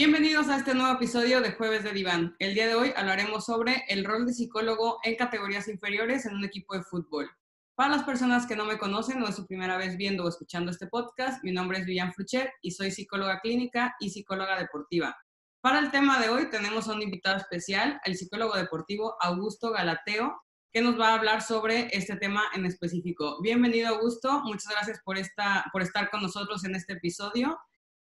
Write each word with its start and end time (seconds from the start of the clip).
Bienvenidos 0.00 0.46
a 0.46 0.58
este 0.58 0.76
nuevo 0.76 0.94
episodio 0.94 1.40
de 1.40 1.50
Jueves 1.50 1.82
de 1.82 1.90
Diván. 1.90 2.36
El 2.38 2.54
día 2.54 2.68
de 2.68 2.76
hoy 2.76 2.92
hablaremos 2.94 3.46
sobre 3.46 3.82
el 3.88 4.04
rol 4.04 4.26
de 4.26 4.32
psicólogo 4.32 5.00
en 5.02 5.16
categorías 5.16 5.66
inferiores 5.66 6.24
en 6.24 6.36
un 6.36 6.44
equipo 6.44 6.76
de 6.76 6.84
fútbol. 6.84 7.28
Para 7.74 7.96
las 7.96 8.04
personas 8.04 8.46
que 8.46 8.54
no 8.54 8.64
me 8.64 8.78
conocen 8.78 9.20
o 9.20 9.26
es 9.26 9.34
su 9.34 9.44
primera 9.44 9.76
vez 9.76 9.96
viendo 9.96 10.22
o 10.22 10.28
escuchando 10.28 10.70
este 10.70 10.86
podcast, 10.86 11.42
mi 11.42 11.50
nombre 11.50 11.78
es 11.78 11.84
Vivian 11.84 12.12
Fruchet 12.12 12.48
y 12.62 12.70
soy 12.70 12.92
psicóloga 12.92 13.40
clínica 13.40 13.96
y 13.98 14.10
psicóloga 14.10 14.56
deportiva. 14.56 15.16
Para 15.60 15.80
el 15.80 15.90
tema 15.90 16.20
de 16.20 16.28
hoy 16.28 16.48
tenemos 16.48 16.88
a 16.88 16.92
un 16.92 17.02
invitado 17.02 17.36
especial, 17.36 18.00
el 18.04 18.16
psicólogo 18.16 18.54
deportivo 18.54 19.16
Augusto 19.20 19.72
Galateo, 19.72 20.40
que 20.70 20.80
nos 20.80 20.96
va 20.96 21.08
a 21.08 21.14
hablar 21.14 21.42
sobre 21.42 21.88
este 21.90 22.14
tema 22.14 22.44
en 22.54 22.66
específico. 22.66 23.42
Bienvenido 23.42 23.88
Augusto, 23.88 24.42
muchas 24.44 24.72
gracias 24.72 25.00
por, 25.04 25.18
esta, 25.18 25.64
por 25.72 25.82
estar 25.82 26.08
con 26.08 26.22
nosotros 26.22 26.64
en 26.64 26.76
este 26.76 26.92
episodio. 26.92 27.58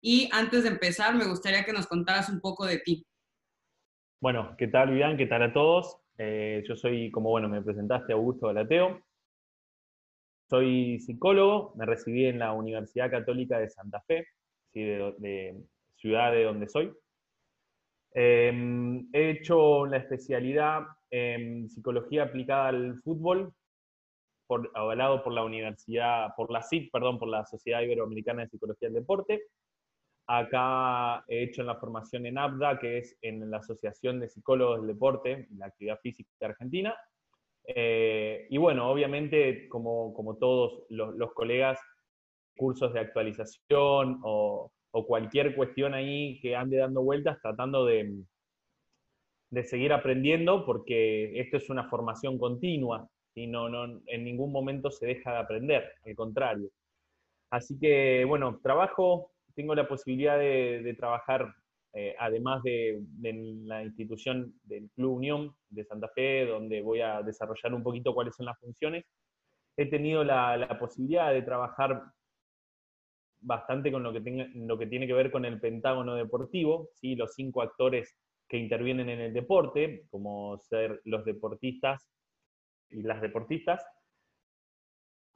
Y 0.06 0.30
antes 0.34 0.64
de 0.64 0.70
empezar, 0.70 1.16
me 1.16 1.26
gustaría 1.26 1.64
que 1.64 1.72
nos 1.72 1.88
contaras 1.88 2.28
un 2.28 2.42
poco 2.42 2.66
de 2.66 2.80
ti. 2.80 3.08
Bueno, 4.22 4.54
¿qué 4.58 4.68
tal, 4.68 4.90
Vivian? 4.90 5.16
¿Qué 5.16 5.28
tal 5.28 5.44
a 5.44 5.54
todos? 5.54 5.98
Eh, 6.18 6.62
yo 6.68 6.76
soy, 6.76 7.10
como 7.10 7.30
bueno, 7.30 7.48
me 7.48 7.62
presentaste, 7.62 8.12
Augusto 8.12 8.48
Galateo. 8.48 9.02
Soy 10.50 11.00
psicólogo, 11.00 11.74
me 11.78 11.86
recibí 11.86 12.26
en 12.26 12.40
la 12.40 12.52
Universidad 12.52 13.10
Católica 13.10 13.60
de 13.60 13.70
Santa 13.70 14.02
Fe, 14.02 14.28
de, 14.74 15.64
ciudad 15.96 16.34
de 16.34 16.44
donde 16.44 16.68
soy. 16.68 16.92
Em, 18.14 19.08
he 19.14 19.30
hecho 19.30 19.86
la 19.86 19.98
especialidad 19.98 20.82
en 21.12 21.70
psicología 21.70 22.24
aplicada 22.24 22.68
al 22.68 23.02
fútbol, 23.04 23.54
avalado 24.74 25.24
por 25.24 25.32
la 25.32 25.46
Universidad, 25.46 26.36
por 26.36 26.52
la 26.52 26.62
SIC, 26.62 26.92
perdón, 26.92 27.20
por 27.20 27.30
la 27.30 27.46
Sociedad 27.46 27.82
Iberoamericana 27.82 28.42
de 28.42 28.50
Psicología 28.50 28.90
del 28.90 28.96
Deporte. 28.96 29.44
Acá 30.28 31.24
he 31.28 31.44
hecho 31.44 31.62
en 31.62 31.68
la 31.68 31.76
formación 31.76 32.26
en 32.26 32.38
ABDA, 32.38 32.80
que 32.80 32.98
es 33.00 33.18
en 33.22 33.50
la 33.50 33.58
Asociación 33.58 34.20
de 34.20 34.30
Psicólogos 34.30 34.80
del 34.80 34.88
Deporte, 34.88 35.48
la 35.58 35.68
actividad 35.68 36.00
física 36.02 36.30
Argentina. 36.42 36.96
Eh, 37.66 38.48
y 38.50 38.58
bueno, 38.58 38.90
obviamente, 38.90 39.68
como, 39.70 40.14
como 40.14 40.38
todos 40.38 40.84
los, 40.90 41.34
colegas, 41.34 41.80
cursos 42.56 42.94
de 42.94 43.00
actualización 43.02 44.20
o, 44.24 44.72
o, 44.92 45.08
cualquier 45.08 45.56
cuestión 45.56 45.94
ahí 45.94 46.40
que 46.42 46.56
ande 46.56 46.78
dando 46.78 47.02
vueltas, 47.02 47.42
tratando 47.42 47.86
de, 47.86 48.24
de 49.50 49.64
seguir 49.64 49.92
aprendiendo, 49.92 50.66
porque 50.66 51.40
esto 51.40 51.58
es 51.58 51.70
una 51.70 51.90
formación 51.90 52.38
continua 52.38 53.08
y 53.36 53.48
no, 53.48 53.70
no, 53.70 54.02
en 54.06 54.24
ningún 54.24 54.52
momento 54.52 54.92
se 54.92 55.06
deja 55.08 55.32
de 55.32 55.38
aprender, 55.38 55.92
al 56.06 56.16
contrario. 56.16 56.70
Así 57.50 57.78
que, 57.78 58.26
bueno, 58.26 58.60
trabajo 58.64 59.33
tengo 59.56 59.76
la 59.76 59.88
posibilidad 59.88 60.38
de, 60.38 60.96
trabajar, 60.98 61.54
eh, 61.94 62.16
además 62.20 62.62
de, 62.64 63.02
la 63.66 63.84
institución 63.84 64.54
del 64.64 64.90
Club 64.92 65.18
Unión 65.18 65.56
de 65.70 65.84
Santa 65.86 66.10
Fe, 66.10 66.46
donde 66.46 66.82
voy 66.82 67.02
a 67.02 67.22
desarrollar 67.22 67.74
un 67.74 67.84
poquito 67.84 68.14
cuáles 68.14 68.36
son 68.36 68.46
las 68.46 68.60
funciones, 68.60 69.06
he 69.78 69.88
tenido 69.88 70.24
la, 70.24 70.78
posibilidad 70.80 71.32
de 71.32 71.42
trabajar 71.42 72.04
bastante 73.42 73.92
con 73.92 74.04
lo 74.04 74.14
que, 74.14 74.22
tenga, 74.22 74.48
lo 74.54 74.78
que 74.78 74.88
tiene 74.88 75.08
que 75.08 75.14
ver 75.14 75.32
con 75.32 75.46
el 75.46 75.60
pentágono 75.60 76.16
deportivo, 76.16 76.90
¿sí? 76.94 77.16
los 77.16 77.34
cinco 77.34 77.62
actores 77.62 78.16
que 78.48 78.58
intervienen 78.58 79.10
en 79.10 79.20
el 79.20 79.34
deporte, 79.34 80.06
como 80.10 80.58
ser 80.60 81.02
los 81.06 81.26
deportistas 81.26 82.10
y 82.90 83.02
las 83.02 83.22
deportistas, 83.22 83.84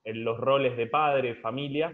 en 0.03 0.23
los 0.23 0.37
roles 0.37 0.77
de 0.77 0.87
padre, 0.87 1.35
familia, 1.35 1.93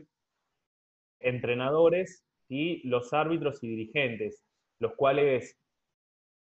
entrenadores 1.24 2.26
y 2.50 2.88
los 2.88 3.14
árbitros 3.14 3.64
y 3.64 3.70
dirigentes, 3.70 4.46
los 4.80 4.94
cuales 4.96 5.60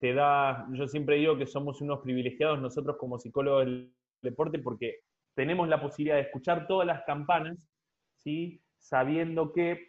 te 0.01 0.15
da, 0.15 0.67
yo 0.73 0.89
siempre 0.89 1.17
digo 1.17 1.39
que 1.39 1.47
somos 1.47 1.81
unos 1.81 2.01
privilegiados 2.01 2.61
nosotros 2.61 2.97
como 2.99 3.19
psicólogos 3.19 3.66
del 3.66 3.94
deporte 4.21 4.59
porque 4.59 5.00
tenemos 5.34 5.69
la 5.69 5.81
posibilidad 5.81 6.16
de 6.16 6.22
escuchar 6.22 6.66
todas 6.66 6.87
las 6.87 7.05
campanas, 7.05 7.69
¿sí? 8.16 8.61
sabiendo 8.78 9.53
que 9.53 9.88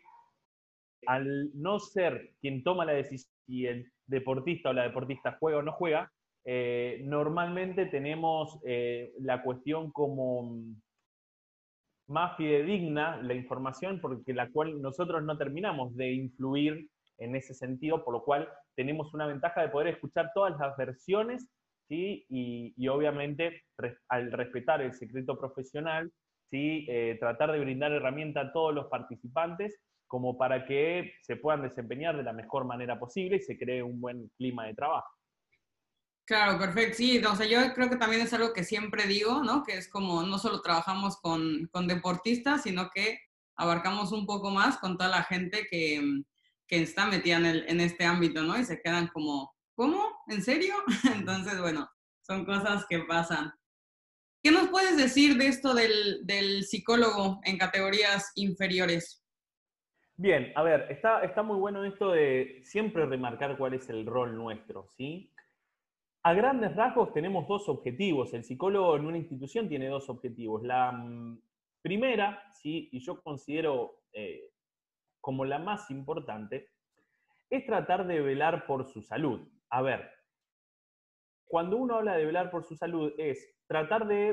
al 1.08 1.50
no 1.54 1.80
ser 1.80 2.34
quien 2.40 2.64
toma 2.64 2.86
la 2.86 2.94
decisión 2.94 3.34
y 3.48 3.66
el 3.66 3.92
deportista 4.06 4.70
o 4.70 4.74
la 4.74 4.84
deportista 4.84 5.38
juega 5.40 5.58
o 5.58 5.64
no 5.64 5.74
juega, 5.74 6.12
eh, 6.46 7.02
normalmente 7.06 7.86
tenemos 7.86 8.60
eh, 8.66 9.14
la 9.20 9.42
cuestión 9.44 9.92
como 9.92 10.62
más 12.08 12.36
fidedigna 12.38 13.18
la 13.22 13.34
información 13.34 14.00
porque 14.02 14.34
la 14.34 14.50
cual 14.50 14.81
nosotros 14.81 15.24
no 15.24 15.38
terminamos 15.38 15.96
de 15.96 16.12
influir 16.12 16.88
en 17.18 17.36
ese 17.36 17.53
sentido, 17.53 18.03
por 18.03 18.14
lo 18.14 18.24
cual 18.24 18.50
tenemos 18.75 19.14
una 19.14 19.28
ventaja 19.28 19.62
de 19.62 19.69
poder 19.69 19.88
escuchar 19.88 20.31
todas 20.34 20.58
las 20.59 20.75
versiones 20.78 21.47
¿sí? 21.88 22.25
y, 22.30 22.88
obviamente 22.88 23.63
al 24.09 24.31
respetar 24.31 24.81
el 24.81 24.94
secreto 24.94 25.38
profesional, 25.38 26.12
¿sí? 26.50 26.86
Eh, 26.90 27.18
tratar 27.19 27.52
de 27.52 27.59
brindar 27.59 27.92
herramienta 27.92 28.42
a 28.42 28.53
todos 28.53 28.74
los 28.74 28.88
participantes 28.88 29.80
como 30.08 30.38
para 30.38 30.66
que 30.66 31.13
se 31.22 31.38
puedan 31.38 31.63
desempeñar 31.63 32.16
de 32.16 32.24
la 32.24 32.34
mejor 32.34 32.66
manera 32.66 33.00
posible 33.00 33.38
y 33.38 33.42
se 33.42 33.58
cree 33.58 33.81
un 33.81 34.00
buen 34.00 34.30
clima 34.38 34.66
de 34.68 34.75
trabajo. 34.75 35.09
Claro, 36.26 36.58
perfecto. 36.58 36.98
Sí, 36.98 37.22
o 37.24 37.36
sea, 37.36 37.46
yo 37.46 37.74
creo 37.74 37.90
que 37.90 37.98
también 37.98 38.22
es 38.22 38.34
algo 38.34 38.54
que 38.54 38.64
siempre 38.64 39.08
digo, 39.08 39.44
¿no? 39.44 39.64
Que 39.64 39.78
es 39.78 39.90
como 39.90 40.24
no 40.24 40.38
solo 40.38 40.62
trabajamos 40.62 41.18
con, 41.18 41.68
con 41.72 41.88
deportistas, 41.88 42.64
sino 42.64 42.90
que 42.92 43.20
abarcamos 43.56 44.12
un 44.14 44.26
poco 44.26 44.50
más 44.50 44.78
con 44.78 44.98
toda 44.98 45.10
la 45.10 45.24
gente 45.24 45.68
que, 45.70 46.24
que 46.68 46.82
está 46.82 47.08
metida 47.08 47.38
en, 47.38 47.46
el, 47.46 47.66
en, 47.68 47.82
este 47.82 48.06
ámbito, 48.06 48.42
¿no? 48.42 48.58
Y 48.58 48.64
se 48.64 48.82
quedan 48.82 49.08
como, 49.08 49.54
¿cómo? 49.76 50.24
¿En 50.28 50.42
serio? 50.42 50.76
Entonces, 51.16 51.60
bueno, 51.60 51.90
son 52.22 52.46
cosas 52.46 52.86
que 52.90 53.00
pasan. 53.00 53.52
¿Qué 54.42 54.52
nos 54.52 54.70
puedes 54.70 54.96
decir 54.96 55.38
de 55.38 55.48
esto 55.48 55.74
del, 55.74 56.26
del 56.26 56.64
psicólogo 56.64 57.42
en 57.44 57.58
categorías 57.58 58.32
inferiores? 58.36 59.24
Bien, 60.16 60.54
a 60.56 60.64
ver, 60.64 60.88
está, 60.90 61.22
está 61.24 61.44
muy 61.44 61.58
bueno 61.58 61.84
esto 61.84 62.12
de 62.12 62.62
siempre 62.64 63.06
remarcar 63.06 63.58
cuál 63.58 63.74
es 63.74 63.90
el 63.90 64.06
rol 64.06 64.38
nuestro, 64.38 64.88
¿sí? 64.96 65.33
A 66.26 66.34
grandes 66.34 66.74
rasgos 66.74 67.12
tenemos 67.12 67.46
dos 67.50 67.68
objetivos. 67.68 68.34
El 68.34 68.46
psicólogo 68.46 68.96
en 68.96 69.06
una 69.06 69.18
institución 69.18 69.68
tiene 69.68 69.88
dos 69.88 70.10
objetivos. 70.10 70.64
La 70.64 70.94
mm, 70.94 71.42
primera, 71.82 72.42
¿sí? 72.50 72.88
y 72.94 73.00
yo 73.02 73.22
considero 73.22 74.04
eh, 74.14 74.52
como 75.20 75.44
la 75.44 75.60
más 75.60 75.92
importante, 75.92 76.70
es 77.50 77.66
tratar 77.66 78.08
de 78.08 78.22
velar 78.22 78.66
por 78.66 78.86
su 78.86 79.02
salud. 79.02 79.46
A 79.70 79.82
ver, 79.82 80.10
cuando 81.46 81.76
uno 81.76 81.96
habla 81.96 82.16
de 82.16 82.26
velar 82.26 82.50
por 82.52 82.64
su 82.64 82.76
salud 82.78 83.14
es 83.18 83.56
tratar 83.68 84.08
de 84.08 84.30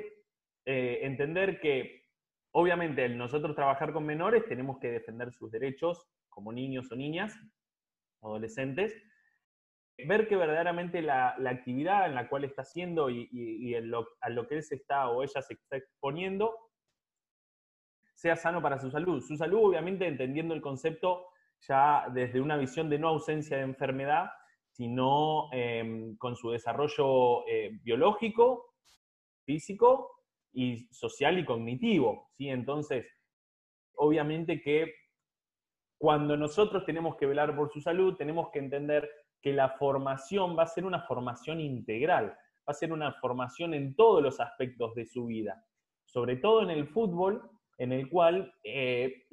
eh, 0.66 1.00
entender 1.02 1.60
que, 1.60 2.08
obviamente, 2.52 3.08
nosotros 3.08 3.56
trabajar 3.56 3.92
con 3.92 4.06
menores 4.06 4.46
tenemos 4.46 4.78
que 4.78 4.92
defender 4.92 5.32
sus 5.32 5.50
derechos 5.50 6.08
como 6.28 6.52
niños 6.52 6.90
o 6.92 6.96
niñas, 6.96 7.36
adolescentes, 8.22 8.94
ver 10.06 10.28
que 10.28 10.36
verdaderamente 10.36 11.02
la, 11.02 11.36
actividad 11.46 12.06
en 12.06 12.14
la 12.14 12.28
cual 12.28 12.44
está 12.44 12.62
haciendo 12.62 13.10
y, 13.10 13.74
a 13.74 14.28
lo 14.30 14.46
que 14.48 14.56
él 14.56 14.62
se 14.62 14.76
está 14.76 15.08
o 15.08 15.22
ella 15.22 15.42
se 15.42 15.54
está 15.54 15.76
exponiendo 15.76 16.54
sea 18.20 18.36
sano 18.36 18.60
para 18.60 18.78
su 18.78 18.90
salud. 18.90 19.22
Su 19.22 19.36
salud, 19.36 19.70
obviamente, 19.70 20.06
entendiendo 20.06 20.52
el 20.52 20.60
concepto 20.60 21.28
ya 21.66 22.06
desde 22.12 22.40
una 22.40 22.58
visión 22.58 22.90
de 22.90 22.98
no 22.98 23.08
ausencia 23.08 23.56
de 23.56 23.62
enfermedad, 23.62 24.30
sino 24.72 25.48
em, 25.52 26.16
con 26.16 26.36
su 26.36 26.50
desarrollo 26.50 27.46
eh, 27.48 27.70
biológico, 27.82 28.74
físico 29.44 30.10
y 30.52 30.86
social 30.92 31.38
y 31.38 31.44
cognitivo. 31.46 32.28
¿sí? 32.32 32.48
Entonces, 32.48 33.06
obviamente 33.94 34.60
que 34.60 34.94
cuando 35.98 36.36
nosotros 36.36 36.84
tenemos 36.84 37.16
que 37.16 37.26
velar 37.26 37.56
por 37.56 37.70
su 37.70 37.80
salud, 37.80 38.16
tenemos 38.16 38.50
que 38.50 38.58
entender 38.58 39.10
que 39.42 39.52
la 39.52 39.70
formación 39.70 40.56
va 40.56 40.64
a 40.64 40.66
ser 40.66 40.84
una 40.84 41.02
formación 41.02 41.60
integral, 41.60 42.26
va 42.26 42.72
a 42.72 42.74
ser 42.74 42.92
una 42.92 43.12
formación 43.14 43.74
en 43.74 43.94
todos 43.94 44.22
los 44.22 44.40
aspectos 44.40 44.94
de 44.94 45.06
su 45.06 45.26
vida, 45.26 45.64
sobre 46.04 46.36
todo 46.36 46.62
en 46.62 46.70
el 46.70 46.86
fútbol, 46.88 47.42
en 47.78 47.92
el 47.92 48.08
cual 48.10 48.52
eh, 48.62 49.26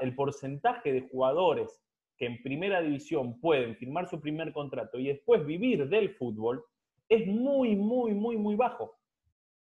el 0.00 0.14
porcentaje 0.14 0.92
de 0.92 1.08
jugadores 1.08 1.82
que 2.18 2.26
en 2.26 2.42
primera 2.42 2.80
división 2.80 3.40
pueden 3.40 3.76
firmar 3.76 4.08
su 4.08 4.20
primer 4.20 4.52
contrato 4.52 4.98
y 4.98 5.08
después 5.08 5.44
vivir 5.44 5.88
del 5.88 6.14
fútbol 6.14 6.64
es 7.08 7.26
muy, 7.26 7.76
muy, 7.76 8.12
muy, 8.12 8.36
muy 8.36 8.54
bajo. 8.56 8.98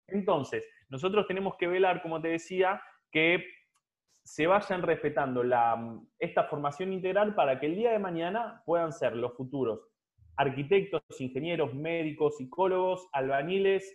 Entonces, 0.07 0.65
nosotros 0.89 1.27
tenemos 1.27 1.55
que 1.57 1.67
velar, 1.67 2.01
como 2.01 2.21
te 2.21 2.29
decía, 2.29 2.81
que 3.11 3.43
se 4.29 4.45
vayan 4.45 4.83
respetando 4.83 5.41
esta 6.19 6.43
formación 6.43 6.93
integral 6.93 7.33
para 7.33 7.59
que 7.59 7.65
el 7.65 7.75
día 7.75 7.91
de 7.91 7.97
mañana 7.97 8.61
puedan 8.63 8.93
ser 8.93 9.15
los 9.15 9.35
futuros 9.35 9.79
arquitectos, 10.37 11.01
ingenieros, 11.19 11.73
médicos, 11.73 12.37
psicólogos, 12.37 13.09
albañiles, 13.11 13.91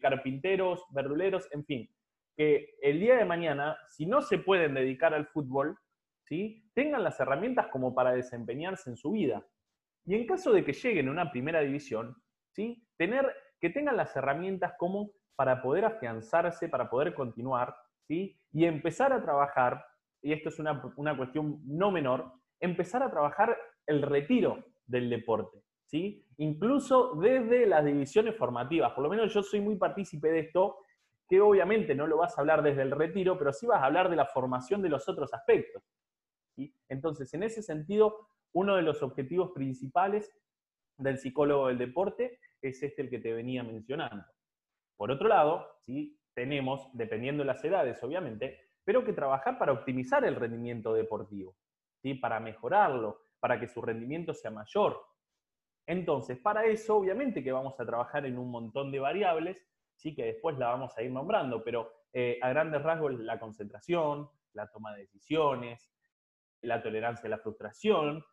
carpinteros, 0.00 0.84
verduleros, 0.90 1.48
en 1.52 1.64
fin, 1.64 1.90
que 2.36 2.74
el 2.82 2.98
día 2.98 3.16
de 3.16 3.24
mañana, 3.24 3.78
si 3.86 4.04
no 4.04 4.20
se 4.20 4.38
pueden 4.38 4.74
dedicar 4.74 5.14
al 5.14 5.28
fútbol, 5.28 5.78
¿sí? 6.24 6.68
tengan 6.74 7.04
las 7.04 7.18
herramientas 7.20 7.68
como 7.68 7.94
para 7.94 8.12
desempeñarse 8.12 8.90
en 8.90 8.96
su 8.96 9.12
vida. 9.12 9.46
Y 10.04 10.16
en 10.16 10.26
caso 10.26 10.52
de 10.52 10.64
que 10.64 10.72
lleguen 10.72 11.08
a 11.08 11.12
una 11.12 11.30
primera 11.30 11.60
división, 11.60 12.20
¿sí? 12.50 12.84
Tener, 12.98 13.32
que 13.60 13.70
tengan 13.70 13.96
las 13.96 14.14
herramientas 14.14 14.74
como 14.76 15.12
para 15.36 15.62
poder 15.62 15.84
afianzarse, 15.84 16.68
para 16.68 16.90
poder 16.90 17.14
continuar, 17.14 17.74
Y 18.08 18.64
empezar 18.64 19.12
a 19.12 19.22
trabajar, 19.22 19.84
y 20.22 20.32
esto 20.32 20.48
es 20.48 20.58
una, 20.58 20.82
una 20.96 21.16
cuestión 21.16 21.60
no 21.64 21.90
menor, 21.90 22.32
empezar 22.60 23.02
a 23.02 23.10
trabajar 23.10 23.56
el 23.86 24.02
retiro 24.02 24.64
del 24.86 25.10
deporte, 25.10 25.62
¿sí? 25.86 26.24
Incluso 26.38 27.14
desde 27.14 27.66
las 27.66 27.84
divisiones 27.84 28.36
formativas. 28.36 28.92
Por 28.92 29.04
lo 29.04 29.10
menos 29.10 29.32
yo 29.32 29.42
soy 29.42 29.60
muy 29.60 29.76
partícipe 29.76 30.28
de 30.30 30.40
esto, 30.40 30.78
que 31.28 31.40
obviamente 31.40 31.94
no 31.94 32.06
lo 32.06 32.16
vas 32.16 32.36
a 32.36 32.40
hablar 32.40 32.62
desde 32.62 32.82
el 32.82 32.90
retiro, 32.90 33.38
pero 33.38 33.52
sí 33.52 33.66
vas 33.66 33.82
a 33.82 33.84
hablar 33.86 34.08
de 34.08 34.16
la 34.16 34.26
formación 34.26 34.80
de 34.82 34.88
los 34.88 35.08
otros 35.08 35.32
aspectos. 35.34 35.82
Entonces, 36.88 37.32
en 37.34 37.42
ese 37.42 37.62
sentido, 37.62 38.28
uno 38.52 38.76
de 38.76 38.82
los 38.82 39.02
objetivos 39.02 39.52
principales 39.52 40.32
del 40.96 41.18
psicólogo 41.18 41.68
del 41.68 41.78
deporte 41.78 42.40
es 42.60 42.82
este 42.82 43.02
el 43.02 43.10
que 43.10 43.18
te 43.18 43.32
venía 43.32 43.62
mencionando. 43.62 44.24
Por 44.96 45.10
otro 45.10 45.28
lado, 45.28 45.68
¿sí? 45.80 46.17
Tenemos, 46.38 46.88
dependiendo 46.92 47.42
de 47.42 47.48
las 47.48 47.64
edades, 47.64 48.00
obviamente, 48.04 48.60
pero 48.84 49.04
que 49.04 49.12
trabajar 49.12 49.58
para 49.58 49.72
optimizar 49.72 50.24
el 50.24 50.36
rendimiento 50.36 50.94
deportivo, 50.94 51.56
¿sí? 51.96 52.14
para 52.14 52.38
mejorarlo, 52.38 53.22
para 53.40 53.58
que 53.58 53.66
su 53.66 53.82
rendimiento 53.82 54.32
sea 54.32 54.52
mayor. 54.52 55.04
Entonces, 55.84 56.38
para 56.38 56.64
eso, 56.66 56.96
obviamente 56.96 57.42
que 57.42 57.50
vamos 57.50 57.80
a 57.80 57.84
trabajar 57.84 58.24
en 58.24 58.38
un 58.38 58.52
montón 58.52 58.92
de 58.92 59.00
variables, 59.00 59.66
sí 59.96 60.14
que 60.14 60.26
después 60.26 60.56
la 60.58 60.68
vamos 60.68 60.96
a 60.96 61.02
ir 61.02 61.10
nombrando, 61.10 61.64
pero 61.64 61.90
eh, 62.12 62.38
a 62.40 62.50
grandes 62.50 62.84
rasgos 62.84 63.18
la 63.18 63.40
concentración, 63.40 64.30
la 64.52 64.70
toma 64.70 64.94
de 64.94 65.00
decisiones, 65.00 65.92
la 66.60 66.80
tolerancia 66.80 67.26
a 67.26 67.30
la 67.30 67.38
frustración, 67.38 68.24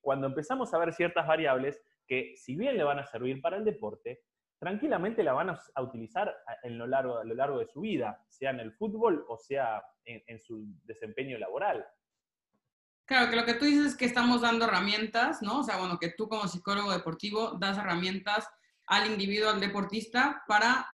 cuando 0.00 0.26
empezamos 0.26 0.74
a 0.74 0.78
ver 0.78 0.92
ciertas 0.92 1.24
variables 1.24 1.80
que 2.04 2.34
si 2.36 2.56
bien 2.56 2.76
le 2.76 2.82
van 2.82 2.98
a 2.98 3.06
servir 3.06 3.40
para 3.40 3.58
el 3.58 3.64
deporte, 3.64 4.24
tranquilamente 4.58 5.22
la 5.22 5.32
van 5.32 5.50
a, 5.50 5.82
utilizar 5.82 6.34
en 6.62 6.78
lo 6.78 6.86
largo, 6.86 7.18
a 7.18 7.24
lo 7.24 7.34
largo 7.34 7.58
de 7.58 7.66
su 7.66 7.80
vida, 7.80 8.24
sea 8.28 8.50
en 8.50 8.60
el 8.60 8.72
fútbol 8.72 9.24
o 9.28 9.36
sea 9.36 9.82
en, 10.04 10.38
su 10.40 10.64
desempeño 10.84 11.38
laboral. 11.38 11.86
Claro, 13.06 13.30
que 13.30 13.36
lo 13.36 13.44
que 13.44 13.54
tú 13.54 13.66
dices 13.66 13.86
es 13.86 13.96
que 13.96 14.06
estamos 14.06 14.40
dando 14.40 14.64
herramientas, 14.64 15.42
¿no? 15.42 15.60
O 15.60 15.62
sea, 15.62 15.76
bueno, 15.76 15.98
que 15.98 16.14
tú 16.16 16.28
como 16.28 16.48
psicólogo 16.48 16.92
deportivo 16.92 17.58
das 17.58 17.76
herramientas 17.76 18.48
al 18.86 19.10
individuo, 19.10 19.50
al 19.50 19.60
deportista, 19.60 20.42
para, 20.48 20.90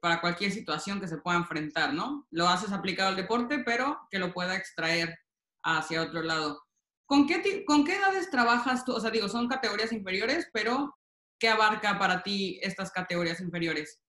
para 0.00 0.20
cualquier 0.20 0.50
situación 0.50 1.00
que 1.00 1.08
se 1.08 1.18
pueda 1.18 1.38
enfrentar, 1.38 1.94
¿no? 1.94 2.26
Lo 2.30 2.48
haces 2.48 2.72
aplicado 2.72 3.08
al 3.10 3.16
deporte, 3.16 3.62
pero 3.64 4.06
que 4.10 4.18
lo 4.18 4.34
pueda 4.34 4.54
extraer 4.54 5.18
hacia 5.62 6.02
otro 6.02 6.22
lado. 6.22 6.62
¿Con 7.06 7.26
qué, 7.26 7.64
¿Con 7.64 7.84
qué 7.84 7.96
edades 7.96 8.30
trabajas 8.30 8.84
tú? 8.84 8.92
O 8.92 9.00
sea, 9.00 9.10
digo, 9.10 9.28
son 9.28 9.48
categorías 9.48 9.92
inferiores, 9.92 10.48
pero 10.52 10.94
¿qué 11.40 11.48
abarca 11.48 11.98
para 11.98 12.22
ti 12.22 12.60
estas 12.62 12.92
categorías 12.92 13.40
inferiores? 13.40 14.00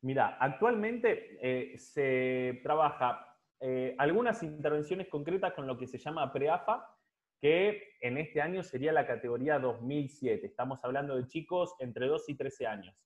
Mira, 0.00 0.36
actualmente 0.40 1.38
eh, 1.42 1.78
se 1.78 2.60
trabaja 2.62 3.24
eh, 3.60 3.94
algunas 3.98 4.42
intervenciones 4.42 5.08
concretas 5.08 5.52
con 5.52 5.66
lo 5.66 5.76
que 5.76 5.86
se 5.86 5.98
llama 5.98 6.32
PREAFA, 6.32 6.88
que 7.40 7.94
en 8.00 8.18
este 8.18 8.40
año 8.40 8.62
sería 8.62 8.92
la 8.92 9.06
categoría 9.06 9.58
2007. 9.58 10.46
Estamos 10.46 10.80
hablando 10.82 11.16
de 11.16 11.26
chicos 11.28 11.74
entre 11.78 12.06
2 12.06 12.28
y 12.28 12.36
13 12.36 12.66
años. 12.66 12.96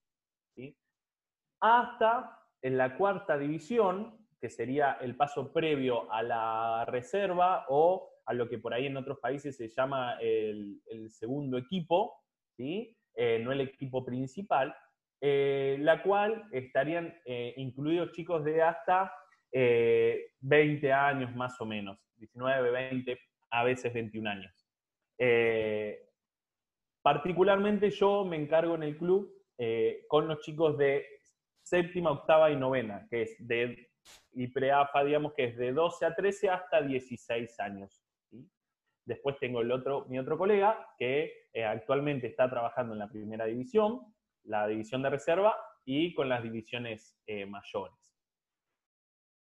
¿sí? 0.54 0.78
Hasta 1.60 2.38
en 2.62 2.78
la 2.78 2.96
cuarta 2.96 3.36
división, 3.36 4.26
que 4.40 4.48
sería 4.48 4.92
el 5.00 5.16
paso 5.16 5.52
previo 5.52 6.10
a 6.12 6.22
la 6.22 6.84
reserva 6.86 7.66
o 7.68 8.12
a 8.26 8.34
lo 8.34 8.48
que 8.48 8.58
por 8.58 8.72
ahí 8.72 8.86
en 8.86 8.96
otros 8.96 9.18
países 9.18 9.56
se 9.56 9.68
llama 9.68 10.16
el, 10.20 10.80
segundo 11.08 11.58
equipo, 11.58 12.14
¿sí? 12.56 12.96
Eh, 13.14 13.38
no 13.40 13.52
el 13.52 13.60
equipo 13.60 14.04
principal, 14.04 14.74
eh, 15.20 15.76
la 15.80 16.02
cual 16.02 16.44
estarían 16.50 17.14
eh, 17.26 17.54
incluidos 17.56 18.12
chicos 18.12 18.44
de 18.44 18.62
hasta 18.62 19.12
20 19.54 20.90
años 20.90 21.34
más 21.36 21.60
o 21.60 21.66
menos, 21.66 21.98
19, 22.16 22.70
20, 22.70 23.18
a 23.50 23.64
veces 23.64 23.92
21 23.92 24.30
años. 24.30 24.66
particularmente 27.02 27.90
yo 27.90 28.24
me 28.24 28.36
encargo 28.36 28.76
en 28.76 28.84
el 28.84 28.96
club 28.96 29.30
con 30.08 30.26
los 30.26 30.40
chicos 30.40 30.78
de 30.78 31.04
séptima, 31.62 32.12
octava 32.12 32.50
y 32.50 32.56
novena, 32.56 33.06
que 33.10 33.22
es 33.22 33.36
de 33.46 33.90
y 34.32 34.48
preapa, 34.48 35.04
digamos 35.04 35.34
que 35.34 35.44
es 35.44 35.56
de 35.58 35.72
12 35.72 36.06
a 36.06 36.14
13 36.14 36.48
hasta 36.48 36.80
16 36.80 37.60
años. 37.60 38.01
Después 39.04 39.36
tengo 39.38 39.60
el 39.60 39.72
otro, 39.72 40.06
mi 40.08 40.18
otro 40.18 40.38
colega 40.38 40.88
que 40.98 41.48
eh, 41.52 41.64
actualmente 41.64 42.28
está 42.28 42.48
trabajando 42.48 42.92
en 42.92 43.00
la 43.00 43.08
primera 43.08 43.46
división, 43.46 44.00
la 44.44 44.66
división 44.66 45.02
de 45.02 45.10
reserva 45.10 45.56
y 45.84 46.14
con 46.14 46.28
las 46.28 46.42
divisiones 46.42 47.16
eh, 47.26 47.46
mayores. 47.46 48.02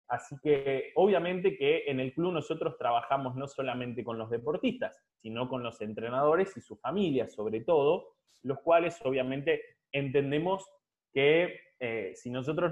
Así 0.07 0.35
que 0.41 0.91
obviamente 0.95 1.55
que 1.55 1.83
en 1.85 1.99
el 1.99 2.13
club 2.13 2.33
nosotros 2.33 2.77
trabajamos 2.77 3.35
no 3.35 3.47
solamente 3.47 4.03
con 4.03 4.17
los 4.17 4.29
deportistas, 4.29 4.99
sino 5.21 5.47
con 5.47 5.61
los 5.61 5.79
entrenadores 5.81 6.55
y 6.57 6.61
sus 6.61 6.79
familias 6.81 7.33
sobre 7.33 7.61
todo, 7.61 8.15
los 8.41 8.59
cuales 8.61 8.99
obviamente 9.03 9.61
entendemos 9.91 10.67
que 11.13 11.59
eh, 11.79 12.13
si 12.15 12.29
nosotros 12.31 12.71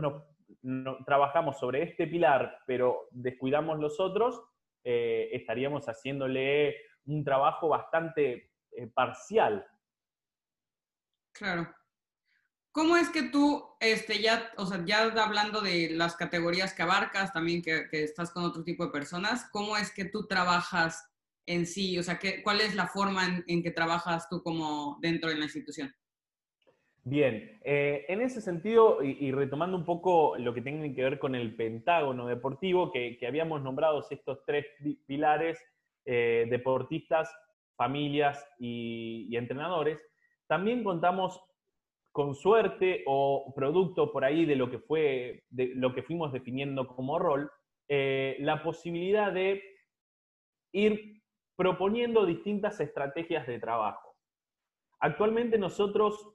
nos 0.63 1.05
trabajamos 1.05 1.59
sobre 1.59 1.83
este 1.83 2.07
pilar, 2.07 2.59
pero 2.65 3.07
descuidamos 3.11 3.79
los 3.79 3.99
otros, 3.99 4.41
eh, 4.83 5.29
estaríamos 5.33 5.85
haciéndole 5.85 6.75
un 7.05 7.23
trabajo 7.23 7.69
bastante 7.69 8.51
eh, 8.71 8.87
parcial. 8.87 9.65
Claro. 11.33 11.73
¿Cómo 12.71 12.95
es 12.95 13.09
que 13.09 13.23
tú, 13.23 13.65
este, 13.79 14.21
ya, 14.21 14.51
o 14.57 14.65
sea, 14.65 14.83
ya 14.85 15.03
hablando 15.03 15.61
de 15.61 15.89
las 15.91 16.15
categorías 16.15 16.73
que 16.73 16.83
abarcas, 16.83 17.33
también 17.33 17.61
que, 17.61 17.87
estás 17.91 18.29
con 18.31 18.43
otro 18.43 18.63
tipo 18.63 18.85
de 18.85 18.91
personas, 18.91 19.49
¿cómo 19.51 19.77
es 19.77 19.91
que 19.91 20.05
tú 20.05 20.27
trabajas 20.27 21.09
en 21.47 21.65
sí? 21.65 21.97
O 21.97 22.03
sea, 22.03 22.19
¿qué, 22.19 22.43
¿cuál 22.43 22.61
es 22.61 22.75
la 22.75 22.87
forma 22.87 23.25
en, 23.25 23.43
en 23.47 23.63
que 23.63 23.71
trabajas 23.71 24.29
tú 24.29 24.43
como 24.43 24.99
dentro 25.01 25.29
de 25.29 25.37
la 25.37 25.45
institución? 25.45 25.91
Bien, 27.09 27.57
eh, 27.63 28.03
en 28.09 28.19
ese 28.19 28.41
sentido, 28.41 29.01
y, 29.01 29.31
retomando 29.31 29.77
un 29.77 29.85
poco 29.85 30.37
lo 30.37 30.53
que 30.53 30.61
tiene 30.61 30.93
que 30.93 31.03
ver 31.03 31.19
con 31.19 31.35
el 31.35 31.55
pentágono 31.55 32.27
deportivo, 32.27 32.91
que, 32.91 33.17
habíamos 33.25 33.61
nombrado 33.61 34.05
estos 34.09 34.43
tres 34.45 34.65
pilares, 35.05 35.57
eh, 36.03 36.47
deportistas, 36.49 37.33
familias 37.77 38.45
y, 38.59 39.33
entrenadores, 39.37 40.05
también 40.47 40.83
contamos 40.83 41.41
con 42.11 42.35
suerte 42.35 43.05
o 43.07 43.53
producto 43.55 44.11
por 44.11 44.25
ahí 44.25 44.43
de 44.43 44.57
lo 44.57 44.69
que, 44.69 44.79
fue, 44.79 45.45
de 45.49 45.75
lo 45.75 45.93
que 45.95 46.03
fuimos 46.03 46.33
definiendo 46.33 46.87
como 46.87 47.19
rol, 47.19 47.49
eh, 47.87 48.35
la 48.39 48.61
posibilidad 48.63 49.31
de 49.31 49.63
ir 50.73 51.21
proponiendo 51.55 52.25
distintas 52.25 52.81
estrategias 52.81 53.47
de 53.47 53.61
trabajo. 53.61 54.13
Actualmente 54.99 55.57
nosotros 55.57 56.33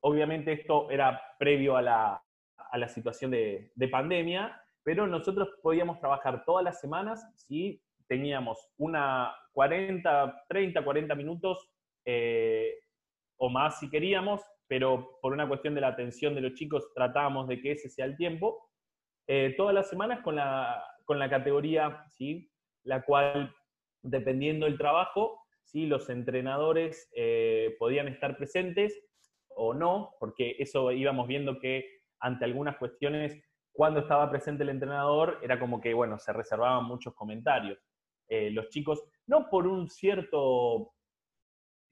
obviamente 0.00 0.52
esto 0.52 0.90
era 0.90 1.20
previo 1.38 1.76
a 1.76 1.82
la, 1.82 2.88
situación 2.88 3.30
de, 3.30 3.88
pandemia, 3.90 4.60
pero 4.82 5.06
nosotros 5.06 5.48
podíamos 5.62 5.98
trabajar 6.00 6.44
todas 6.44 6.64
las 6.64 6.80
semanas 6.80 7.26
si 7.34 7.82
teníamos 8.08 8.58
una 8.78 9.32
40, 9.52 10.44
30, 10.48 10.84
40 10.84 11.14
minutos 11.14 11.70
eh, 12.04 12.74
o 13.36 13.48
más 13.48 13.78
si 13.78 13.90
queríamos, 13.90 14.42
pero 14.66 15.18
por 15.20 15.32
una 15.32 15.46
cuestión 15.48 15.74
de 15.74 15.80
la 15.80 15.88
atención 15.88 16.34
de 16.34 16.40
los 16.40 16.54
chicos 16.54 16.92
tratábamos 16.94 17.48
de 17.48 17.60
que 17.60 17.72
ese 17.72 17.88
sea 17.88 18.04
el 18.04 18.16
tiempo, 18.16 18.70
eh, 19.26 19.54
todas 19.56 19.74
las 19.74 19.88
semanas 19.88 20.20
con 20.22 20.36
la, 20.36 20.82
con 21.04 21.18
la 21.18 21.30
categoría, 21.30 22.04
¿sí? 22.10 22.50
la 22.84 23.02
cual, 23.02 23.54
dependiendo 24.02 24.66
del 24.66 24.78
trabajo, 24.78 25.46
¿sí? 25.64 25.86
los 25.86 26.08
entrenadores 26.08 27.10
eh, 27.14 27.76
podían 27.78 28.08
estar 28.08 28.36
presentes 28.36 29.00
o 29.62 29.74
no, 29.74 30.14
porque 30.18 30.56
eso 30.58 30.90
íbamos 30.90 31.28
viendo 31.28 31.58
que 31.58 32.00
ante 32.20 32.46
algunas 32.46 32.78
cuestiones, 32.78 33.38
cuando 33.72 34.00
estaba 34.00 34.30
presente 34.30 34.62
el 34.62 34.70
entrenador, 34.70 35.38
era 35.42 35.60
como 35.60 35.80
que, 35.80 35.92
bueno, 35.92 36.18
se 36.18 36.32
reservaban 36.32 36.84
muchos 36.84 37.14
comentarios. 37.14 37.78
Eh, 38.26 38.50
los 38.50 38.70
chicos, 38.70 39.02
no 39.26 39.50
por 39.50 39.66
un 39.66 39.88
cierto 39.90 40.94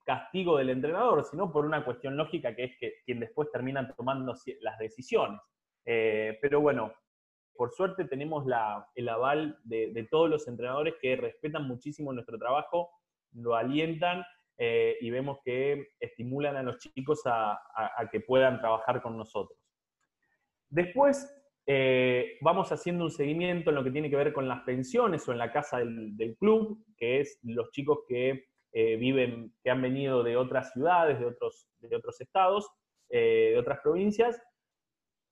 castigo 0.05 0.57
del 0.57 0.71
entrenador, 0.71 1.25
sino 1.25 1.53
por 1.53 1.67
una 1.67 1.85
cuestión 1.85 2.17
lógica 2.17 2.57
que 2.57 2.65
es 2.65 2.79
que 2.79 2.95
quien 3.05 3.21
después 3.21 3.51
termina 3.53 3.95
tomando 3.95 4.35
las 4.61 4.79
decisiones. 4.79 5.39
Eh, 5.85 6.39
pero 6.41 6.63
bueno, 6.63 6.95
por 7.55 7.73
suerte 7.73 8.07
tenemos 8.07 8.47
el 8.95 9.09
aval 9.09 9.59
de, 9.65 10.09
todos 10.11 10.31
los 10.31 10.49
entrenadores 10.49 10.95
que 11.03 11.17
respetan 11.17 11.69
muchísimo 11.69 12.15
nuestro 12.15 12.39
trabajo, 12.39 12.91
lo 13.33 13.55
alientan 13.57 14.25
eh, 14.61 14.97
y 15.00 15.11
vemos 15.11 15.38
que 15.45 15.91
estimulan 16.00 16.57
a 16.57 16.62
los 16.65 16.79
chicos 16.79 17.23
a, 17.27 17.59
que 18.11 18.21
puedan 18.21 18.59
trabajar 18.59 19.00
con 19.00 19.17
nosotros. 19.17 19.59
Después 20.69 21.33
eh, 21.65 22.38
vamos 22.41 22.73
haciendo 22.73 23.05
un 23.05 23.11
seguimiento 23.11 23.71
en 23.71 23.77
lo 23.77 23.85
que 23.85 23.93
tiene 23.93 24.11
que 24.11 24.17
ver 24.17 24.33
con 24.33 24.49
las 24.49 24.62
pensiones 24.62 25.27
o 25.29 25.33
en 25.33 25.38
la 25.38 25.53
casa 25.53 25.79
del, 25.79 26.37
club, 26.38 26.85
que 26.97 27.21
es 27.21 27.38
los 27.43 27.71
chicos 27.71 28.00
que 28.09 28.47
eh, 28.73 28.97
viven, 28.97 29.55
que 29.62 29.71
han 29.71 29.81
venido 29.81 30.25
de 30.25 30.37
otras 30.37 30.73
ciudades, 30.73 31.21
de 31.21 31.27
otros, 31.27 31.69
de 31.79 31.97
otros 31.97 32.21
estados, 32.21 32.69
de 33.11 33.57
otras 33.57 33.79
provincias, 33.81 34.38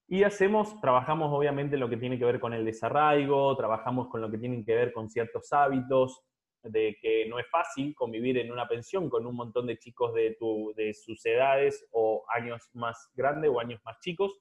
y 0.09 0.23
hacemos, 0.23 0.80
trabajamos 0.80 1.33
obviamente 1.33 1.76
lo 1.76 1.88
que 1.88 1.97
tiene 1.97 2.18
que 2.18 2.25
ver 2.25 2.38
con 2.38 2.54
el 2.54 2.64
desarraigo, 2.64 3.56
trabajamos 3.56 4.09
con 4.09 4.21
lo 4.21 4.30
que 4.30 4.38
tiene 4.38 4.64
que 4.64 4.75
ver 4.75 4.92
con 4.92 5.11
ciertos 5.11 5.52
hábitos, 5.52 6.23
de 6.70 6.96
que 7.00 7.26
no 7.26 7.38
es 7.38 7.46
fácil 7.50 7.94
convivir 7.94 8.38
en 8.38 8.52
una 8.52 8.68
pensión 8.68 9.08
con 9.08 9.26
un 9.26 9.35
montón 9.35 9.66
de 9.66 9.78
chicos 9.78 10.14
de, 10.14 10.37
tu, 10.38 10.73
de 10.76 10.94
sus 10.94 11.25
edades 11.26 11.87
o 11.92 12.25
años 12.35 12.68
más 12.75 13.11
grandes 13.14 13.50
o 13.50 13.61
años 13.61 13.80
más 13.85 13.99
chicos. 14.00 14.40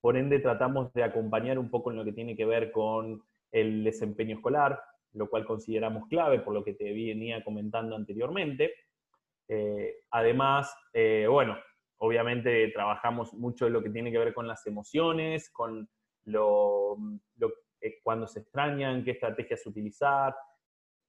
Por 0.00 0.16
ende, 0.16 0.38
tratamos 0.38 0.92
de 0.92 1.02
acompañar 1.02 1.58
un 1.58 1.70
poco 1.70 1.90
en 1.90 1.96
lo 1.98 2.04
que 2.04 2.12
tiene 2.12 2.36
que 2.36 2.46
ver 2.46 2.72
con 2.72 3.22
el 3.52 3.84
desempeño 3.84 4.36
escolar, 4.36 4.80
lo 5.12 5.28
cual 5.28 5.44
consideramos 5.44 6.08
clave 6.08 6.40
por 6.40 6.54
lo 6.54 6.64
que 6.64 6.74
te 6.74 6.84
venía 6.84 7.44
comentando 7.44 7.96
anteriormente. 7.96 8.72
Eh, 9.48 9.96
además, 10.10 10.74
eh, 10.92 11.26
bueno, 11.28 11.58
obviamente 11.98 12.68
trabajamos 12.68 13.34
mucho 13.34 13.66
en 13.66 13.72
lo 13.74 13.82
que 13.82 13.90
tiene 13.90 14.10
que 14.10 14.18
ver 14.18 14.32
con 14.32 14.46
las 14.46 14.66
emociones, 14.66 15.50
con 15.50 15.88
lo, 16.24 16.96
eh, 17.80 17.98
cuando 18.02 18.26
se 18.26 18.40
extrañan, 18.40 19.04
qué 19.04 19.12
estrategias 19.12 19.66
utilizar. 19.66 20.34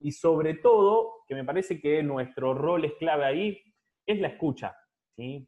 Y 0.01 0.11
sobre 0.11 0.55
todo, 0.55 1.23
que 1.27 1.35
me 1.35 1.43
parece 1.43 1.79
que 1.79 2.01
nuestro 2.03 2.53
rol 2.53 2.85
es 2.85 2.93
clave 2.93 3.25
ahí, 3.25 3.61
es 4.05 4.19
la 4.19 4.29
escucha. 4.29 4.75
¿sí? 5.15 5.47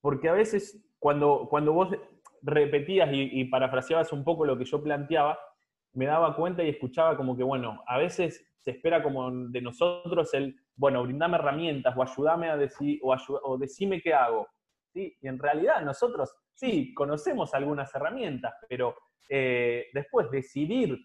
Porque 0.00 0.28
a 0.28 0.32
veces 0.32 0.84
cuando, 0.98 1.46
cuando 1.48 1.72
vos 1.72 1.88
repetías 2.42 3.08
y, 3.12 3.44
parafraseabas 3.46 4.12
un 4.12 4.24
poco 4.24 4.44
lo 4.44 4.58
que 4.58 4.64
yo 4.64 4.82
planteaba, 4.82 5.38
me 5.92 6.06
daba 6.06 6.34
cuenta 6.36 6.62
y 6.62 6.68
escuchaba 6.68 7.16
como 7.16 7.36
que, 7.36 7.42
bueno, 7.42 7.82
a 7.86 7.98
veces 7.98 8.44
se 8.58 8.72
espera 8.72 9.02
como 9.02 9.30
de 9.30 9.60
nosotros 9.60 10.32
el, 10.34 10.56
bueno, 10.74 11.02
brindame 11.02 11.36
herramientas 11.36 11.94
o 11.96 12.02
ayúdame 12.02 12.50
a 12.50 12.56
decir, 12.56 12.98
o, 13.02 13.14
o 13.42 13.58
decime 13.58 14.00
qué 14.02 14.12
hago. 14.12 14.48
¿sí? 14.92 15.16
Y 15.20 15.28
en 15.28 15.38
realidad 15.38 15.82
nosotros 15.82 16.34
sí 16.54 16.92
conocemos 16.94 17.54
algunas 17.54 17.94
herramientas, 17.94 18.54
pero 18.68 18.96
eh, 19.28 19.86
después 19.92 20.30
decidir 20.30 20.98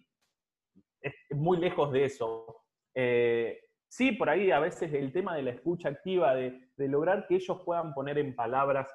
es 1.01 1.13
muy 1.31 1.58
lejos 1.58 1.91
de 1.91 2.05
eso. 2.05 2.59
Eh, 3.01 3.62
sí, 3.88 4.12
por 4.12 4.29
ahí 4.29 4.51
a 4.51 4.60
veces 4.60 4.94
el 4.94 5.13
tema 5.13 5.36
de 5.36 5.44
la 5.44 5.51
escucha 5.51 5.88
activa, 5.88 6.36
de, 6.36 6.70
de, 6.75 6.88
lograr 6.89 7.27
que 7.27 7.36
ellos 7.36 7.62
puedan 7.63 7.94
poner 7.94 8.18
en 8.18 8.36
palabras 8.36 8.94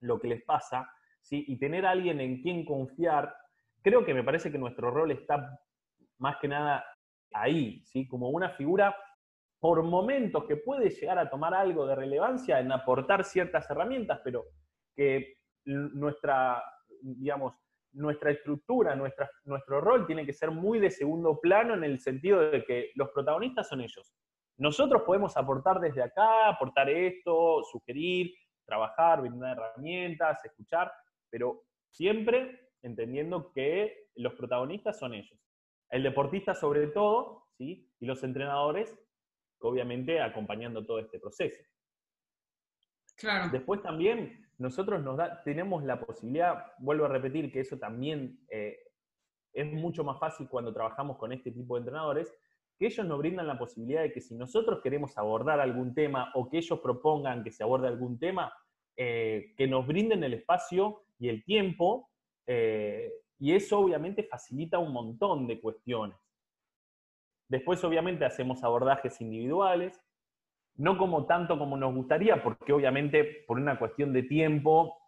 lo 0.00 0.20
que 0.20 0.28
les 0.28 0.44
pasa, 0.44 0.86
¿sí? 1.22 1.44
y 1.48 1.58
tener 1.58 1.86
a 1.86 1.92
alguien 1.92 2.20
en 2.20 2.42
quien 2.42 2.66
confiar 2.66 3.34
creo 3.82 4.04
que 4.04 4.14
me 4.14 4.24
parece 4.24 4.50
que 4.50 4.58
nuestro 4.58 4.90
rol 4.90 5.10
está 5.10 5.58
más 6.18 6.36
que 6.40 6.48
nada 6.48 6.84
ahí, 7.32 7.82
¿sí? 7.86 8.06
como 8.06 8.28
una 8.30 8.50
figura 8.50 8.94
por 9.58 9.82
momentos 9.82 10.44
que 10.44 10.56
puede 10.56 10.90
llegar 10.90 11.18
a 11.18 11.30
tomar 11.30 11.54
algo 11.54 11.86
de 11.86 11.94
relevancia 11.94 12.60
en 12.60 12.72
aportar 12.72 13.24
ciertas 13.24 13.70
herramientas, 13.70 14.20
pero 14.24 14.44
que 14.94 15.38
nuestra, 15.64 16.62
digamos, 17.00 17.54
nuestra 17.92 18.30
estructura, 18.30 18.94
nuestra, 18.94 19.30
nuestro 19.44 19.80
rol 19.80 20.06
tiene 20.06 20.24
que 20.24 20.32
ser 20.32 20.50
muy 20.50 20.78
de 20.78 20.90
segundo 20.90 21.40
plano 21.40 21.74
en 21.74 21.84
el 21.84 22.00
sentido 22.00 22.40
de 22.50 22.64
que 22.64 22.90
los 22.94 23.10
protagonistas 23.10 23.68
son 23.68 23.80
ellos. 23.80 24.14
Nosotros 24.58 25.02
podemos 25.06 25.36
aportar 25.36 25.80
desde 25.80 26.02
acá, 26.02 26.48
aportar 26.48 26.90
esto, 26.90 27.62
sugerir, 27.64 28.34
trabajar, 28.64 29.22
brindar 29.22 29.56
herramientas, 29.56 30.44
escuchar, 30.44 30.92
pero 31.30 31.64
siempre 31.88 32.70
entendiendo 32.82 33.52
que 33.52 34.08
los 34.16 34.34
protagonistas 34.34 34.98
son 34.98 35.14
ellos. 35.14 35.38
El 35.90 36.02
deportista 36.02 36.54
sobre 36.54 36.86
todo, 36.88 37.46
¿sí? 37.56 37.90
Y 37.98 38.06
los 38.06 38.22
entrenadores, 38.22 38.96
obviamente 39.60 40.20
acompañando 40.20 40.84
todo 40.84 41.00
este 41.00 41.18
proceso. 41.18 41.62
Después 43.52 43.82
también 43.82 44.46
nosotros 44.58 45.02
nos 45.02 45.16
da, 45.16 45.42
tenemos 45.42 45.84
la 45.84 46.00
posibilidad, 46.00 46.72
vuelvo 46.78 47.06
a 47.06 47.08
repetir 47.08 47.50
que 47.52 47.60
eso 47.60 47.78
también 47.78 48.40
eh, 48.50 48.78
es 49.52 49.66
mucho 49.72 50.04
más 50.04 50.18
fácil 50.18 50.48
cuando 50.48 50.72
trabajamos 50.72 51.16
con 51.16 51.32
este 51.32 51.50
tipo 51.50 51.74
de 51.74 51.80
entrenadores, 51.80 52.32
que 52.78 52.86
ellos 52.86 53.06
nos 53.06 53.18
brindan 53.18 53.46
la 53.46 53.58
posibilidad 53.58 54.02
de 54.02 54.12
que 54.12 54.20
si 54.20 54.34
nosotros 54.34 54.80
queremos 54.82 55.16
abordar 55.18 55.60
algún 55.60 55.94
tema 55.94 56.30
o 56.34 56.48
que 56.48 56.58
ellos 56.58 56.80
propongan 56.80 57.44
que 57.44 57.50
se 57.50 57.62
aborde 57.62 57.88
algún 57.88 58.18
tema, 58.18 58.52
eh, 58.96 59.54
que 59.56 59.66
nos 59.66 59.86
brinden 59.86 60.24
el 60.24 60.34
espacio 60.34 61.02
y 61.18 61.28
el 61.28 61.44
tiempo 61.44 62.10
eh, 62.46 63.12
y 63.38 63.54
eso 63.54 63.78
obviamente 63.78 64.24
facilita 64.24 64.78
un 64.78 64.92
montón 64.92 65.46
de 65.46 65.60
cuestiones. 65.60 66.18
Después 67.48 67.82
obviamente 67.82 68.24
hacemos 68.24 68.62
abordajes 68.62 69.20
individuales, 69.20 70.00
no 70.80 70.96
como 70.96 71.26
tanto 71.26 71.58
como 71.58 71.76
nos 71.76 71.94
gustaría, 71.94 72.42
porque 72.42 72.72
obviamente 72.72 73.44
por 73.46 73.58
una 73.58 73.78
cuestión 73.78 74.14
de 74.14 74.22
tiempo, 74.22 74.98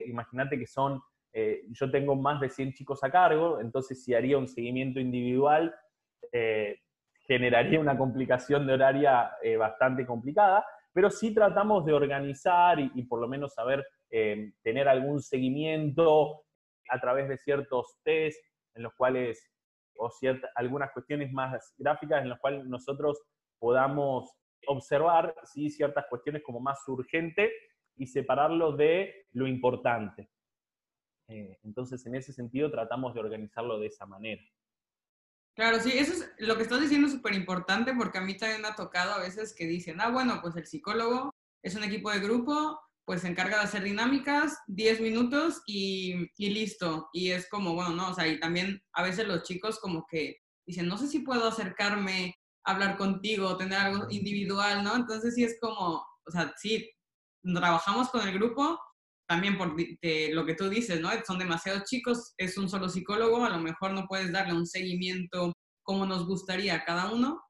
imagínate 0.00 0.58
que 0.58 0.66
son, 0.66 1.00
eh, 1.32 1.62
yo 1.70 1.90
tengo 1.92 2.16
más 2.16 2.40
de 2.40 2.50
100 2.50 2.72
chicos 2.72 3.04
a 3.04 3.10
cargo, 3.10 3.60
entonces 3.60 4.02
si 4.02 4.14
haría 4.14 4.36
un 4.36 4.48
seguimiento 4.48 4.98
individual, 4.98 5.72
eh, 6.32 6.80
generaría 7.20 7.78
una 7.78 7.96
complicación 7.96 8.66
de 8.66 8.72
horaria 8.72 9.30
bastante 9.56 10.04
complicada, 10.04 10.66
pero 10.92 11.08
sí 11.08 11.32
tratamos 11.32 11.86
de 11.86 11.92
organizar 11.92 12.80
y, 12.80 12.90
y 12.96 13.04
por 13.04 13.20
lo 13.20 13.28
menos 13.28 13.54
saber 13.54 13.86
tener 14.10 14.88
algún 14.88 15.22
seguimiento 15.22 16.42
a 16.90 17.00
través 17.00 17.28
de 17.28 17.38
ciertos 17.38 17.96
test 18.02 18.44
en 18.74 18.82
los 18.82 18.92
cuales, 18.94 19.48
o 19.96 20.10
ciertas, 20.10 20.50
algunas 20.56 20.90
cuestiones 20.90 21.32
más 21.32 21.72
gráficas 21.78 22.22
en 22.22 22.28
las 22.28 22.40
cuales 22.40 22.64
nosotros 22.64 23.22
podamos 23.60 24.34
observar 24.66 25.34
¿sí? 25.44 25.70
ciertas 25.70 26.06
cuestiones 26.08 26.42
como 26.42 26.60
más 26.60 26.80
urgente 26.88 27.52
y 27.96 28.06
separarlo 28.06 28.76
de 28.76 29.26
lo 29.32 29.46
importante. 29.46 30.30
Eh, 31.28 31.58
entonces, 31.62 32.04
en 32.06 32.14
ese 32.14 32.32
sentido, 32.32 32.70
tratamos 32.70 33.14
de 33.14 33.20
organizarlo 33.20 33.78
de 33.78 33.86
esa 33.86 34.06
manera. 34.06 34.42
Claro, 35.54 35.80
sí, 35.80 35.92
eso 35.92 36.12
es 36.12 36.32
lo 36.38 36.56
que 36.56 36.62
estás 36.62 36.80
diciendo 36.80 37.08
súper 37.08 37.34
importante 37.34 37.92
porque 37.94 38.18
a 38.18 38.22
mí 38.22 38.36
también 38.36 38.62
me 38.62 38.68
ha 38.68 38.74
tocado 38.74 39.12
a 39.12 39.20
veces 39.20 39.54
que 39.54 39.66
dicen, 39.66 40.00
ah, 40.00 40.10
bueno, 40.10 40.40
pues 40.40 40.56
el 40.56 40.66
psicólogo 40.66 41.34
es 41.62 41.74
un 41.74 41.84
equipo 41.84 42.10
de 42.10 42.20
grupo, 42.20 42.80
pues 43.04 43.20
se 43.20 43.28
encarga 43.28 43.58
de 43.58 43.64
hacer 43.64 43.82
dinámicas, 43.82 44.58
10 44.68 45.00
minutos 45.00 45.62
y, 45.66 46.30
y, 46.36 46.50
listo. 46.50 47.08
Y 47.12 47.32
es 47.32 47.48
como, 47.50 47.74
bueno, 47.74 47.90
¿no? 47.90 48.10
O 48.10 48.14
sea, 48.14 48.26
y 48.26 48.40
también 48.40 48.82
a 48.94 49.02
veces 49.02 49.26
los 49.26 49.42
chicos 49.42 49.78
como 49.78 50.06
que 50.08 50.38
dicen, 50.66 50.88
no 50.88 50.96
sé 50.96 51.08
si 51.08 51.18
puedo 51.20 51.46
acercarme, 51.46 52.34
hablar 52.64 52.96
contigo, 52.96 53.56
tener 53.56 53.78
algo 53.78 54.06
individual, 54.10 54.84
¿no? 54.84 54.96
Entonces 54.96 55.34
sí 55.34 55.44
es 55.44 55.58
como, 55.60 56.04
o 56.26 56.30
sea, 56.30 56.52
sí, 56.56 56.90
trabajamos 57.42 58.08
con 58.10 58.26
el 58.26 58.34
grupo, 58.34 58.78
también 59.26 59.56
por 59.56 59.68
lo 59.68 60.46
que 60.46 60.54
tú 60.54 60.68
dices, 60.68 61.00
¿no? 61.00 61.10
Son 61.26 61.38
demasiados 61.38 61.84
chicos, 61.84 62.34
es 62.36 62.56
un 62.58 62.68
solo 62.68 62.88
psicólogo, 62.88 63.44
a 63.44 63.50
lo 63.50 63.58
mejor 63.58 63.92
no 63.92 64.06
puedes 64.06 64.32
darle 64.32 64.54
un 64.54 64.66
seguimiento 64.66 65.52
como 65.82 66.06
nos 66.06 66.26
gustaría 66.26 66.74
a 66.74 66.84
cada 66.84 67.12
uno, 67.12 67.42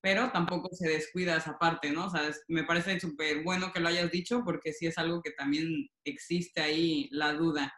pero 0.00 0.30
tampoco 0.30 0.68
se 0.72 0.88
descuida 0.88 1.36
esa 1.36 1.58
parte, 1.58 1.90
¿no? 1.90 2.06
O 2.06 2.10
sea, 2.10 2.30
me 2.48 2.64
parece 2.64 3.00
súper 3.00 3.42
bueno 3.42 3.72
que 3.72 3.80
lo 3.80 3.88
hayas 3.88 4.10
dicho 4.10 4.42
porque 4.44 4.72
sí 4.72 4.86
es 4.86 4.98
algo 4.98 5.22
que 5.22 5.32
también 5.32 5.88
existe 6.04 6.60
ahí 6.60 7.08
la 7.10 7.32
duda. 7.32 7.72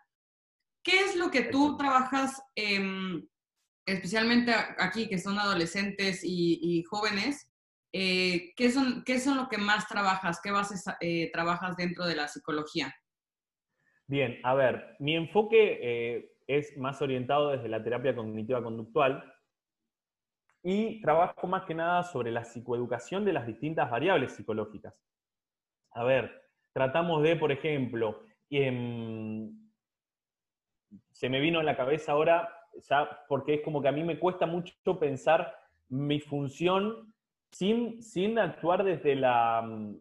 ¿Qué 0.83 1.01
es 1.01 1.17
lo 1.17 1.31
que 1.31 1.43
tú 1.43 1.77
trabajas, 1.77 2.41
eh, 2.57 2.81
especialmente 3.87 4.53
aquí, 4.79 5.09
que 5.09 5.19
son 5.19 5.39
adolescentes 5.39 6.21
y, 6.23 6.83
jóvenes? 6.85 7.51
Eh, 7.93 8.53
¿qué, 8.57 8.71
son, 8.71 9.03
¿Qué 9.05 9.19
son 9.19 9.37
lo 9.37 9.49
que 9.49 9.59
más 9.59 9.89
trabajas? 9.89 10.41
¿Qué 10.43 10.53
bases 10.53 10.85
eh, 11.01 11.31
trabajas 11.33 11.77
dentro 11.77 12.07
de 12.07 12.15
la 12.15 12.29
psicología? 12.29 12.95
Bien, 14.07 14.39
a 14.45 14.55
ver, 14.55 14.97
mi 15.01 15.17
enfoque 15.17 15.79
eh, 15.83 16.33
es 16.47 16.77
más 16.77 17.01
orientado 17.03 17.51
desde 17.51 17.69
la 17.69 17.83
terapia 17.83 18.15
cognitiva 18.15 18.63
conductual, 18.63 19.25
y 20.63 21.01
trabajo 21.01 21.47
más 21.47 21.65
que 21.65 21.75
nada 21.75 22.03
sobre 22.03 22.31
la 22.31 22.45
psicoeducación 22.45 23.25
de 23.25 23.33
las 23.33 23.47
distintas 23.47 23.91
variables 23.91 24.33
psicológicas. 24.33 24.95
A 25.93 26.05
ver, 26.05 26.31
tratamos 26.73 27.23
de, 27.23 27.37
por 27.37 27.51
ejemplo, 27.51 28.23
em, 28.51 29.51
se 31.11 31.29
me 31.29 31.41
vino 31.41 31.61
a 31.61 31.65
la 31.65 31.77
cabeza 31.77 32.13
ahora, 32.13 32.60
porque 33.29 33.55
es 33.55 33.61
como 33.63 33.83
que 33.83 33.89
a 33.89 33.93
mí 33.93 34.03
me 34.03 34.19
cuesta 34.19 34.47
mucho 34.47 34.99
pensar 34.99 35.55
mi 35.89 36.21
función 36.21 37.13
sin, 37.51 38.03
sin 38.03 38.39
actuar 38.39 38.85
desde 38.85 39.17
la 39.17 39.63
mm, 39.63 39.97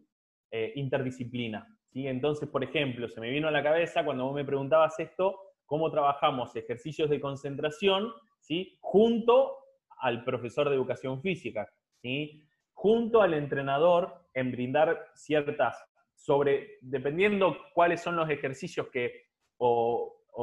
eh, 0.52 0.72
interdisciplina. 0.76 1.66
¿sí? 1.92 2.06
Entonces, 2.06 2.48
por 2.48 2.64
ejemplo, 2.64 3.08
se 3.08 3.20
me 3.20 3.30
vino 3.30 3.48
a 3.48 3.52
la 3.52 3.62
cabeza 3.62 4.04
cuando 4.04 4.24
vos 4.24 4.34
me 4.34 4.44
preguntabas 4.44 4.98
esto, 4.98 5.38
cómo 5.66 5.90
trabajamos 5.90 6.54
ejercicios 6.56 7.10
de 7.10 7.20
concentración 7.20 8.12
¿sí? 8.40 8.76
junto 8.80 9.56
al 10.00 10.24
profesor 10.24 10.68
de 10.68 10.76
educación 10.76 11.20
física, 11.20 11.68
¿sí? 12.00 12.42
junto 12.72 13.20
al 13.20 13.34
entrenador 13.34 14.26
en 14.32 14.52
brindar 14.52 15.10
ciertas, 15.14 15.76
sobre, 16.14 16.78
dependiendo 16.80 17.56
cuáles 17.74 18.00
son 18.00 18.16
los 18.16 18.28
ejercicios 18.30 18.88
que, 18.88 19.26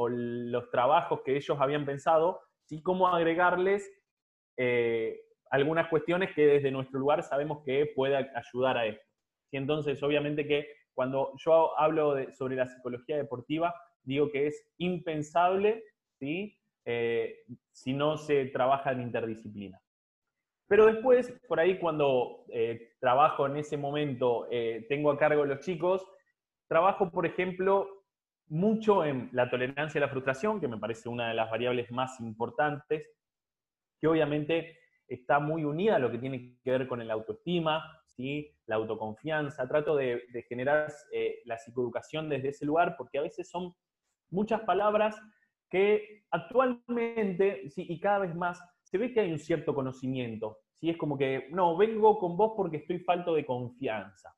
los 0.06 0.70
trabajos 0.70 1.22
que 1.24 1.36
ellos 1.36 1.58
habían 1.60 1.84
pensado, 1.84 2.40
¿sí? 2.66 2.82
cómo 2.82 3.08
agregarles 3.08 3.90
eh, 4.56 5.20
algunas 5.50 5.88
cuestiones 5.88 6.32
que 6.34 6.46
desde 6.46 6.70
nuestro 6.70 7.00
lugar 7.00 7.22
sabemos 7.22 7.64
que 7.64 7.90
puede 7.96 8.16
ayudar 8.16 8.76
a 8.76 8.86
esto. 8.86 9.04
Y 9.50 9.56
entonces, 9.56 10.00
obviamente 10.02 10.46
que 10.46 10.66
cuando 10.94 11.32
yo 11.44 11.78
hablo 11.78 12.16
sobre 12.32 12.56
la 12.56 12.66
psicología 12.66 13.16
deportiva, 13.16 13.74
digo 14.02 14.30
que 14.30 14.48
es 14.48 14.70
impensable 14.78 15.82
¿sí? 16.18 16.54
Eh, 16.84 17.44
si 17.72 17.92
no 17.92 18.16
se 18.16 18.46
trabaja 18.46 18.92
en 18.92 19.02
interdisciplina. 19.02 19.80
Pero 20.68 20.86
después, 20.86 21.32
por 21.48 21.60
ahí 21.60 21.78
cuando 21.78 22.44
eh, 22.52 22.92
trabajo 23.00 23.46
en 23.46 23.56
ese 23.56 23.76
momento, 23.76 24.46
tengo 24.88 25.10
a 25.10 25.18
cargo 25.18 25.44
los 25.46 25.60
chicos, 25.60 26.06
trabajo, 26.68 27.10
por 27.10 27.24
ejemplo, 27.24 27.97
mucho 28.50 29.04
en 29.04 29.28
la 29.32 29.50
tolerancia 29.50 29.98
a 29.98 30.06
la 30.06 30.08
frustración, 30.08 30.60
que 30.60 30.68
me 30.68 30.78
parece 30.78 31.08
una 31.08 31.28
de 31.28 31.34
las 31.34 31.50
variables 31.50 31.90
más 31.90 32.20
importantes, 32.20 33.08
que 34.00 34.06
obviamente 34.06 34.78
está 35.08 35.38
muy 35.38 35.64
unida 35.64 35.96
a 35.96 35.98
lo 35.98 36.10
que 36.10 36.18
tiene 36.18 36.58
que 36.62 36.70
ver 36.70 36.86
con 36.86 37.00
el 37.00 37.10
autoestima, 37.10 37.82
¿sí? 38.06 38.54
la 38.66 38.76
autoconfianza. 38.76 39.66
Trato 39.66 39.96
de, 39.96 40.22
generar 40.48 40.92
eh, 41.12 41.40
la 41.46 41.58
psicoeducación 41.58 42.28
desde 42.28 42.48
ese 42.48 42.66
lugar 42.66 42.94
porque 42.96 43.18
a 43.18 43.22
veces 43.22 43.48
son 43.48 43.74
muchas 44.30 44.60
palabras 44.62 45.20
que 45.70 46.24
actualmente, 46.30 47.68
sí, 47.70 47.86
y 47.88 48.00
cada 48.00 48.20
vez 48.20 48.34
más, 48.34 48.60
se 48.82 48.98
ve 48.98 49.12
que 49.12 49.20
hay 49.20 49.32
un 49.32 49.38
cierto 49.38 49.74
conocimiento. 49.74 50.58
¿sí? 50.80 50.90
Es 50.90 50.96
como 50.96 51.18
que, 51.18 51.48
no, 51.50 51.76
vengo 51.76 52.18
con 52.18 52.36
vos 52.36 52.52
porque 52.56 52.78
estoy 52.78 53.00
falto 53.00 53.34
de 53.34 53.44
confianza. 53.44 54.34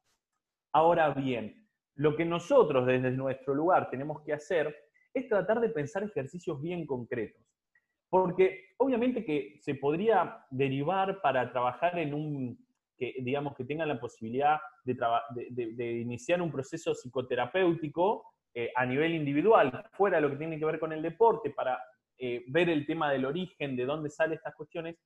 Ahora 0.73 1.11
bien, 1.11 1.69
lo 1.97 2.17
que 2.17 2.25
nosotros 2.25 2.87
desde 2.87 3.11
nuestro 3.11 3.55
lugar 3.55 3.91
tenemos 3.91 4.23
que 4.23 4.33
hacer 4.33 4.75
es 5.13 5.29
tratar 5.29 5.61
de 5.61 5.71
pensar 5.71 6.03
ejercicios 6.03 6.61
bien 6.61 6.87
concretos. 6.87 7.43
Porque 8.09 8.71
obviamente 8.79 9.25
que 9.25 9.57
se 9.61 9.75
podría 9.75 10.45
derivar 10.51 11.21
para 11.21 11.51
trabajar 11.53 11.99
en 11.99 12.15
un, 12.15 12.67
que 12.97 13.15
digamos 13.23 13.55
que 13.55 13.65
tengan 13.65 13.89
la 13.89 14.01
posibilidad 14.01 14.59
de, 14.85 16.01
iniciar 16.01 16.43
un 16.43 16.51
proceso 16.51 16.95
psicoterapéutico 16.95 18.25
eh, 18.53 18.73
a 18.75 18.85
nivel 18.85 19.15
individual, 19.15 19.85
fuera 19.93 20.17
de 20.17 20.23
lo 20.23 20.31
que 20.31 20.37
tiene 20.37 20.59
que 20.59 20.65
ver 20.65 20.81
con 20.81 20.93
el 20.93 21.03
deporte, 21.03 21.51
para 21.51 21.79
eh, 22.19 22.45
ver 22.49 22.69
el 22.69 22.85
tema 22.85 23.11
del 23.13 23.25
origen, 23.25 23.77
de 23.77 23.87
dónde 23.87 24.11
salen 24.11 24.35
estas 24.35 24.55
cuestiones, 24.55 24.97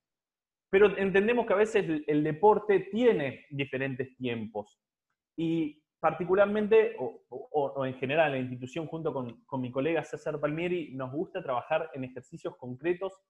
pero 0.69 0.97
entendemos 0.97 1.45
que 1.45 1.53
a 1.53 1.57
veces 1.57 2.03
el, 2.05 2.23
deporte 2.23 2.89
tiene 2.91 3.45
diferentes 3.49 4.13
tiempos. 4.17 4.77
Y 5.37 5.81
particularmente, 6.05 6.95
o, 6.99 7.83
en 7.83 7.95
general, 7.95 8.27
en 8.27 8.33
la 8.33 8.39
institución, 8.41 8.85
junto 8.85 9.11
con, 9.11 9.41
con, 9.47 9.59
mi 9.59 9.71
colega 9.71 10.03
César 10.03 10.39
Palmieri, 10.39 10.93
nos 10.93 11.11
gusta 11.11 11.41
trabajar 11.41 11.89
en 11.95 12.03
ejercicios 12.03 12.55
concretos 12.57 13.23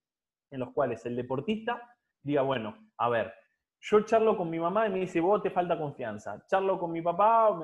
en 0.51 0.59
los 0.59 0.73
cuales 0.73 1.05
el 1.05 1.15
deportista 1.15 1.81
diga, 2.21 2.41
bueno, 2.41 2.77
a 2.97 3.07
ver, 3.07 3.33
yo 3.79 4.01
charlo 4.01 4.35
con 4.35 4.49
mi 4.49 4.59
mamá 4.59 4.87
y 4.87 4.91
me 4.91 4.99
dice, 4.99 5.21
vos 5.21 5.41
te 5.41 5.51
falta 5.51 5.77
confianza. 5.77 6.45
Charlo 6.49 6.77
con 6.77 6.91
mi 6.91 7.01
papá, 7.01 7.57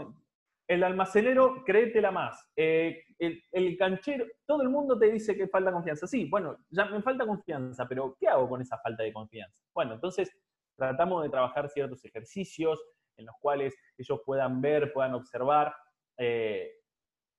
el 0.66 0.82
almacenero, 0.82 1.62
créetela 1.66 2.10
más. 2.10 2.50
Eh, 2.56 3.04
el, 3.20 3.78
canchero, 3.78 4.24
todo 4.46 4.62
el 4.62 4.70
mundo 4.70 4.98
te 4.98 5.12
dice 5.12 5.36
que 5.36 5.50
falta 5.50 5.74
confianza. 5.74 6.08
Sí, 6.08 6.30
bueno, 6.30 6.56
ya 6.70 6.86
me 6.86 7.02
falta 7.02 7.28
confianza, 7.28 7.86
pero 7.86 8.16
¿qué 8.18 8.30
hago 8.30 8.48
con 8.48 8.62
esa 8.62 8.78
falta 8.78 9.04
de 9.04 9.12
confianza? 9.12 9.62
Bueno, 9.74 9.96
entonces 9.96 10.32
tratamos 10.78 11.22
de 11.24 11.30
trabajar 11.30 11.68
ciertos 11.68 12.06
ejercicios 12.06 12.82
en 13.22 13.28
los 13.28 13.36
cuales 13.40 13.76
ellos 13.98 14.22
puedan 14.26 14.62
ver, 14.62 14.92
puedan 14.92 15.14
observar, 15.14 15.74
eh, 16.18 16.74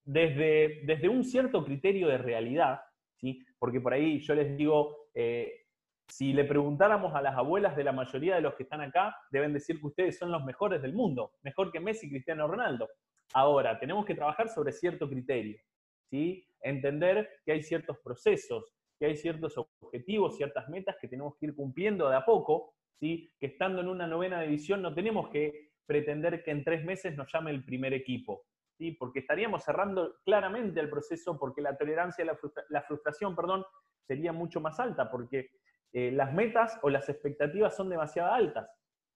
desde, 0.05 0.81
desde 0.85 1.09
un 1.09 1.25
cierto 1.25 1.65
criterio 1.65 2.09
de 2.09 2.19
realidad, 2.19 2.81
¿sí? 3.17 3.45
porque 3.59 3.81
por 3.81 3.93
ahí 3.93 4.21
yo 4.21 4.35
les 4.35 4.57
digo, 4.57 5.09
eh, 5.15 5.63
si 6.09 6.33
le 6.33 6.45
preguntáramos 6.45 7.15
a 7.15 7.23
las 7.23 7.37
abuelas 7.37 7.77
de 7.77 7.85
la 7.85 7.93
mayoría 7.93 8.35
de 8.35 8.41
los 8.41 8.55
que 8.55 8.65
están 8.65 8.81
acá, 8.81 9.17
deben 9.31 9.53
decir 9.53 9.81
que 9.81 9.87
ustedes 9.87 10.19
son 10.19 10.31
los 10.31 10.45
mejores 10.45 10.83
del 10.83 10.93
mundo, 10.93 11.33
mejor 11.43 11.71
que 11.71 11.81
Messi 11.81 12.07
y 12.07 12.11
Cristiano 12.11 12.49
Ronaldo. 12.49 12.89
Ahora, 13.35 13.79
tenemos 13.79 14.05
que 14.05 14.15
trabajar 14.15 14.49
sobre 14.49 14.73
cierto 14.73 15.09
criterio, 15.09 15.59
¿sí? 16.11 16.47
entender 16.61 17.29
que 17.45 17.53
hay 17.53 17.63
ciertos 17.63 17.99
procesos, 17.99 18.75
que 18.99 19.07
hay 19.07 19.17
ciertos 19.17 19.57
objetivos, 19.57 20.37
ciertas 20.37 20.69
metas 20.69 20.97
que 21.01 21.09
tenemos 21.09 21.37
que 21.39 21.47
ir 21.47 21.55
cumpliendo 21.55 22.09
de 22.09 22.17
a 22.17 22.25
poco, 22.25 22.75
¿sí? 22.99 23.33
que 23.39 23.47
estando 23.47 23.81
en 23.81 23.89
una 23.89 24.07
novena 24.07 24.41
división 24.43 24.83
no 24.83 24.95
tenemos 24.95 25.29
que 25.31 25.72
pretender 25.87 26.43
que 26.43 26.51
en 26.51 26.65
tres 26.65 26.85
meses 26.85 27.17
nos 27.17 27.33
llame 27.33 27.51
el 27.51 27.65
primer 27.65 27.93
equipo, 27.93 28.47
¿sí? 28.79 28.93
porque 28.93 29.21
estaríamos 29.21 29.65
cerrando 29.65 30.17
claramente 30.25 30.81
el 30.81 30.91
proceso, 30.91 31.39
porque 31.39 31.63
la 31.63 31.77
tolerancia 31.77 32.25
a 32.25 32.37
la, 32.69 32.83
frustración 32.83 33.35
perdón, 33.35 33.65
sería 34.07 34.33
mucho 34.33 34.61
más 34.61 34.79
alta, 34.81 35.11
porque 35.11 35.51
eh, 35.93 36.11
las 36.13 36.33
metas 36.33 36.79
o 36.83 36.91
las 36.91 37.09
expectativas 37.09 37.77
son 37.77 37.89
demasiado 37.89 38.33
altas. 38.33 38.71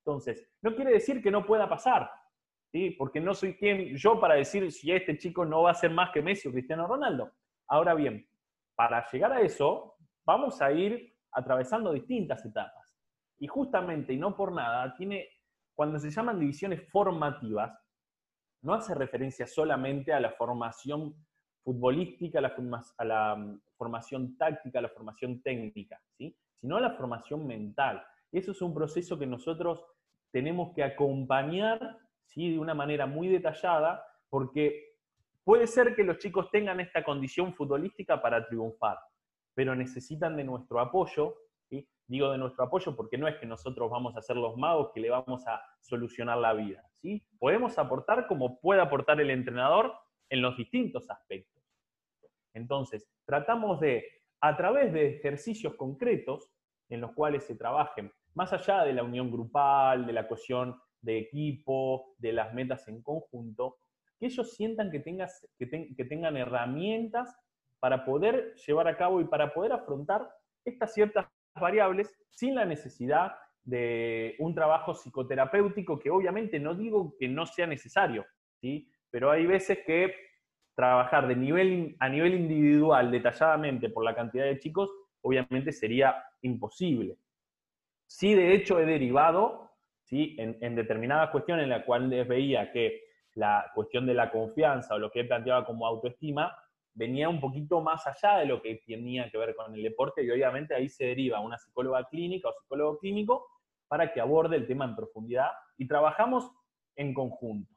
Entonces, 0.05 0.49
no 0.63 0.75
quiere 0.75 0.93
decir 0.93 1.23
que 1.23 1.31
no 1.31 1.45
pueda 1.45 1.69
pasar, 1.69 2.09
porque 2.99 3.21
no 3.21 3.35
soy 3.35 3.57
quien 3.57 3.97
yo 3.97 4.21
para 4.21 4.35
decir 4.35 4.71
si 4.71 4.93
este 4.93 5.17
chico 5.17 5.45
no 5.45 5.63
va 5.63 5.71
a 5.71 5.75
ser 5.75 5.91
más 5.91 6.11
que 6.11 6.23
Messi 6.23 6.49
o 6.49 6.53
Cristiano 6.53 6.87
Ronaldo. 6.87 7.33
Ahora 7.69 7.95
bien, 7.95 8.29
para 8.75 9.09
llegar 9.11 9.33
a 9.33 9.41
eso, 9.41 9.97
vamos 10.25 10.61
a 10.61 10.71
ir 10.73 11.15
atravesando 11.33 11.93
distintas 11.93 12.45
etapas. 12.45 12.97
Y 13.39 13.47
justamente, 13.47 14.13
y 14.13 14.19
no 14.19 14.37
por 14.37 14.53
nada, 14.53 14.95
tiene, 14.95 15.29
cuando 15.77 16.01
se 16.01 16.11
llaman 16.11 16.41
divisiones 16.41 16.83
formativas, 16.91 17.79
no 18.62 18.75
hace 18.75 18.95
referencia 18.95 19.47
solamente 19.47 20.12
a 20.12 20.19
la 20.19 20.33
formación 20.33 21.15
futbolística, 21.62 22.41
a 22.41 22.43
la, 22.43 22.55
a 22.99 23.05
la 23.05 23.37
mm, 23.37 23.61
formación 23.77 24.37
táctica, 24.37 24.81
a 24.81 24.83
la 24.83 24.89
formación 24.89 25.41
técnica, 25.43 26.01
¿sí? 26.19 26.37
sino 26.57 26.77
a 26.77 26.81
la 26.81 26.91
formación 26.97 27.47
mental. 27.47 28.03
Eso 28.33 28.51
es 28.51 28.61
un 28.61 28.75
proceso 28.75 29.17
que 29.17 29.27
nosotros 29.27 29.85
tenemos 30.33 30.75
que 30.75 30.83
acompañar 30.83 31.99
de 32.45 32.59
una 32.59 32.75
manera 32.75 33.07
muy 33.07 33.29
detallada, 33.29 34.05
porque 34.29 34.97
puede 35.43 35.67
ser 35.67 35.95
que 35.95 36.05
los 36.05 36.19
chicos 36.19 36.51
tengan 36.51 36.81
esta 36.81 37.03
condición 37.03 37.55
futbolística 37.55 38.21
para 38.21 38.47
triunfar, 38.47 38.99
pero 39.55 39.75
necesitan 39.75 40.37
de 40.37 40.45
nuestro 40.45 40.81
apoyo. 40.81 41.35
Digo 42.09 42.31
de 42.31 42.38
nuestro 42.38 42.64
apoyo 42.64 42.95
porque 42.95 43.19
no 43.19 43.27
es 43.27 43.37
que 43.37 43.47
nosotros 43.47 43.90
vamos 43.90 44.16
a 44.16 44.23
ser 44.23 44.37
los 44.37 44.57
magos 44.57 44.92
que 44.95 45.01
le 45.01 45.11
vamos 45.11 45.47
a 45.47 45.61
solucionar 45.81 46.38
la 46.38 46.53
vida. 46.53 46.85
¿sí? 47.03 47.25
Podemos 47.38 47.79
aportar 47.79 48.27
como 48.27 48.61
puede 48.61 48.81
aportar 48.81 49.21
el 49.21 49.31
entrenador 49.31 49.92
en 50.29 50.42
los 50.42 50.57
distintos 50.57 51.11
aspectos. 51.11 51.62
Entonces, 52.55 53.09
tratamos 53.25 53.81
de, 53.81 54.05
a 54.40 54.57
través 54.57 54.92
de 54.92 55.16
ejercicios 55.16 55.75
concretos 55.75 56.51
en 56.88 57.01
los 57.01 57.12
cuales 57.12 57.45
se 57.45 57.57
trabajen, 57.57 58.12
más 58.35 58.53
allá 58.53 58.85
de 58.85 58.92
la 58.92 59.03
unión 59.03 59.31
grupal, 59.31 60.07
de 60.07 60.12
la 60.12 60.29
cohesión 60.29 60.81
de 61.01 61.19
equipo, 61.19 62.14
de 62.19 62.33
las 62.33 62.55
metas 62.55 62.87
en 62.88 63.03
conjunto, 63.03 63.79
que 64.19 64.27
ellos 64.27 64.55
sientan 64.55 64.90
que, 64.90 65.03
que, 65.03 66.05
tengan 66.05 66.37
herramientas 66.37 67.37
para 67.81 68.05
poder 68.05 68.55
llevar 68.66 68.88
a 68.88 68.97
cabo 68.97 69.21
y 69.21 69.25
para 69.25 69.53
poder 69.53 69.73
afrontar 69.73 70.29
estas 70.64 70.95
ciertas 70.95 71.27
variables 71.61 72.14
sin 72.31 72.55
la 72.55 72.64
necesidad 72.64 73.37
de 73.64 74.37
un 74.38 74.55
trabajo 74.55 74.95
psicoterapéutico 74.95 75.99
que 75.99 76.11
obviamente 76.11 76.61
no 76.61 76.75
digo 76.75 77.14
que 77.19 77.29
no 77.29 77.47
sea 77.47 77.66
necesario, 77.66 78.25
¿sí? 78.61 78.88
pero 79.11 79.31
hay 79.31 79.47
veces 79.47 79.79
que 79.85 80.14
trabajar 80.75 81.27
de 81.27 81.37
nivel, 81.37 81.97
a 81.99 82.09
nivel 82.09 82.35
individual 82.35 83.11
detalladamente 83.11 83.88
por 83.88 84.05
la 84.05 84.14
cantidad 84.14 84.45
de 84.45 84.59
chicos 84.59 84.90
obviamente 85.23 85.73
sería 85.73 86.23
imposible. 86.42 87.16
Sí, 88.07 88.35
de 88.35 88.55
hecho 88.55 88.79
he 88.79 88.87
derivado 88.87 89.73
¿sí? 90.05 90.37
en, 90.38 90.77
determinadas 90.77 91.31
cuestiones 91.31 91.64
en 91.64 91.71
las 91.71 91.85
cuales 91.85 92.29
veía 92.29 92.71
que 92.71 93.03
la 93.35 93.71
cuestión 93.75 94.07
de 94.07 94.14
la 94.14 94.31
confianza 94.31 94.95
o 94.95 94.99
lo 94.99 95.11
que 95.11 95.21
él 95.21 95.29
planteaba 95.29 95.66
como 95.66 95.87
autoestima 95.87 96.57
venía 96.97 97.29
un 97.29 97.41
poquito 97.41 97.81
más 97.83 98.07
allá 98.07 98.39
de 98.39 98.47
lo 98.47 98.63
que 98.63 98.83
tenía 98.87 99.31
que 99.31 99.39
ver 99.39 99.55
con 99.55 99.75
el 99.75 99.83
deporte 99.83 100.25
y 100.25 100.31
obviamente 100.31 100.75
ahí 100.75 100.89
se 100.89 101.05
deriva 101.05 101.41
una 101.41 101.59
psicóloga 101.59 102.09
clínica 102.09 102.49
o 102.49 102.55
psicólogo 102.59 102.99
clínico 102.99 103.47
para 103.87 104.13
que 104.13 104.21
aborde 104.21 104.57
el 104.57 104.67
tema 104.67 104.87
en 104.87 104.97
profundidad 104.97 105.51
y 105.77 105.87
trabajamos 105.87 106.51
en 106.97 107.13
conjunto. 107.13 107.73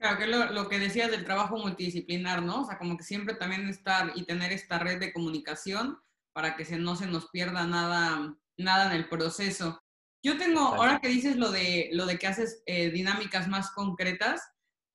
Claro, 0.00 0.18
que 0.18 0.26
lo, 0.26 0.50
lo 0.50 0.68
que 0.68 0.80
decías 0.80 1.10
del 1.10 1.24
trabajo 1.24 1.56
multidisciplinar, 1.56 2.42
¿no? 2.42 2.62
O 2.62 2.64
sea, 2.64 2.76
como 2.76 2.96
que 2.96 3.04
siempre 3.04 3.36
también 3.36 3.68
estar 3.68 4.10
y 4.16 4.24
tener 4.24 4.52
esta 4.52 4.80
red 4.80 4.98
de 4.98 5.12
comunicación 5.12 5.98
para 6.32 6.56
que 6.56 6.64
se, 6.64 6.76
no 6.76 6.96
se 6.96 7.06
nos 7.06 7.30
pierda 7.30 7.64
nada, 7.66 8.36
nada 8.58 8.86
en 8.86 8.92
el 9.00 9.08
proceso. 9.08 9.80
Yo 10.24 10.36
tengo, 10.36 10.60
ahora 10.60 10.98
que 11.00 11.08
dices 11.08 11.36
lo 11.36 11.52
de, 11.52 11.90
lo 11.92 12.06
de 12.06 12.18
que 12.18 12.26
haces 12.26 12.62
eh, 12.66 12.90
dinámicas 12.90 13.46
más 13.46 13.70
concretas, 13.70 14.42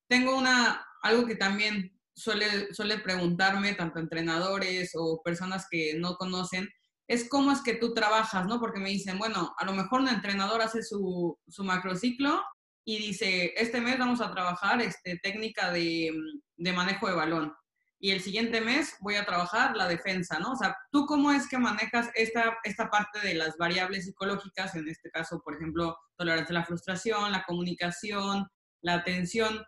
tengo 0.10 0.38
una, 0.38 0.86
algo 1.02 1.26
que 1.26 1.36
también 1.36 1.99
suele, 2.20 2.74
suele 2.74 3.00
preguntarme 3.00 3.74
tanto 3.74 4.00
entrenadores 4.00 4.92
o 4.96 5.22
personas 5.24 5.68
que 5.70 5.96
no 5.98 6.16
conocen, 6.16 6.68
es 7.08 7.28
cómo 7.28 7.52
es 7.52 7.62
que 7.62 7.74
tú 7.76 7.94
trabajas, 7.94 8.46
¿no? 8.46 8.60
Porque 8.60 8.80
me 8.80 8.90
dicen, 8.90 9.18
bueno, 9.18 9.56
a 9.58 9.66
lo 9.66 9.74
mejor 9.74 10.02
un 10.02 10.10
entrenador 10.10 10.62
hace 10.62 10.84
su, 10.84 11.38
su 11.48 11.64
macrociclo 11.64 12.44
y 12.86 12.98
dice, 13.00 13.54
este 13.56 13.82
mes 13.82 13.98
vamos 13.98 14.22
a 14.22 14.32
trabajar 14.32 14.82
este, 14.82 15.18
técnica 15.18 15.72
de, 15.72 16.12
de 16.58 16.74
manejo 16.74 17.08
de 17.08 17.16
balón. 17.16 17.54
y 18.02 18.12
el 18.12 18.22
siguiente 18.22 18.62
mes 18.62 18.96
voy 19.02 19.16
a 19.16 19.26
trabajar 19.26 19.76
la 19.76 19.88
defensa, 19.88 20.40
¿no? 20.40 20.52
O 20.54 20.56
sea, 20.56 20.76
¿tú 20.92 21.06
cómo 21.06 21.32
es 21.32 21.50
que 21.50 21.58
manejas 21.58 22.10
esta, 22.16 22.58
esta 22.64 22.90
parte 22.90 23.20
de 23.20 23.34
las 23.34 23.58
variables 23.58 24.06
psicológicas, 24.06 24.76
en 24.76 24.88
este 24.88 25.10
caso, 25.10 25.42
por 25.44 25.56
ejemplo, 25.56 25.98
tolerancia 26.16 26.56
a 26.56 26.60
la 26.60 26.66
frustración, 26.66 27.32
la 27.32 27.44
comunicación, 27.44 28.48
la 28.82 28.94
atención? 28.94 29.66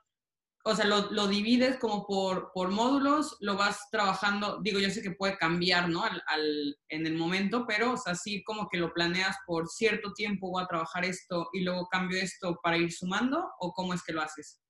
O 0.64 0.76
sea, 0.76 0.86
lo, 0.86 1.12
lo 1.12 1.28
divides 1.28 1.78
como 1.78 2.06
por, 2.06 2.52
por, 2.54 2.70
módulos, 2.70 3.36
lo 3.40 3.58
vas 3.58 3.90
trabajando, 3.92 4.60
digo, 4.62 4.80
yo 4.80 4.90
sé 4.90 5.02
que 5.02 5.12
puede 5.12 5.38
cambiar, 5.38 5.90
¿no? 5.90 6.04
Al, 6.04 6.78
en 6.90 7.08
el 7.08 7.16
momento, 7.16 7.66
pero, 7.68 7.94
o 7.94 7.98
sea, 7.98 8.16
sí 8.16 8.44
como 8.44 8.68
que 8.70 8.78
lo 8.78 8.94
planeas 8.94 9.38
por 9.48 9.68
cierto 9.68 10.14
tiempo, 10.14 10.52
voy 10.52 10.64
a 10.64 10.68
trabajar 10.68 11.04
esto 11.06 11.50
y 11.54 11.64
luego 11.64 11.88
cambio 11.88 12.20
esto 12.22 12.60
para 12.62 12.78
ir 12.78 12.92
sumando, 12.92 13.52
o 13.60 13.74
cómo 13.74 13.94
es 13.94 14.04
que 14.04 14.14
lo 14.14 14.22
haces? 14.22 14.62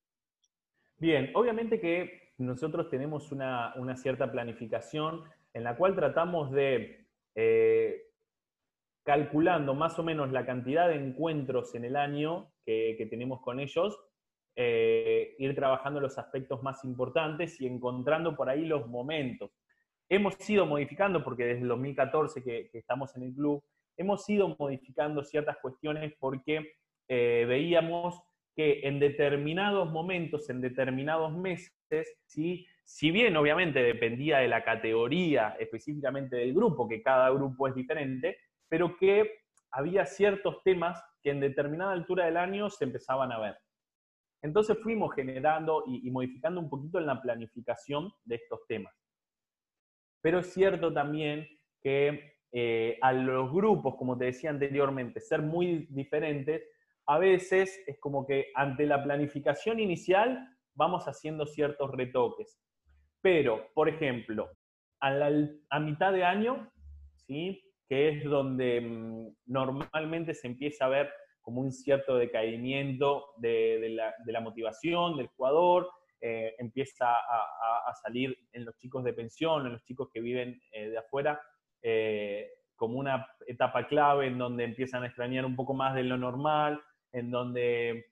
Bien, 0.97 1.31
obviamente 1.33 1.79
que 1.79 2.33
nosotros 2.37 2.89
tenemos 2.89 3.31
una, 3.31 3.73
cierta 3.97 4.31
planificación 4.31 5.23
en 5.53 5.63
la 5.63 5.75
cual 5.75 5.95
tratamos 5.95 6.51
de, 6.51 7.07
eh, 7.35 8.03
calculando 9.03 9.73
más 9.73 9.97
o 9.99 10.03
menos 10.03 10.31
la 10.31 10.45
cantidad 10.45 10.87
de 10.87 10.95
encuentros 10.95 11.75
en 11.75 11.85
el 11.85 11.95
año 11.95 12.51
que, 12.65 13.07
tenemos 13.09 13.41
con 13.41 13.59
ellos, 13.59 13.99
eh, 14.55 15.35
ir 15.37 15.55
trabajando 15.55 15.99
los 15.99 16.17
aspectos 16.17 16.61
más 16.61 16.83
importantes 16.83 17.59
y 17.61 17.67
encontrando 17.67 18.35
por 18.35 18.49
ahí 18.49 18.65
los 18.65 18.87
momentos. 18.87 19.51
Hemos 20.09 20.49
ido 20.49 20.65
modificando, 20.65 21.23
porque 21.23 21.45
desde 21.45 21.61
el 21.61 21.69
2014 21.69 22.43
que, 22.43 22.69
estamos 22.73 23.15
en 23.15 23.23
el 23.23 23.33
club, 23.33 23.63
hemos 23.95 24.27
ido 24.29 24.55
modificando 24.59 25.23
ciertas 25.23 25.57
cuestiones 25.61 26.13
porque 26.19 26.73
eh, 27.07 27.45
veíamos 27.47 28.21
que 28.55 28.81
en 28.83 28.99
determinados 28.99 29.89
momentos, 29.89 30.49
en 30.49 30.59
determinados 30.59 31.31
meses, 31.33 32.17
¿sí? 32.25 32.67
si 32.83 33.09
bien 33.11 33.37
obviamente 33.37 33.81
dependía 33.81 34.39
de 34.39 34.49
la 34.49 34.65
categoría 34.65 35.55
específicamente 35.59 36.35
del 36.35 36.53
grupo, 36.53 36.89
que 36.89 37.01
cada 37.01 37.29
grupo 37.29 37.69
es 37.69 37.75
diferente, 37.75 38.37
pero 38.67 38.97
que 38.97 39.39
había 39.71 40.05
ciertos 40.05 40.61
temas 40.63 41.01
que 41.23 41.29
en 41.29 41.39
determinada 41.39 41.93
altura 41.93 42.25
del 42.25 42.35
año 42.35 42.69
se 42.69 42.83
empezaban 42.83 43.31
a 43.31 43.39
ver. 43.39 43.57
Entonces 44.41 44.77
fuimos 44.81 45.13
generando 45.13 45.83
y, 45.87 46.09
modificando 46.09 46.59
un 46.59 46.69
poquito 46.69 46.99
en 46.99 47.05
la 47.05 47.21
planificación 47.21 48.11
de 48.25 48.35
estos 48.35 48.65
temas. 48.67 48.93
Pero 50.21 50.39
es 50.39 50.53
cierto 50.53 50.91
también 50.93 51.47
que 51.81 52.37
eh, 52.51 52.97
a 53.01 53.13
los 53.13 53.51
grupos, 53.51 53.95
como 53.95 54.17
te 54.17 54.25
decía 54.25 54.49
anteriormente, 54.49 55.19
ser 55.19 55.41
muy 55.41 55.87
diferentes, 55.89 56.63
a 57.07 57.17
veces 57.17 57.81
es 57.87 57.99
como 57.99 58.25
que 58.25 58.47
ante 58.55 58.85
la 58.85 59.03
planificación 59.03 59.79
inicial 59.79 60.47
vamos 60.73 61.05
haciendo 61.05 61.45
ciertos 61.45 61.91
retoques. 61.91 62.59
Pero, 63.21 63.67
por 63.73 63.89
ejemplo, 63.89 64.49
a, 64.99 65.79
mitad 65.79 66.13
de 66.13 66.23
año, 66.23 66.71
¿sí? 67.15 67.63
que 67.87 68.09
es 68.09 68.23
donde 68.23 68.81
mm, 68.81 69.35
normalmente 69.47 70.33
se 70.33 70.47
empieza 70.47 70.85
a 70.85 70.89
ver 70.89 71.11
como 71.41 71.61
un 71.61 71.71
cierto 71.71 72.17
decaimiento 72.17 73.33
de, 73.37 73.97
la, 74.25 74.41
motivación 74.41 75.17
del 75.17 75.27
jugador, 75.27 75.89
eh, 76.19 76.53
empieza 76.59 77.15
a, 77.15 77.93
salir 78.03 78.37
en 78.53 78.65
los 78.65 78.77
chicos 78.77 79.03
de 79.03 79.13
pensión, 79.13 79.65
en 79.65 79.73
los 79.73 79.83
chicos 79.83 80.09
que 80.13 80.21
viven 80.21 80.61
eh, 80.71 80.89
de 80.89 80.97
afuera, 80.97 81.41
eh, 81.81 82.47
como 82.75 82.99
una 82.99 83.27
etapa 83.47 83.87
clave 83.87 84.27
en 84.27 84.37
donde 84.37 84.63
empiezan 84.63 85.03
a 85.03 85.07
extrañar 85.07 85.45
un 85.45 85.55
poco 85.55 85.73
más 85.73 85.95
de 85.95 86.03
lo 86.03 86.17
normal, 86.17 86.81
en 87.11 87.31
donde 87.31 88.05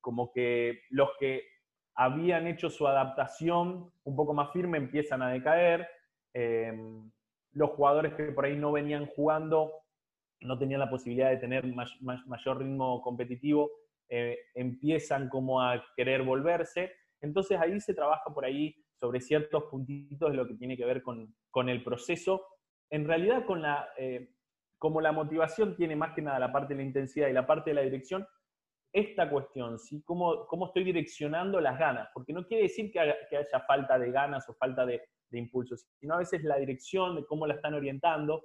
como 0.00 0.32
que 0.32 0.80
los 0.90 1.10
que 1.18 1.44
habían 1.94 2.46
hecho 2.46 2.68
su 2.70 2.88
adaptación 2.88 3.92
un 4.02 4.16
poco 4.16 4.34
más 4.34 4.50
firme 4.52 4.78
empiezan 4.78 5.22
a 5.22 5.30
decaer. 5.30 5.88
Los 7.52 7.70
jugadores 7.70 8.14
que 8.14 8.24
por 8.32 8.46
ahí 8.46 8.56
no 8.56 8.72
venían 8.72 9.06
jugando, 9.06 9.81
no 10.46 10.58
tenían 10.58 10.80
la 10.80 10.90
posibilidad 10.90 11.30
de 11.30 11.36
tener 11.36 11.64
mayor 12.00 12.58
ritmo 12.58 13.00
competitivo, 13.02 13.70
eh, 14.08 14.38
empiezan 14.54 15.28
como 15.28 15.60
a 15.62 15.82
querer 15.96 16.22
volverse. 16.22 16.92
Entonces 17.20 17.58
ahí 17.58 17.80
se 17.80 17.94
trabaja 17.94 18.32
por 18.34 18.44
ahí 18.44 18.74
sobre 18.94 19.20
ciertos 19.20 19.64
puntitos 19.64 20.30
de 20.30 20.36
lo 20.36 20.46
que 20.46 20.54
tiene 20.54 20.76
que 20.76 20.84
ver 20.84 21.02
con, 21.02 21.34
con 21.50 21.68
el 21.68 21.82
proceso. 21.82 22.44
En 22.90 23.06
realidad, 23.06 23.46
con 23.46 23.62
la, 23.62 23.88
eh, 23.96 24.34
como 24.78 25.00
la 25.00 25.12
motivación 25.12 25.76
tiene 25.76 25.96
más 25.96 26.14
que 26.14 26.22
nada 26.22 26.38
la 26.38 26.52
parte 26.52 26.74
de 26.74 26.82
la 26.82 26.86
intensidad 26.86 27.28
y 27.28 27.32
la 27.32 27.46
parte 27.46 27.70
de 27.70 27.74
la 27.74 27.82
dirección, 27.82 28.26
esta 28.92 29.30
cuestión, 29.30 29.78
¿sí? 29.78 30.02
¿Cómo, 30.02 30.46
cómo 30.46 30.66
estoy 30.66 30.84
direccionando 30.84 31.60
las 31.60 31.78
ganas? 31.78 32.08
Porque 32.12 32.32
no 32.32 32.46
quiere 32.46 32.64
decir 32.64 32.92
que 32.92 33.00
haya, 33.00 33.16
falta 33.66 33.98
de 33.98 34.10
ganas 34.10 34.46
o 34.48 34.54
falta 34.54 34.84
de, 34.84 35.00
de, 35.30 35.38
impulsos, 35.38 35.86
sino 35.98 36.14
a 36.14 36.18
veces 36.18 36.44
la 36.44 36.58
dirección 36.58 37.16
de 37.16 37.24
cómo 37.24 37.46
la 37.46 37.54
están 37.54 37.72
orientando, 37.72 38.44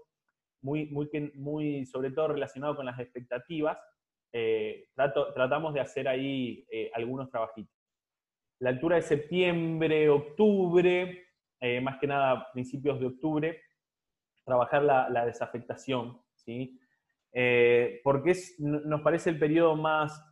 muy, 0.62 0.88
muy, 0.88 1.10
muy 1.36 1.86
sobre 1.86 2.12
todo 2.12 2.30
relacionado 2.30 2.76
con 2.76 2.86
las 2.86 3.00
expectativas, 3.00 3.78
eh, 4.34 4.90
tratamos 5.34 5.74
de 5.74 5.80
hacer 5.80 6.08
ahí 6.08 6.66
eh, 6.72 6.92
algunos 6.94 7.30
trabajitos. 7.30 7.74
La 8.60 8.70
altura 8.70 8.98
de 8.98 9.04
septiembre, 9.04 10.10
octubre, 10.10 11.26
eh, 11.60 11.82
más 11.82 11.98
que 12.00 12.08
nada 12.08 12.52
principios 12.52 13.00
de 13.00 13.08
octubre, 13.08 13.62
trabajar 14.46 14.84
la, 14.84 15.26
desafectación, 15.26 16.22
¿sí? 16.36 16.80
porque 18.04 18.32
es, 18.32 18.56
nos 18.60 19.02
parece 19.02 19.30
el 19.30 19.38
periodo 19.38 19.76
más 19.76 20.24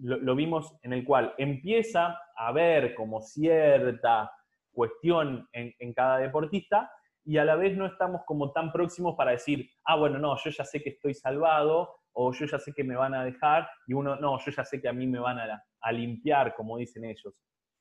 lo, 0.00 0.36
vimos 0.36 0.78
en 0.82 0.92
el 0.92 1.04
cual 1.04 1.34
empieza 1.36 2.18
a 2.36 2.48
haber 2.48 2.94
como 2.94 3.20
cierta 3.20 4.30
cuestión 4.72 5.48
en, 5.52 5.92
cada 5.92 6.18
deportista 6.18 6.90
y 7.24 7.38
a 7.38 7.44
la 7.44 7.56
vez 7.56 7.76
no 7.76 7.86
estamos 7.86 8.22
como 8.26 8.52
tan 8.52 8.72
próximos 8.72 9.14
para 9.16 9.32
decir, 9.32 9.68
ah, 9.84 9.96
bueno, 9.96 10.18
no, 10.18 10.36
yo 10.36 10.50
ya 10.50 10.64
sé 10.64 10.82
que 10.82 10.90
estoy 10.90 11.14
salvado 11.14 11.94
o 12.12 12.32
yo 12.32 12.46
ya 12.46 12.58
sé 12.58 12.72
que 12.72 12.84
me 12.84 12.96
van 12.96 13.14
a 13.14 13.24
dejar 13.24 13.68
y 13.86 13.94
uno, 13.94 14.16
no, 14.16 14.38
yo 14.38 14.50
ya 14.50 14.64
sé 14.64 14.80
que 14.80 14.88
a 14.88 14.92
mí 14.92 15.06
me 15.06 15.18
van 15.18 15.38
a, 15.38 15.62
a 15.80 15.92
limpiar, 15.92 16.54
como 16.54 16.78
dicen 16.78 17.04
ellos. 17.04 17.34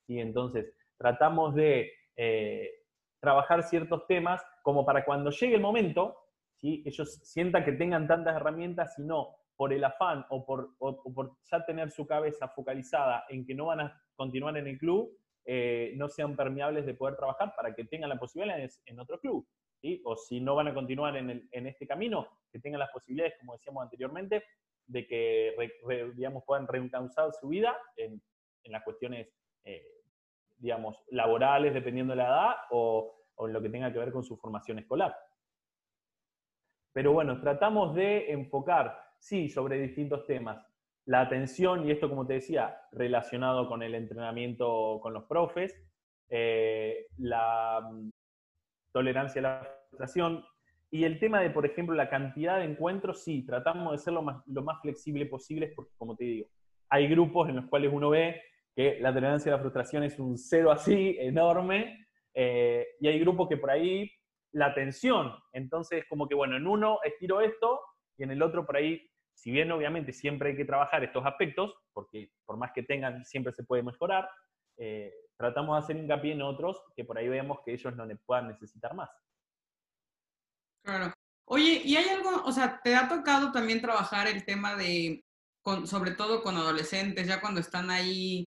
Y 0.07 0.19
entonces 0.19 0.73
tratamos 0.97 1.55
de 1.55 1.91
eh, 2.15 2.69
trabajar 3.19 3.63
ciertos 3.63 4.05
temas 4.07 4.41
como 4.63 4.85
para 4.85 5.05
cuando 5.05 5.29
llegue 5.31 5.55
el 5.55 5.61
momento, 5.61 6.17
¿sí? 6.55 6.83
ellos 6.85 7.21
sientan 7.23 7.63
que 7.63 7.73
tengan 7.73 8.07
tantas 8.07 8.35
herramientas 8.35 8.97
y 8.99 9.03
no 9.03 9.35
por 9.55 9.73
el 9.73 9.83
afán 9.83 10.25
o 10.29 10.45
por, 10.45 10.77
por, 10.77 11.37
ya 11.51 11.65
tener 11.65 11.91
su 11.91 12.07
cabeza 12.07 12.47
focalizada 12.47 13.25
en 13.27 13.45
que 13.45 13.53
no 13.53 13.65
van 13.65 13.81
a 13.81 14.01
continuar 14.15 14.55
en 14.57 14.67
el 14.67 14.77
club, 14.77 15.09
eh, 15.45 15.93
no 15.95 16.07
sean 16.09 16.35
permeables 16.35 16.85
de 16.85 16.93
poder 16.93 17.15
trabajar 17.15 17.53
para 17.55 17.73
que 17.73 17.85
tengan 17.85 18.09
la 18.09 18.19
posibilidad 18.19 18.59
en, 18.85 18.99
otro 18.99 19.19
club. 19.19 19.47
O 20.03 20.15
si 20.15 20.41
no 20.41 20.55
van 20.55 20.67
a 20.67 20.73
continuar 20.73 21.15
en, 21.15 21.49
este 21.51 21.87
camino, 21.87 22.27
que 22.51 22.59
tengan 22.59 22.79
las 22.79 22.91
posibilidades, 22.91 23.35
como 23.39 23.53
decíamos 23.53 23.83
anteriormente, 23.83 24.43
de 24.87 25.07
que 25.07 25.55
digamos, 26.15 26.43
puedan 26.45 26.67
reencauzar 26.67 27.31
su 27.39 27.47
vida 27.47 27.77
en, 27.95 28.21
en 28.63 28.71
las 28.71 28.83
cuestiones, 28.83 29.29
eh, 29.63 29.85
digamos, 30.57 31.01
laborales, 31.11 31.73
dependiendo 31.73 32.11
de 32.11 32.17
la 32.17 32.27
edad, 32.27 32.55
o, 32.71 33.25
o 33.35 33.47
en 33.47 33.53
lo 33.53 33.61
que 33.61 33.69
tenga 33.69 33.93
que 33.93 33.99
ver 33.99 34.11
con 34.11 34.23
su 34.23 34.35
formación 34.37 34.79
escolar. 34.79 35.15
Pero 36.91 37.13
bueno, 37.13 37.39
tratamos 37.39 37.95
de 37.95 38.31
enfocar 38.31 39.09
Sí, 39.19 39.49
sobre 39.49 39.79
distintos 39.79 40.25
temas. 40.25 40.65
La 41.05 41.21
atención, 41.21 41.87
y 41.87 41.91
esto 41.91 42.09
como 42.09 42.27
te 42.27 42.33
decía, 42.33 42.77
relacionado 42.91 43.67
con 43.67 43.81
el 43.83 43.95
entrenamiento 43.95 44.99
con 45.01 45.13
los 45.13 45.25
profes, 45.25 45.75
eh, 46.29 47.07
la 47.17 47.81
mm, 47.91 48.09
tolerancia 48.91 49.39
a 49.39 49.43
la 49.43 49.67
frustración, 49.89 50.43
y 50.91 51.03
el 51.03 51.19
tema 51.19 51.39
de, 51.41 51.51
por 51.51 51.65
ejemplo, 51.65 51.95
la 51.95 52.09
cantidad 52.09 52.57
de 52.57 52.65
encuentros, 52.65 53.23
sí, 53.23 53.45
tratamos 53.45 53.91
de 53.91 53.97
ser 53.99 54.13
lo 54.13 54.23
más, 54.23 54.43
lo 54.47 54.63
más 54.63 54.81
flexible 54.81 55.25
posible, 55.27 55.71
porque 55.75 55.91
como 55.97 56.15
te 56.15 56.25
digo, 56.25 56.47
hay 56.89 57.07
grupos 57.07 57.49
en 57.49 57.57
los 57.57 57.65
cuales 57.65 57.91
uno 57.93 58.09
ve 58.09 58.41
que 58.75 58.99
la 58.99 59.13
tolerancia 59.13 59.51
a 59.51 59.55
la 59.55 59.61
frustración 59.61 60.03
es 60.03 60.17
un 60.19 60.37
cero 60.37 60.71
así, 60.71 61.15
enorme, 61.19 62.07
eh, 62.33 62.87
y 62.99 63.07
hay 63.07 63.19
grupos 63.19 63.47
que 63.49 63.57
por 63.57 63.69
ahí 63.69 64.09
la 64.51 64.67
atención, 64.67 65.31
entonces 65.53 66.05
como 66.09 66.27
que, 66.27 66.35
bueno, 66.35 66.57
en 66.57 66.65
uno 66.65 66.99
estiro 67.03 67.41
esto 67.41 67.79
y 68.17 68.23
en 68.23 68.31
el 68.31 68.41
otro 68.41 68.65
por 68.65 68.77
ahí 68.77 69.08
si 69.39 69.51
bien 69.51 69.71
obviamente 69.71 70.11
siempre 70.11 70.49
hay 70.49 70.57
que 70.57 70.65
trabajar 70.65 71.01
estos 71.01 71.25
aspectos, 71.25 71.73
porque 71.93 72.29
por 72.45 72.57
más 72.57 72.73
que 72.73 72.83
tengan, 72.83 73.23
siempre 73.25 73.53
se 73.53 73.63
puede 73.63 73.81
mejorar, 73.81 74.29
eh, 74.77 75.13
tratamos 75.37 75.77
de 75.77 75.79
hacer 75.79 75.95
hincapié 75.95 76.33
en 76.33 76.41
otros 76.41 76.83
que 76.93 77.05
por 77.05 77.17
ahí 77.17 77.29
veamos 77.29 77.59
que 77.63 77.71
ellos 77.71 77.95
no 77.95 78.05
le 78.05 78.17
puedan 78.17 78.49
necesitar 78.49 78.93
más. 78.93 79.09
Claro. 80.83 81.13
Oye, 81.45 81.81
¿y 81.85 81.95
hay 81.95 82.09
algo, 82.09 82.43
o 82.43 82.51
sea, 82.51 82.81
te 82.83 82.95
ha 82.95 83.07
tocado 83.07 83.53
también 83.53 83.81
trabajar 83.81 84.27
el 84.27 84.43
tema 84.43 84.75
de, 84.75 85.23
sobre 85.85 86.11
todo 86.11 86.43
con 86.43 86.57
adolescentes, 86.57 87.25
ya 87.25 87.39
cuando 87.39 87.61
están 87.61 87.89
ahí 87.89 88.45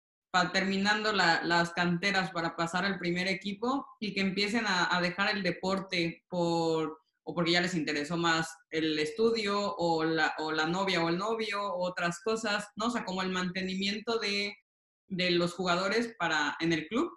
terminando 0.55 1.13
las 1.13 1.73
canteras 1.75 2.31
para 2.31 2.57
pasar 2.57 2.87
al 2.87 2.99
primer 2.99 3.29
equipo 3.29 3.87
y 4.01 4.15
que 4.15 4.21
empiecen 4.21 4.65
a 4.67 4.99
dejar 5.03 5.35
el 5.35 5.43
deporte 5.43 6.25
por 6.29 6.99
o 7.29 7.35
porque 7.35 7.53
ya 7.53 7.61
les 7.61 7.75
interesó 7.75 8.17
más 8.17 8.57
el 8.71 8.99
estudio 8.99 9.75
o 9.77 10.03
la, 10.03 10.33
o 10.39 10.51
la 10.51 10.67
novia 10.67 11.05
o 11.05 11.11
el 11.11 11.19
novio, 11.19 11.63
o 11.63 11.87
otras 11.87 12.23
cosas, 12.23 12.67
¿no? 12.75 12.87
O 12.87 12.91
sea, 12.91 13.05
como 13.05 13.21
el 13.21 13.29
mantenimiento 13.29 14.19
de, 14.19 14.55
de 15.09 15.31
los 15.33 15.53
jugadores 15.53 16.17
para, 16.19 16.57
en 16.59 16.73
el 16.73 16.89
club. 16.89 17.11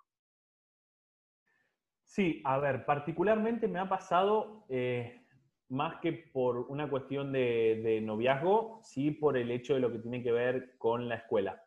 Sí, 2.04 2.42
a 2.44 2.60
ver, 2.60 2.86
particularmente 2.86 3.70
me 3.70 3.80
ha 3.80 3.88
pasado 3.88 4.66
eh, 4.68 5.22
más 5.70 6.02
que 6.02 6.12
por 6.12 6.58
una 6.58 6.90
cuestión 6.90 7.32
de, 7.32 8.02
noviazgo, 8.04 8.82
sí 8.84 9.12
por 9.12 9.38
el 9.38 9.50
hecho 9.50 9.76
de 9.76 9.80
lo 9.80 9.94
que 9.94 10.00
tiene 10.00 10.22
que 10.22 10.34
ver 10.34 10.76
con 10.78 11.08
la 11.08 11.16
escuela. 11.16 11.64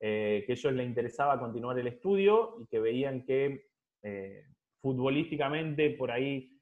Eh, 0.00 0.44
que 0.46 0.52
a 0.52 0.54
ellos 0.54 0.72
les 0.74 0.86
interesaba 0.86 1.40
continuar 1.40 1.78
el 1.78 1.86
estudio 1.86 2.56
y 2.60 2.66
que 2.66 2.78
veían 2.78 3.24
que 3.24 3.70
eh, 4.02 4.44
futbolísticamente 4.82 5.90
por 5.92 6.10
ahí 6.10 6.59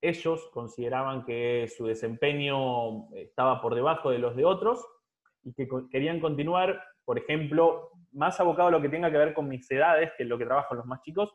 ellos 0.00 0.48
consideraban 0.52 1.24
que 1.24 1.68
su 1.68 1.86
desempeño 1.86 3.12
estaba 3.14 3.60
por 3.60 3.74
debajo 3.74 4.10
de 4.10 4.18
los 4.18 4.36
de 4.36 4.44
otros 4.44 4.86
y 5.42 5.52
que 5.52 5.68
querían 5.90 6.20
continuar, 6.20 6.82
por 7.04 7.18
ejemplo, 7.18 7.90
más 8.12 8.38
abocado 8.40 8.68
a 8.68 8.70
lo 8.70 8.80
que 8.80 8.88
tenga 8.88 9.10
que 9.10 9.18
ver 9.18 9.34
con 9.34 9.48
mis 9.48 9.70
edades, 9.70 10.12
que 10.16 10.22
es 10.22 10.28
lo 10.28 10.38
que 10.38 10.44
trabajo 10.44 10.74
los 10.74 10.86
más 10.86 11.00
chicos, 11.02 11.34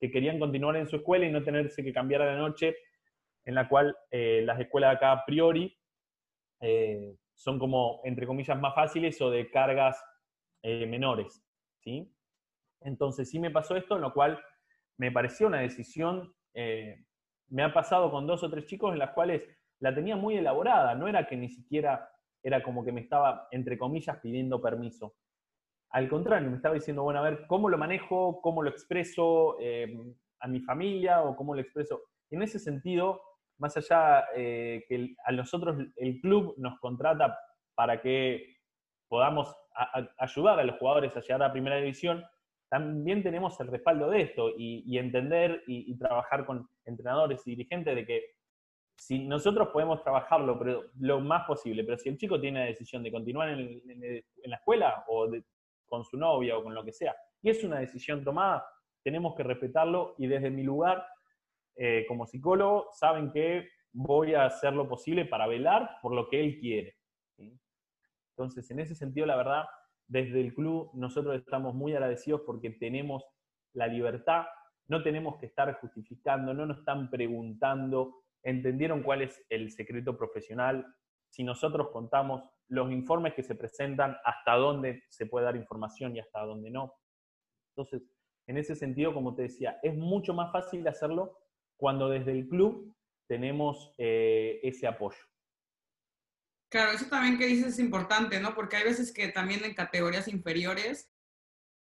que 0.00 0.10
querían 0.10 0.38
continuar 0.38 0.76
en 0.76 0.86
su 0.86 0.96
escuela 0.96 1.26
y 1.26 1.32
no 1.32 1.42
tenerse 1.42 1.82
que 1.82 1.92
cambiar 1.92 2.22
a 2.22 2.26
la 2.26 2.38
noche, 2.38 2.76
en 3.44 3.54
la 3.54 3.68
cual 3.68 3.96
eh, 4.10 4.42
las 4.44 4.58
escuelas 4.60 4.96
acá 4.96 5.12
a 5.12 5.24
priori 5.24 5.76
eh, 6.60 7.16
son 7.34 7.58
como, 7.58 8.00
entre 8.04 8.26
comillas, 8.26 8.58
más 8.58 8.74
fáciles 8.74 9.20
o 9.20 9.30
de 9.30 9.50
cargas 9.50 10.02
eh, 10.62 10.86
menores. 10.86 11.42
¿sí? 11.80 12.12
Entonces 12.80 13.28
sí 13.28 13.38
me 13.38 13.50
pasó 13.50 13.76
esto, 13.76 13.96
en 13.96 14.02
lo 14.02 14.12
cual 14.12 14.42
me 14.96 15.10
pareció 15.10 15.46
una 15.46 15.60
decisión, 15.60 16.32
me 17.54 17.62
ha 17.62 17.72
pasado 17.72 18.10
con 18.10 18.26
dos 18.26 18.42
o 18.42 18.50
tres 18.50 18.66
chicos 18.66 18.92
en 18.92 18.98
las 18.98 19.10
cuales 19.10 19.42
la 19.78 19.94
tenía 19.94 20.16
muy 20.16 20.36
elaborada, 20.36 20.96
no 20.96 21.06
era 21.06 21.24
que 21.28 21.36
ni 21.36 21.48
siquiera 21.48 22.10
era 22.42 22.60
como 22.64 22.84
que 22.84 22.90
me 22.90 23.00
estaba, 23.00 23.46
entre 23.52 23.78
comillas, 23.78 24.18
pidiendo 24.18 24.60
permiso. 24.60 25.14
Al 25.90 26.08
contrario, 26.08 26.50
me 26.50 26.56
estaba 26.56 26.74
diciendo, 26.74 27.04
bueno, 27.04 27.20
a 27.20 27.22
ver, 27.22 27.46
¿cómo 27.46 27.68
lo 27.68 27.78
manejo? 27.78 28.40
¿Cómo 28.42 28.60
lo 28.60 28.70
expreso 28.70 29.56
eh, 29.60 29.96
a 30.40 30.48
mi 30.48 30.62
familia? 30.62 31.22
¿O 31.22 31.36
cómo 31.36 31.54
lo 31.54 31.60
expreso? 31.60 32.02
En 32.28 32.42
ese 32.42 32.58
sentido, 32.58 33.22
más 33.58 33.76
allá 33.76 34.24
eh, 34.34 34.84
que 34.88 35.14
a 35.24 35.30
nosotros 35.30 35.76
el 35.94 36.20
club 36.20 36.54
nos 36.58 36.80
contrata 36.80 37.38
para 37.76 38.02
que 38.02 38.56
podamos 39.08 39.54
ayudar 40.18 40.58
a 40.58 40.64
los 40.64 40.76
jugadores 40.78 41.16
a 41.16 41.20
llegar 41.20 41.42
a 41.42 41.46
la 41.46 41.52
primera 41.52 41.76
división, 41.76 42.24
también 42.74 43.22
tenemos 43.22 43.60
el 43.60 43.68
respaldo 43.68 44.10
de 44.10 44.22
esto 44.22 44.50
y, 44.58 44.98
entender 44.98 45.62
y, 45.68 45.96
trabajar 45.96 46.44
con 46.44 46.68
entrenadores 46.84 47.46
y 47.46 47.50
dirigentes 47.50 47.94
de 47.94 48.04
que 48.04 48.24
si 48.96 49.28
nosotros 49.28 49.68
podemos 49.68 50.02
trabajarlo 50.02 50.58
pero, 50.58 50.90
lo 50.98 51.20
más 51.20 51.46
posible, 51.46 51.84
pero 51.84 51.96
si 51.98 52.08
el 52.08 52.18
chico 52.18 52.40
tiene 52.40 52.58
la 52.58 52.66
decisión 52.66 53.04
de 53.04 53.12
continuar 53.12 53.50
en, 53.50 53.80
la 54.42 54.56
escuela 54.56 55.04
o 55.06 55.30
con 55.86 56.04
su 56.04 56.16
novia 56.16 56.58
o 56.58 56.64
con 56.64 56.74
lo 56.74 56.84
que 56.84 56.90
sea, 56.90 57.14
y 57.40 57.50
es 57.50 57.62
una 57.62 57.78
decisión 57.78 58.24
tomada, 58.24 58.66
tenemos 59.04 59.36
que 59.36 59.44
respetarlo 59.44 60.16
y 60.18 60.26
desde 60.26 60.50
mi 60.50 60.64
lugar, 60.64 61.06
eh, 61.76 62.04
como 62.08 62.26
psicólogo, 62.26 62.88
saben 62.90 63.30
que 63.30 63.68
voy 63.92 64.34
a 64.34 64.46
hacer 64.46 64.72
lo 64.72 64.88
posible 64.88 65.26
para 65.26 65.46
velar 65.46 65.98
por 66.02 66.12
lo 66.12 66.28
que 66.28 66.40
él 66.40 66.58
quiere. 66.58 66.96
Entonces, 68.36 68.68
en 68.72 68.80
ese 68.80 68.96
sentido, 68.96 69.26
la 69.26 69.36
verdad, 69.36 69.64
desde 70.06 70.40
el 70.40 70.54
club 70.54 70.90
nosotros 70.94 71.36
estamos 71.36 71.74
muy 71.74 71.92
agradecidos 71.92 72.42
porque 72.46 72.70
tenemos 72.70 73.24
la 73.72 73.86
libertad, 73.86 74.46
no 74.86 75.02
tenemos 75.02 75.38
que 75.38 75.46
estar 75.46 75.72
justificando, 75.80 76.52
no 76.54 76.66
nos 76.66 76.78
están 76.78 77.10
preguntando, 77.10 78.22
entendieron 78.42 79.02
cuál 79.02 79.22
es 79.22 79.42
el 79.48 79.70
secreto 79.70 80.16
profesional, 80.16 80.86
si 81.30 81.42
nosotros 81.42 81.88
contamos 81.90 82.42
los 82.68 82.90
informes 82.92 83.34
que 83.34 83.42
se 83.42 83.54
presentan, 83.54 84.16
hasta 84.24 84.54
dónde 84.54 85.02
se 85.08 85.26
puede 85.26 85.46
dar 85.46 85.56
información 85.56 86.14
y 86.14 86.20
hasta 86.20 86.44
dónde 86.44 86.70
no. 86.70 86.94
Entonces, 87.70 88.02
en 88.46 88.58
ese 88.58 88.76
sentido, 88.76 89.12
como 89.14 89.34
te 89.34 89.42
decía, 89.42 89.78
es 89.82 89.96
mucho 89.96 90.34
más 90.34 90.52
fácil 90.52 90.86
hacerlo 90.86 91.38
cuando 91.76 92.08
desde 92.08 92.32
el 92.32 92.48
club 92.48 92.94
tenemos 93.26 93.92
eh, 93.98 94.60
ese 94.62 94.86
apoyo. 94.86 95.18
Claro, 96.74 96.90
eso 96.90 97.06
también 97.06 97.38
que 97.38 97.46
dices 97.46 97.74
es 97.74 97.78
importante, 97.78 98.40
¿no? 98.40 98.52
Porque 98.56 98.74
hay 98.74 98.82
veces 98.82 99.12
que 99.12 99.28
también 99.28 99.64
en 99.64 99.74
categorías 99.74 100.26
inferiores, 100.26 101.08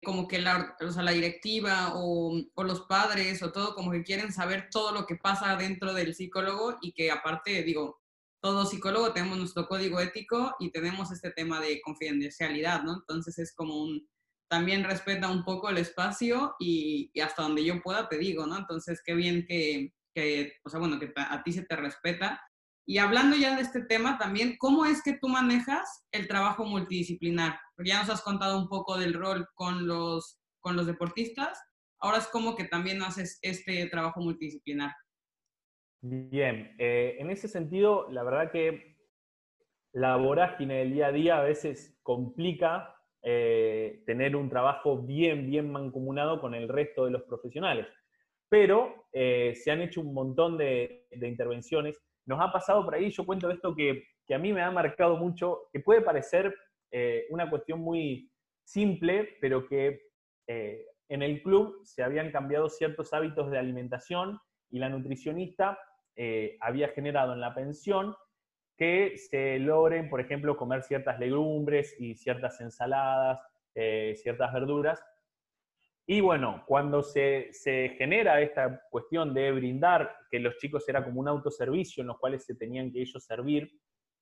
como 0.04 0.27
que 0.27 0.39
la, 0.39 0.75
o 0.82 0.91
sea, 0.91 1.01
la 1.01 1.13
directiva 1.13 1.93
o, 1.95 2.34
o, 2.54 2.63
los 2.65 2.82
padres 2.82 3.41
o 3.41 3.54
todo, 3.54 3.73
como 3.73 3.91
que 3.91 4.04
quieren 4.04 4.34
saber 4.34 4.67
todo 4.69 4.91
lo 4.91 5.06
que 5.06 5.15
pasa 5.15 5.56
dentro 5.56 5.93
del 5.93 6.13
psicólogo 6.13 6.77
y 6.82 6.91
que 6.91 7.10
aparte, 7.10 7.63
digo, 7.63 8.01
todo 8.41 8.65
psicólogo 8.65 9.13
tenemos 9.13 9.38
nuestro 9.38 9.65
código 9.65 10.01
ético 10.01 10.58
y 10.60 10.71
tenemos 10.71 11.10
este 11.13 11.32
tema 11.32 11.62
de 11.62 11.80
confidencialidad, 11.80 12.84
¿no? 12.84 12.95
Entonces 12.95 13.39
es 13.39 13.56
como 13.56 13.82
un, 13.82 14.10
también 14.49 14.84
respeta 14.84 15.30
un 15.30 15.45
poco 15.45 15.69
el 15.69 15.77
espacio 15.77 16.58
y, 16.60 17.17
hasta 17.21 17.43
donde 17.43 17.63
yo 17.63 17.82
pueda 17.82 18.10
te 18.10 18.17
digo, 18.17 18.45
¿no? 18.45 18.58
Entonces 18.58 19.01
qué 19.06 19.13
bien 19.13 19.45
que, 19.47 19.93
que, 20.13 20.56
o 20.65 20.69
sea, 20.69 20.82
bueno, 20.82 20.99
que 20.99 21.13
a 21.15 21.41
ti 21.43 21.54
se 21.54 21.63
te 21.63 21.77
respeta. 21.77 22.41
Y 22.91 22.97
hablando 22.97 23.38
ya 23.38 23.56
de 23.56 23.62
este 23.62 23.86
tema 23.86 24.17
también, 24.17 24.58
¿cómo 24.60 24.84
es 24.86 25.01
que 25.01 25.13
tú 25.13 25.30
manejas 25.30 26.06
el 26.12 26.27
trabajo 26.27 26.65
multidisciplinar? 26.65 27.58
Porque 27.73 27.91
ya 27.91 27.99
nos 28.01 28.10
has 28.10 28.21
contado 28.21 28.60
un 28.60 28.67
poco 28.67 28.97
del 28.97 29.13
rol 29.13 29.47
con 29.54 29.88
los, 29.88 30.41
con 30.60 30.75
los 30.75 30.88
deportistas, 30.88 31.58
ahora 32.01 32.17
es 32.17 32.27
como 32.27 32.54
que 32.54 32.65
también 32.65 33.01
haces 33.01 33.39
este 33.43 33.86
trabajo 33.86 34.19
multidisciplinar. 34.19 34.91
Bien, 36.01 36.75
eh, 36.80 37.15
en 37.17 37.30
ese 37.30 37.47
sentido, 37.47 38.12
la 38.12 38.23
verdad 38.23 38.51
que 38.51 38.97
la 39.93 40.17
vorágine 40.17 40.80
del 40.80 40.91
día 40.91 41.08
a 41.08 41.12
día 41.13 41.38
a 41.38 41.43
veces 41.43 41.97
complica 42.04 42.93
eh, 43.23 44.04
tener 44.06 44.36
un 44.36 44.49
trabajo 44.49 45.01
bien, 45.01 45.49
bien 45.49 45.71
mancomunado 45.71 46.41
con 46.41 46.54
el 46.56 46.67
resto 46.67 47.06
de 47.06 47.12
los 47.12 47.23
profesionales. 47.23 47.88
Pero 48.49 49.08
eh, 49.13 49.54
se 49.56 49.71
han 49.71 49.80
hecho 49.80 50.01
un 50.01 50.13
montón 50.13 50.58
de, 50.58 51.08
intervenciones. 51.21 51.97
Nos 52.26 52.40
ha 52.40 52.52
pasado 52.52 52.84
por 52.84 52.96
ahí, 52.96 53.10
yo 53.10 53.26
cuento 53.26 53.50
esto 53.50 53.76
que, 53.76 54.04
a 54.34 54.38
mí 54.38 54.54
me 54.54 54.62
ha 54.62 54.72
marcado 54.72 55.18
mucho, 55.18 55.68
que 55.74 55.82
puede 55.82 56.02
parecer 56.02 56.56
una 57.30 57.50
cuestión 57.50 57.82
muy 57.82 58.32
simple, 58.64 59.38
pero 59.42 59.68
que 59.68 60.00
en 61.12 61.22
el 61.22 61.44
club 61.44 61.82
se 61.84 62.02
habían 62.02 62.32
cambiado 62.32 62.70
ciertos 62.70 63.14
hábitos 63.14 63.52
de 63.52 63.60
alimentación 63.60 64.40
y 64.70 64.80
la 64.80 64.88
nutricionista 64.88 65.78
eh, 66.16 66.58
había 66.62 66.88
generado 66.90 67.34
en 67.34 67.42
la 67.42 67.54
pensión 67.54 68.16
que 68.78 69.18
se 69.18 69.60
logren, 69.60 70.10
por 70.10 70.22
ejemplo, 70.22 70.56
comer 70.56 70.84
ciertas 70.84 71.20
legumbres 71.20 71.96
y 72.00 72.16
ciertas 72.16 72.62
ensaladas, 72.62 73.40
eh, 73.76 74.16
ciertas 74.16 74.54
verduras. 74.54 75.04
Y 76.08 76.20
bueno, 76.20 76.64
cuando 76.68 77.04
se, 77.04 77.52
genera 77.98 78.42
esta 78.42 78.82
cuestión 78.90 79.34
de 79.34 79.52
brindar, 79.52 80.16
que 80.30 80.40
los 80.40 80.58
chicos 80.58 80.88
era 80.90 81.04
como 81.04 81.20
un 81.20 81.28
autoservicio 81.28 82.02
en 82.02 82.08
los 82.08 82.18
cuales 82.20 82.44
se 82.46 82.56
tenían 82.56 82.92
que 82.92 83.02
ellos 83.02 83.24
servir, 83.24 83.72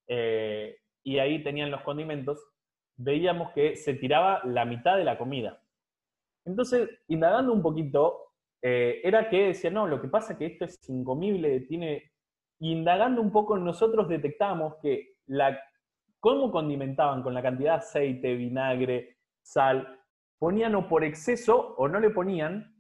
eh, 0.08 0.78
y 1.04 1.20
ahí 1.20 1.44
tenían 1.44 1.72
los 1.72 1.82
condimentos, 1.82 2.44
veíamos 2.98 3.52
que 3.54 3.76
se 3.76 3.94
tiraba 3.94 4.42
la 4.44 4.66
mitad 4.66 4.98
de 4.98 5.06
la 5.06 5.18
comida. 5.18 5.62
Entonces, 6.46 6.90
indagando 7.08 7.54
un 7.54 7.62
poquito, 7.62 8.34
eh, 8.62 9.00
era 9.04 9.30
que 9.30 9.48
decía, 9.48 9.72
no, 9.72 9.88
lo 9.88 10.02
que 10.02 10.10
pasa 10.10 10.34
es 10.34 10.40
que 10.40 10.46
esto 10.48 10.66
es 10.66 10.78
incomible, 10.90 11.62
tiene... 11.62 12.12
indagando 12.60 13.22
un 13.22 13.32
poco, 13.32 13.58
nosotros 13.58 14.10
detectamos 14.10 14.76
que 14.82 15.16
la, 15.28 15.60
cómo 16.20 16.52
condimentaban 16.52 17.24
con 17.24 17.34
la 17.34 17.42
cantidad 17.42 17.74
de 17.74 17.80
aceite, 17.80 18.36
vinagre, 18.36 19.18
sal, 19.42 19.99
ponían 20.40 20.74
o 20.76 20.88
por 20.88 21.04
exceso 21.04 21.76
o 21.78 21.88
no 21.88 22.00
le 22.00 22.10
ponían, 22.10 22.74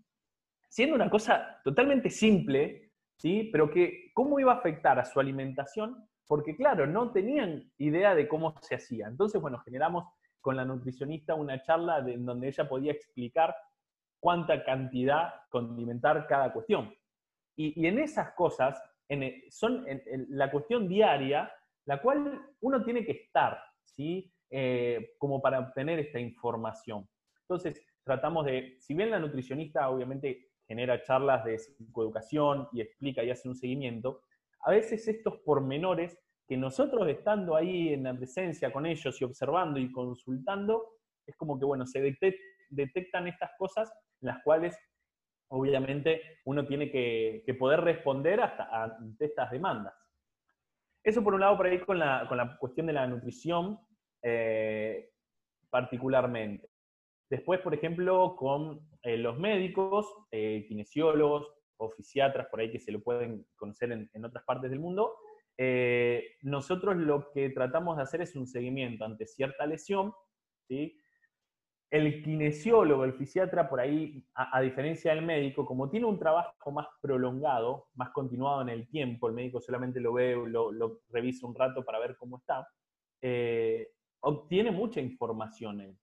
siendo 0.70 0.96
una 0.96 1.10
cosa 1.10 1.60
totalmente 1.64 2.10
simple, 2.10 2.94
¿sí? 3.18 3.50
pero 3.52 3.70
que 3.70 4.12
cómo 4.14 4.40
iba 4.40 4.54
a 4.54 4.58
afectar 4.58 4.98
a 4.98 5.06
su 5.06 5.20
alimentación, 5.20 6.08
porque 6.26 6.56
claro, 6.56 6.88
no 6.88 7.12
tenían 7.12 7.72
idea 7.78 8.16
de 8.16 8.28
cómo 8.28 8.56
se 8.62 8.76
hacía. 8.76 9.08
Entonces, 9.08 9.42
bueno, 9.42 9.60
generamos 9.60 10.06
con 10.42 10.56
la 10.56 10.64
nutricionista 10.64 11.36
una 11.36 11.62
charla 11.62 12.00
en 12.00 12.26
donde 12.26 12.48
ella 12.48 12.70
podía 12.70 12.94
explicar 12.94 13.56
cuánta 14.20 14.64
cantidad 14.64 15.34
condimentar 15.50 16.28
cada 16.28 16.54
cuestión. 16.54 16.94
Y, 17.56 17.86
en 17.86 18.00
esas 18.00 18.32
cosas, 18.36 18.82
son 19.50 19.86
la 20.30 20.50
cuestión 20.52 20.88
diaria, 20.88 21.52
la 21.86 22.02
cual 22.02 22.42
uno 22.62 22.84
tiene 22.84 23.04
que 23.04 23.12
estar, 23.14 23.60
¿sí? 23.84 24.32
Eh, 24.50 25.14
como 25.18 25.42
para 25.42 25.60
obtener 25.60 26.00
esta 26.00 26.20
información. 26.20 27.08
Entonces, 27.50 27.84
tratamos 28.04 28.46
de, 28.46 28.76
si 28.80 28.94
bien 28.94 29.10
la 29.10 29.18
nutricionista 29.18 29.90
obviamente 29.90 30.52
genera 30.68 31.02
charlas 31.02 31.44
de 31.46 31.58
psicoeducación 31.58 32.68
y 32.72 32.82
explica 32.82 33.24
y 33.24 33.32
hace 33.32 33.50
un 33.50 33.56
seguimiento, 33.56 34.22
a 34.62 34.70
veces 34.70 35.08
estos 35.08 35.40
pormenores 35.40 36.16
que 36.48 36.58
nosotros 36.58 37.08
estando 37.08 37.56
ahí 37.56 37.92
en 37.92 38.04
la 38.04 38.14
presencia 38.14 38.72
con 38.72 38.86
ellos 38.86 39.20
y 39.20 39.24
observando 39.24 39.80
y 39.80 39.92
consultando, 39.92 41.00
es 41.26 41.36
como 41.38 41.58
que, 41.58 41.66
bueno, 41.66 41.88
se 41.88 42.16
detectan 42.70 43.28
estas 43.28 43.50
cosas 43.58 43.92
las 44.22 44.44
cuales 44.44 44.78
obviamente 45.48 46.22
uno 46.46 46.68
tiene 46.68 46.92
que, 46.92 47.56
poder 47.58 47.82
responder 47.82 48.42
hasta 48.42 48.84
ante 48.84 49.26
estas 49.26 49.50
demandas. 49.50 49.96
Eso 51.04 51.24
por 51.24 51.34
un 51.34 51.42
lado 51.42 51.58
por 51.58 51.66
ahí 51.66 51.80
con 51.80 51.98
la, 51.98 52.58
cuestión 52.60 52.86
de 52.86 52.94
la 52.94 53.08
nutrición 53.08 53.80
eh, 54.22 55.10
particularmente. 55.72 56.69
Después, 57.30 57.60
por 57.62 57.74
ejemplo, 57.76 58.36
con 58.36 58.82
eh, 59.04 59.18
los 59.18 59.38
médicos, 59.38 60.08
eh, 60.32 60.66
kinesiólogos, 60.68 61.48
o 61.82 61.90
fisiatras 61.92 62.48
por 62.48 62.60
ahí 62.60 62.72
que 62.72 62.80
se 62.80 62.92
lo 62.92 63.02
pueden 63.02 63.46
conocer 63.56 63.92
en, 63.94 64.26
otras 64.26 64.44
partes 64.44 64.70
del 64.70 64.82
mundo, 64.82 65.16
eh, 65.58 66.36
nosotros 66.42 66.98
lo 66.98 67.32
que 67.32 67.52
tratamos 67.52 67.96
de 67.96 68.04
hacer 68.04 68.22
es 68.22 68.36
un 68.36 68.48
seguimiento 68.48 69.06
ante 69.06 69.26
cierta 69.26 69.66
lesión, 69.66 70.14
¿sí? 70.68 70.98
El 71.90 72.22
kinesiólogo, 72.22 73.06
el 73.06 73.14
fisiatra, 73.14 73.70
por 73.70 73.80
ahí, 73.80 74.24
a, 74.36 74.60
diferencia 74.62 75.16
del 75.16 75.26
médico, 75.26 75.66
como 75.66 75.90
tiene 75.90 76.06
un 76.06 76.20
trabajo 76.20 76.72
más 76.72 76.88
prolongado, 77.02 77.88
más 77.96 78.10
continuado 78.12 78.62
en 78.62 78.70
el 78.70 78.90
tiempo, 78.90 79.28
el 79.28 79.34
médico 79.34 79.62
solamente 79.62 80.00
lo 80.00 80.14
ve, 80.14 80.36
lo, 80.36 80.72
lo 80.72 81.00
revisa 81.10 81.48
un 81.48 81.56
rato 81.56 81.84
para 81.84 82.00
ver 82.00 82.16
cómo 82.18 82.38
está, 82.38 82.68
obtiene 84.20 84.70
mucha 84.70 85.00
información. 85.00 85.98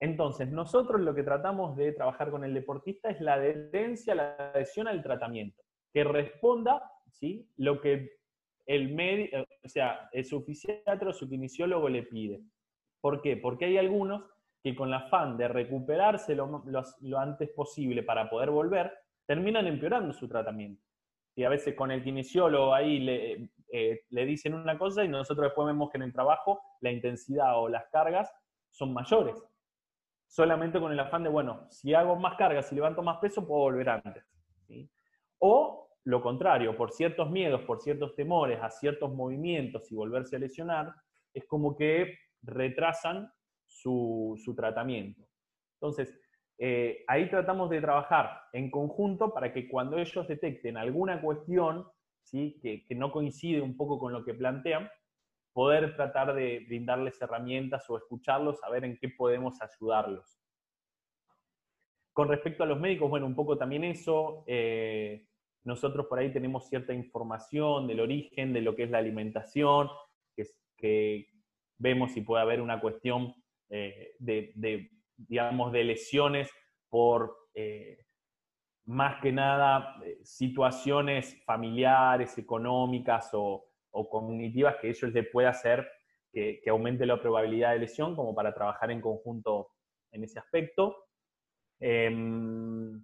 Entonces, 0.00 0.48
nosotros 0.48 1.00
lo 1.00 1.14
que 1.14 1.24
tratamos 1.24 1.76
de 1.76 1.92
trabajar 1.92 2.30
con 2.30 2.44
el 2.44 2.54
deportista 2.54 3.10
es 3.10 3.20
la 3.20 3.34
adherencia, 3.34 4.14
la 4.14 4.36
adhesión 4.54 4.86
al 4.86 5.02
tratamiento, 5.02 5.62
que 5.92 6.04
responda 6.04 6.82
¿sí? 7.10 7.48
lo 7.56 7.80
que 7.80 8.18
el 8.66 8.94
médico, 8.94 9.38
o 9.64 9.68
sea, 9.68 10.08
su 10.24 10.42
fisiatra 10.42 11.10
o 11.10 11.12
su 11.12 11.28
kinesiólogo 11.28 11.88
le 11.88 12.04
pide. 12.04 12.42
¿Por 13.00 13.22
qué? 13.22 13.36
Porque 13.36 13.64
hay 13.64 13.78
algunos 13.78 14.24
que 14.62 14.76
con 14.76 14.88
el 14.88 14.94
afán 14.94 15.36
de 15.36 15.48
recuperarse 15.48 16.34
lo, 16.34 16.62
antes 17.18 17.50
posible 17.50 18.02
para 18.02 18.28
poder 18.28 18.50
volver, 18.50 18.92
terminan 19.26 19.66
empeorando 19.66 20.12
su 20.12 20.28
tratamiento. 20.28 20.82
Y 21.34 21.44
a 21.44 21.48
veces 21.48 21.74
con 21.74 21.90
el 21.90 22.02
kinesiólogo 22.02 22.74
ahí 22.74 22.98
le, 22.98 23.50
eh, 23.72 24.02
le 24.10 24.26
dicen 24.26 24.54
una 24.54 24.76
cosa 24.76 25.04
y 25.04 25.08
nosotros 25.08 25.46
después 25.46 25.66
vemos 25.66 25.90
que 25.90 25.98
en 25.98 26.02
el 26.02 26.12
trabajo 26.12 26.60
la 26.80 26.90
intensidad 26.90 27.58
o 27.58 27.68
las 27.68 27.86
cargas 27.90 28.30
son 28.70 28.92
mayores 28.92 29.36
solamente 30.28 30.78
con 30.78 30.92
el 30.92 31.00
afán 31.00 31.24
de, 31.24 31.30
bueno, 31.30 31.66
si 31.70 31.94
hago 31.94 32.14
más 32.14 32.36
cargas, 32.36 32.70
y 32.70 32.74
levanto 32.74 33.02
más 33.02 33.18
peso, 33.18 33.46
puedo 33.46 33.62
volver 33.62 33.88
antes. 33.88 34.24
O 35.38 35.88
lo 36.04 36.22
contrario, 36.22 36.76
por 36.76 36.92
ciertos 36.92 37.30
miedos, 37.30 37.62
por 37.62 37.80
ciertos 37.80 38.14
temores 38.14 38.60
a 38.62 38.70
ciertos 38.70 39.12
movimientos 39.12 39.90
y 39.90 39.94
volverse 39.94 40.36
a 40.36 40.38
lesionar, 40.38 40.94
es 41.32 41.44
como 41.46 41.76
que 41.76 42.18
retrasan 42.42 43.30
su, 43.66 44.40
tratamiento. 44.56 45.22
Entonces, 45.74 46.18
eh, 46.58 47.04
ahí 47.06 47.28
tratamos 47.28 47.70
de 47.70 47.80
trabajar 47.80 48.42
en 48.52 48.70
conjunto 48.70 49.32
para 49.32 49.52
que 49.52 49.68
cuando 49.68 49.98
ellos 49.98 50.26
detecten 50.26 50.76
alguna 50.76 51.20
cuestión 51.20 51.86
¿sí? 52.22 52.58
que 52.60 52.94
no 52.94 53.12
coincide 53.12 53.60
un 53.60 53.76
poco 53.76 53.98
con 53.98 54.12
lo 54.12 54.24
que 54.24 54.34
plantean, 54.34 54.90
poder 55.58 55.96
tratar 55.96 56.36
de 56.36 56.60
brindarles 56.68 57.20
herramientas 57.20 57.90
o 57.90 57.96
escucharlos, 57.96 58.62
a 58.62 58.70
ver 58.70 58.84
en 58.84 58.96
qué 58.96 59.08
podemos 59.08 59.60
ayudarlos. 59.60 60.40
Con 62.12 62.28
respecto 62.28 62.62
a 62.62 62.66
los 62.66 62.78
médicos, 62.78 63.10
bueno, 63.10 63.26
un 63.26 63.34
poco 63.34 63.58
también 63.58 63.82
eso. 63.82 64.44
Eh, 64.46 65.26
nosotros 65.64 66.06
por 66.06 66.20
ahí 66.20 66.32
tenemos 66.32 66.68
cierta 66.68 66.94
información 66.94 67.88
del 67.88 67.98
origen, 67.98 68.52
de 68.52 68.60
lo 68.60 68.76
que 68.76 68.84
es 68.84 68.90
la 68.90 68.98
alimentación, 68.98 69.88
que, 70.36 70.44
que 70.76 71.26
vemos 71.76 72.12
si 72.12 72.20
puede 72.20 72.42
haber 72.42 72.60
una 72.60 72.80
cuestión 72.80 73.34
eh, 73.68 74.14
de, 74.20 74.92
digamos, 75.16 75.72
de 75.72 75.82
lesiones 75.82 76.48
por 76.88 77.36
eh, 77.52 78.06
más 78.84 79.20
que 79.20 79.32
nada 79.32 80.00
situaciones 80.22 81.36
familiares, 81.44 82.38
económicas 82.38 83.30
o, 83.32 83.67
o 83.98 84.08
cognitivas 84.08 84.76
que 84.76 84.90
ellos 84.90 85.12
les 85.12 85.28
pueda 85.28 85.50
hacer 85.50 85.90
que, 86.32 86.70
aumente 86.70 87.04
la 87.04 87.20
probabilidad 87.20 87.72
de 87.72 87.80
lesión, 87.80 88.14
como 88.14 88.34
para 88.34 88.54
trabajar 88.54 88.90
en 88.90 89.00
conjunto 89.00 89.70
en 90.12 90.22
ese 90.22 90.38
aspecto. 90.38 90.96
Em, 91.80 93.00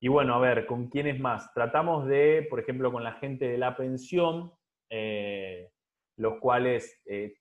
y 0.00 0.08
bueno, 0.08 0.34
a 0.34 0.40
ver, 0.40 0.66
¿con 0.66 0.88
quiénes 0.88 1.20
más? 1.20 1.52
Tratamos 1.54 2.08
de, 2.08 2.46
por 2.50 2.58
ejemplo, 2.58 2.90
con 2.90 3.04
la 3.04 3.12
gente 3.12 3.48
de 3.48 3.58
la 3.58 3.76
pensión, 3.76 4.52
eh, 4.90 5.70
los 6.16 6.40
cuales 6.40 7.00
eh, 7.06 7.34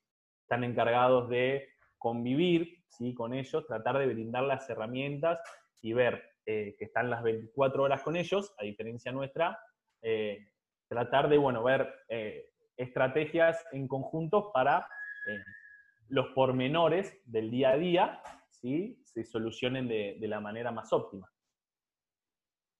están 0.43 0.63
encargados 0.63 1.27
de 1.29 1.69
convivir 1.97 2.83
¿sí? 2.89 3.15
con 3.15 3.33
ellos, 3.33 3.65
tratar 3.65 3.97
de 3.97 4.07
brindar 4.07 4.43
las 4.43 4.69
herramientas 4.69 5.39
y 5.81 5.93
ver 5.93 6.23
eh, 6.45 6.75
que 6.77 6.85
están 6.85 7.09
las 7.09 7.23
24 7.23 7.81
horas 7.81 8.03
con 8.03 8.15
ellos, 8.15 8.53
a 8.59 8.63
diferencia 8.63 9.11
nuestra, 9.11 9.59
tratar 10.91 11.29
de, 11.29 11.37
bueno, 11.37 11.63
ver 11.63 11.89
eh, 12.09 12.51
estrategias 12.75 13.57
en 13.71 13.87
conjunto 13.87 14.51
para 14.51 14.79
eh, 15.25 15.43
los 16.09 16.27
pormenores 16.35 17.17
del 17.23 17.49
día 17.49 17.69
a 17.69 17.77
día, 17.77 18.23
¿sí? 18.49 19.01
se 19.05 19.23
solucionen 19.23 19.87
de, 19.87 20.17
la 20.27 20.41
manera 20.41 20.69
más 20.69 20.91
óptima. 20.91 21.31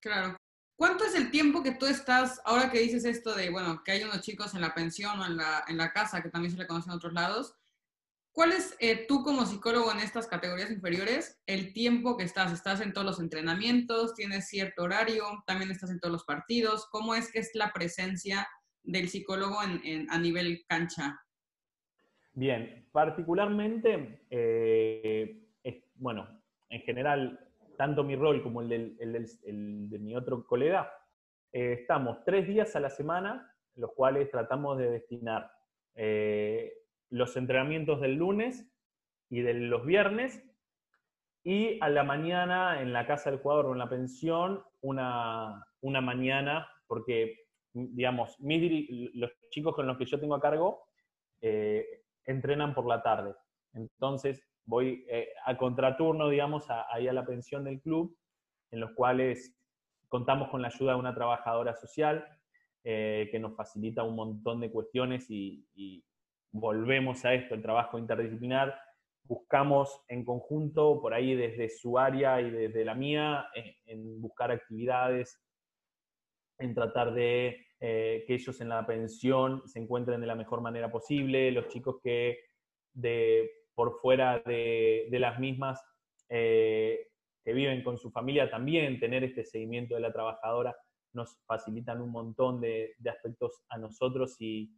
Claro. 0.02 0.36
¿Cuánto 0.78 1.06
es 1.06 1.16
el 1.16 1.32
tiempo 1.32 1.64
que 1.64 1.76
tú 1.76 1.86
estás, 1.86 2.42
ahora 2.44 2.70
que 2.70 2.80
dices 2.80 3.06
esto 3.06 3.34
de, 3.34 3.50
bueno, 3.50 3.82
que 3.82 3.94
hay 3.94 4.04
unos 4.04 4.20
chicos 4.20 4.54
en 4.56 4.62
la 4.62 4.74
pensión 4.74 5.18
o 5.18 5.26
en 5.26 5.38
la, 5.38 5.64
en 5.70 5.78
la 5.78 5.94
casa, 5.94 6.22
que 6.22 6.30
también 6.30 6.52
se 6.52 6.58
le 6.58 6.68
conocen 6.68 6.92
en 6.92 6.98
otros 6.98 7.14
lados, 7.14 7.56
¿Cuál 8.34 8.54
es 8.54 8.78
eh, 8.80 9.06
tú 9.08 9.24
como 9.24 9.46
psicólogo 9.46 9.92
en 9.92 10.00
estas 10.00 10.28
categorías 10.28 10.72
inferiores 10.72 11.42
el 11.48 11.74
tiempo 11.74 12.16
que 12.16 12.24
estás? 12.24 12.54
¿Estás 12.54 12.80
en 12.80 12.94
todos 12.94 13.06
los 13.06 13.20
entrenamientos? 13.20 14.14
¿Tienes 14.16 14.48
cierto 14.48 14.84
horario? 14.84 15.24
¿También 15.46 15.70
estás 15.70 15.92
en 15.92 16.00
todos 16.00 16.14
los 16.14 16.24
partidos? 16.24 16.88
¿Cómo 16.92 17.14
es 17.14 17.30
que 17.32 17.40
es 17.40 17.52
la 17.56 17.74
presencia 17.74 18.48
del 18.84 19.10
psicólogo 19.10 19.58
en, 19.84 20.10
a 20.10 20.18
nivel 20.18 20.64
cancha? 20.66 21.20
Bien, 22.34 22.88
particularmente, 22.94 24.26
eh, 24.30 25.42
bueno, 25.96 26.42
en 26.70 26.82
general, 26.82 27.38
tanto 27.78 28.06
mi 28.06 28.16
rol 28.16 28.42
como 28.42 28.62
el, 28.62 28.98
de 28.98 30.00
mi 30.00 30.16
otro 30.16 30.46
colega, 30.46 30.90
eh, 31.52 31.74
estamos 31.82 32.24
tres 32.24 32.48
días 32.48 32.74
a 32.78 32.80
la 32.80 32.90
semana, 32.90 33.54
los 33.76 33.92
cuales 33.92 34.32
tratamos 34.32 34.78
de 34.78 34.90
destinar 34.90 35.52
los 37.12 37.38
entrenamientos 37.38 38.02
del 38.02 38.16
lunes 38.16 38.68
y 39.30 39.42
de 39.42 39.54
los 39.54 39.86
viernes, 39.86 40.44
y 41.44 41.80
a 41.82 41.90
la 41.90 42.04
mañana 42.04 42.82
en 42.82 42.94
la 42.94 43.06
casa 43.06 43.30
del 43.30 43.40
jugador 43.40 43.68
o 43.68 43.74
en 43.74 43.80
la 43.80 43.90
pensión, 43.90 44.64
una, 44.82 45.66
mañana, 45.82 46.68
porque, 46.88 47.46
digamos, 47.74 48.36
los 48.40 49.32
chicos 49.50 49.76
con 49.76 49.88
los 49.88 49.98
que 49.98 50.06
yo 50.06 50.20
tengo 50.20 50.36
a 50.36 50.42
cargo 50.42 50.84
eh, 51.42 52.04
entrenan 52.26 52.74
por 52.74 52.88
la 52.88 53.02
tarde. 53.02 53.36
Entonces, 53.74 54.44
voy 54.66 55.06
eh, 55.10 55.30
a 55.46 55.58
contraturno, 55.58 56.30
digamos, 56.30 56.68
ahí 56.92 57.08
a 57.08 57.14
la 57.14 57.26
pensión 57.26 57.64
del 57.64 57.82
club, 57.82 58.16
en 58.70 58.80
los 58.80 58.92
cuales 58.92 59.58
contamos 60.08 60.50
con 60.50 60.62
la 60.62 60.68
ayuda 60.68 60.94
de 60.94 61.00
una 61.00 61.16
trabajadora 61.16 61.76
social 61.76 62.26
eh, 62.84 63.30
que 63.32 63.40
nos 63.40 63.56
facilita 63.56 64.04
un 64.04 64.16
montón 64.16 64.60
de 64.60 64.72
cuestiones 64.72 65.30
y, 65.30 66.04
volvemos 66.52 67.24
a 67.26 67.34
esto, 67.34 67.56
el 67.56 67.62
trabajo 67.62 67.98
interdisciplinar, 67.98 68.76
buscamos 69.24 70.02
en 70.08 70.26
conjunto, 70.26 71.02
por 71.02 71.14
ahí 71.14 71.36
desde 71.36 71.70
su 71.70 71.98
área 71.98 72.42
y 72.42 72.50
desde 72.50 72.84
la 72.86 72.96
mía, 72.96 73.46
en, 73.86 74.22
buscar 74.22 74.52
actividades, 74.52 75.42
en 76.60 76.76
tratar 76.76 77.14
de 77.14 77.66
eh, 77.80 78.24
que 78.28 78.34
ellos 78.34 78.60
en 78.62 78.70
la 78.70 78.86
pensión 78.86 79.64
se 79.68 79.80
encuentren 79.80 80.22
de 80.22 80.28
la 80.28 80.36
mejor 80.36 80.62
manera 80.62 80.92
posible, 80.92 81.52
los 81.52 81.68
chicos 81.70 82.00
que 82.04 82.40
de, 82.94 83.50
por 83.74 84.00
fuera 84.00 84.40
de, 84.40 85.08
las 85.12 85.40
mismas 85.40 85.82
eh, 86.30 87.08
que 87.44 87.54
viven 87.54 87.84
con 87.84 87.98
su 87.98 88.12
familia 88.12 88.50
también, 88.52 89.00
tener 89.00 89.24
este 89.24 89.46
seguimiento 89.46 89.96
de 89.96 90.02
la 90.02 90.14
trabajadora 90.14 90.76
nos 91.14 91.38
facilitan 91.46 92.02
un 92.02 92.12
montón 92.12 92.62
de 92.62 92.96
aspectos 93.10 93.64
a 93.70 93.78
nosotros 93.78 94.36
y, 94.40 94.72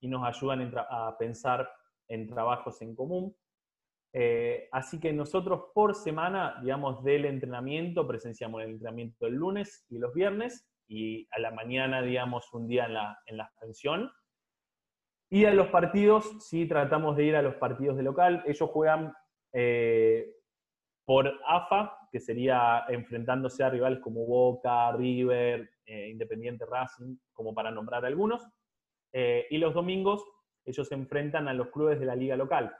y 0.00 0.08
nos 0.08 0.26
ayudan 0.26 0.72
a 0.76 1.16
pensar 1.18 1.70
en 2.08 2.26
trabajos 2.26 2.80
en 2.82 2.94
común. 2.94 3.36
Eh, 4.12 4.68
así 4.72 4.98
que 4.98 5.12
nosotros 5.12 5.66
por 5.72 5.94
semana, 5.94 6.58
digamos, 6.62 7.04
del 7.04 7.26
entrenamiento, 7.26 8.06
presenciamos 8.06 8.62
el 8.62 8.70
entrenamiento 8.70 9.26
el 9.26 9.34
lunes 9.34 9.86
y 9.88 9.98
los 9.98 10.12
viernes, 10.12 10.66
y 10.88 11.28
a 11.30 11.38
la 11.38 11.52
mañana, 11.52 12.02
digamos, 12.02 12.52
un 12.52 12.66
día 12.66 12.86
en 12.86 12.94
la, 12.94 13.18
en 13.26 13.36
la 13.36 13.52
pensión. 13.60 14.10
Y 15.30 15.44
a 15.44 15.54
los 15.54 15.68
partidos, 15.68 16.44
sí 16.44 16.66
tratamos 16.66 17.16
de 17.16 17.24
ir 17.24 17.36
a 17.36 17.42
los 17.42 17.54
partidos 17.54 17.96
de 17.96 18.02
local. 18.02 18.42
Ellos 18.46 18.68
juegan 18.68 19.14
eh, 19.52 20.34
por 21.04 21.32
AFA, 21.46 21.96
que 22.10 22.18
sería 22.18 22.84
enfrentándose 22.88 23.62
a 23.62 23.70
rivales 23.70 24.00
como 24.00 24.26
Boca, 24.26 24.90
River, 24.92 25.70
eh, 25.86 26.08
Independiente 26.08 26.66
Racing, 26.66 27.16
como 27.32 27.54
para 27.54 27.70
nombrar 27.70 28.04
algunos. 28.04 28.44
Eh, 29.12 29.46
y 29.50 29.58
los 29.58 29.74
domingos 29.74 30.24
ellos 30.64 30.88
se 30.88 30.94
enfrentan 30.94 31.48
a 31.48 31.54
los 31.54 31.68
clubes 31.68 31.98
de 31.98 32.06
la 32.06 32.14
liga 32.14 32.36
local, 32.36 32.74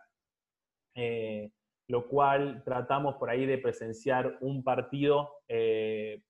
eh, 0.94 1.50
lo 1.88 2.06
cual 2.08 2.62
tratamos 2.64 3.16
por 3.16 3.30
ahí 3.30 3.46
de 3.46 3.58
presenciar 3.58 4.38
un 4.40 4.62
partido 4.62 5.30
eh, 5.48 6.22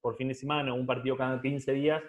por 0.00 0.16
fin 0.16 0.28
de 0.28 0.34
semana, 0.34 0.74
un 0.74 0.86
partido 0.86 1.16
cada 1.16 1.40
15 1.40 1.72
días, 1.72 2.02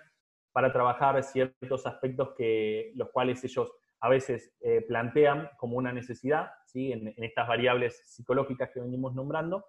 para 0.51 0.73
trabajar 0.73 1.21
ciertos 1.23 1.85
aspectos 1.85 2.33
que 2.37 2.91
los 2.95 3.09
cuales 3.11 3.43
ellos 3.43 3.71
a 4.01 4.09
veces 4.09 4.53
plantean 4.87 5.49
como 5.57 5.77
una 5.77 5.93
necesidad, 5.93 6.51
¿sí? 6.65 6.91
en, 6.91 7.13
estas 7.17 7.47
variables 7.47 8.01
psicológicas 8.15 8.71
que 8.73 8.81
venimos 8.81 9.13
nombrando, 9.13 9.63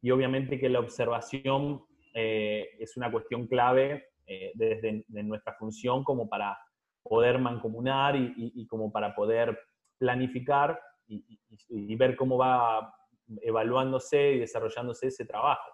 y 0.00 0.10
obviamente 0.10 0.58
que 0.58 0.68
la 0.68 0.80
observación 0.80 1.84
eh, 2.14 2.76
es 2.78 2.96
una 2.96 3.10
cuestión 3.10 3.48
clave 3.48 4.10
eh, 4.26 4.52
desde 4.54 5.04
nuestra 5.08 5.54
función 5.54 6.04
como 6.04 6.28
para 6.28 6.56
poder 7.04 7.38
mancomunar 7.38 8.16
y, 8.16 8.66
como 8.66 8.90
para 8.90 9.14
poder 9.14 9.58
planificar 9.98 10.80
y, 11.06 11.96
ver 11.96 12.16
cómo 12.16 12.38
va 12.38 12.94
evaluándose 13.42 14.32
y 14.32 14.38
desarrollándose 14.40 15.08
ese 15.08 15.24
trabajo. 15.24 15.70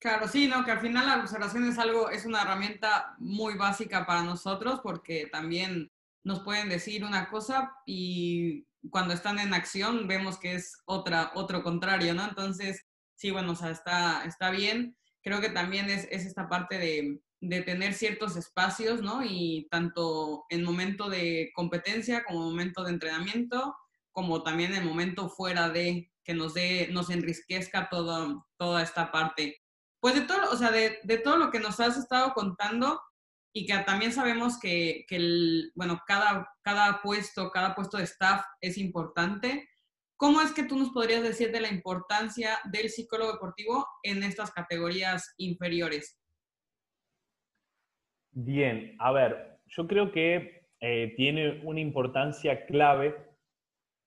Claro, 0.00 0.28
sí, 0.28 0.46
no, 0.46 0.64
que 0.64 0.70
al 0.70 0.80
final 0.80 1.06
la 1.06 1.20
observación 1.20 1.64
es 1.64 1.78
algo, 1.78 2.08
es 2.08 2.24
una 2.24 2.42
herramienta 2.42 3.14
muy 3.18 3.56
básica 3.56 4.06
para 4.06 4.22
nosotros 4.22 4.80
porque 4.80 5.26
también 5.26 5.90
nos 6.24 6.40
pueden 6.40 6.68
decir 6.68 7.04
una 7.04 7.28
cosa 7.28 7.72
y 7.84 8.64
cuando 8.90 9.12
están 9.12 9.38
en 9.40 9.54
acción 9.54 10.06
vemos 10.06 10.38
que 10.38 10.54
es 10.54 10.80
otra, 10.86 11.32
otro 11.34 11.64
contrario, 11.64 12.14
¿no? 12.14 12.24
Entonces, 12.24 12.86
sí, 13.16 13.32
bueno, 13.32 13.52
o 13.52 13.56
sea, 13.56 13.70
está, 13.70 14.24
está 14.24 14.50
bien. 14.50 14.96
Creo 15.20 15.40
que 15.40 15.50
también 15.50 15.90
es, 15.90 16.06
es 16.12 16.24
esta 16.24 16.48
parte 16.48 16.78
de, 16.78 17.20
de, 17.40 17.62
tener 17.62 17.94
ciertos 17.94 18.36
espacios, 18.36 19.02
¿no? 19.02 19.22
Y 19.24 19.68
tanto 19.70 20.44
en 20.50 20.64
momento 20.64 21.08
de 21.08 21.50
competencia 21.54 22.24
como 22.24 22.40
momento 22.40 22.84
de 22.84 22.90
entrenamiento, 22.90 23.76
como 24.12 24.42
también 24.42 24.74
en 24.74 24.86
momento 24.86 25.28
fuera 25.28 25.68
de 25.68 26.10
que 26.24 26.34
nos 26.34 26.54
dé, 26.54 26.88
nos 26.92 27.10
enriquezca 27.10 27.88
toda, 27.88 28.44
toda 28.56 28.82
esta 28.82 29.10
parte. 29.12 29.62
Pues 30.00 30.14
de 30.14 30.22
todo, 30.22 30.50
o 30.50 30.56
sea, 30.56 30.70
de, 30.70 30.98
de 31.04 31.18
todo 31.18 31.36
lo 31.36 31.50
que 31.50 31.60
nos 31.60 31.80
has 31.80 31.96
estado 31.96 32.32
contando, 32.34 33.00
y 33.52 33.66
que 33.66 33.76
también 33.78 34.12
sabemos 34.12 34.58
que, 34.60 35.04
que 35.08 35.70
bueno, 35.74 36.00
cada, 36.06 36.48
cada 36.62 37.00
puesto, 37.02 37.50
cada 37.50 37.74
puesto 37.74 37.96
de 37.96 38.04
staff 38.04 38.44
es 38.60 38.78
importante. 38.78 39.68
¿Cómo 40.16 40.40
es 40.40 40.52
que 40.52 40.64
tú 40.64 40.78
nos 40.78 40.90
podrías 40.90 41.22
decir 41.22 41.50
de 41.52 41.60
la 41.60 41.68
importancia 41.68 42.60
del 42.70 42.90
psicólogo 42.90 43.32
deportivo 43.32 43.86
en 44.02 44.22
estas 44.22 44.50
categorías 44.50 45.34
inferiores? 45.38 46.17
Bien, 48.40 48.94
a 49.00 49.10
ver, 49.10 49.58
yo 49.66 49.88
creo 49.88 50.12
que 50.12 50.68
eh, 50.80 51.12
tiene 51.16 51.60
una 51.64 51.80
importancia 51.80 52.66
clave, 52.66 53.16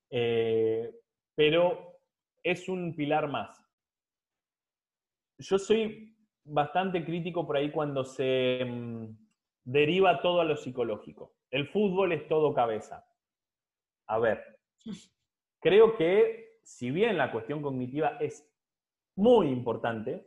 eh, 0.10 0.90
pero 1.36 2.00
es 2.42 2.70
un 2.70 2.96
pilar 2.96 3.28
más. 3.28 3.62
Yo 5.38 5.60
soy 5.60 6.16
bastante 6.46 7.04
crítico 7.04 7.46
por 7.46 7.58
ahí 7.58 7.72
cuando 7.72 8.06
se, 8.06 8.64
mm, 8.66 9.18
deriva 9.66 10.22
todo 10.22 10.40
a 10.40 10.46
lo 10.46 10.56
psicológico. 10.56 11.36
El 11.50 11.68
fútbol 11.68 12.14
es 12.14 12.26
todo 12.30 12.54
cabeza. 12.54 13.06
A 14.08 14.18
ver, 14.18 14.42
creo 15.60 15.98
que 15.98 16.62
si 16.64 16.90
bien 16.90 17.18
la 17.18 17.34
cuestión 17.34 17.62
cognitiva 17.62 18.16
es 18.22 18.50
muy 19.14 19.50
importante, 19.50 20.26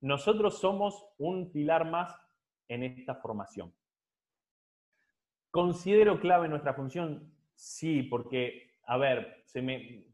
nosotros 0.00 0.58
somos 0.58 1.04
un 1.18 1.52
pilar 1.52 1.90
más 1.90 2.27
en 2.68 2.82
esta 2.82 3.14
formación. 3.14 3.74
¿Considero 5.50 6.20
clave 6.20 6.48
nuestra 6.48 6.74
función? 6.74 7.32
Sí, 7.54 8.02
porque, 8.02 8.70
a 8.84 8.98
ver, 8.98 9.42
se 9.46 9.62
me 9.62 10.04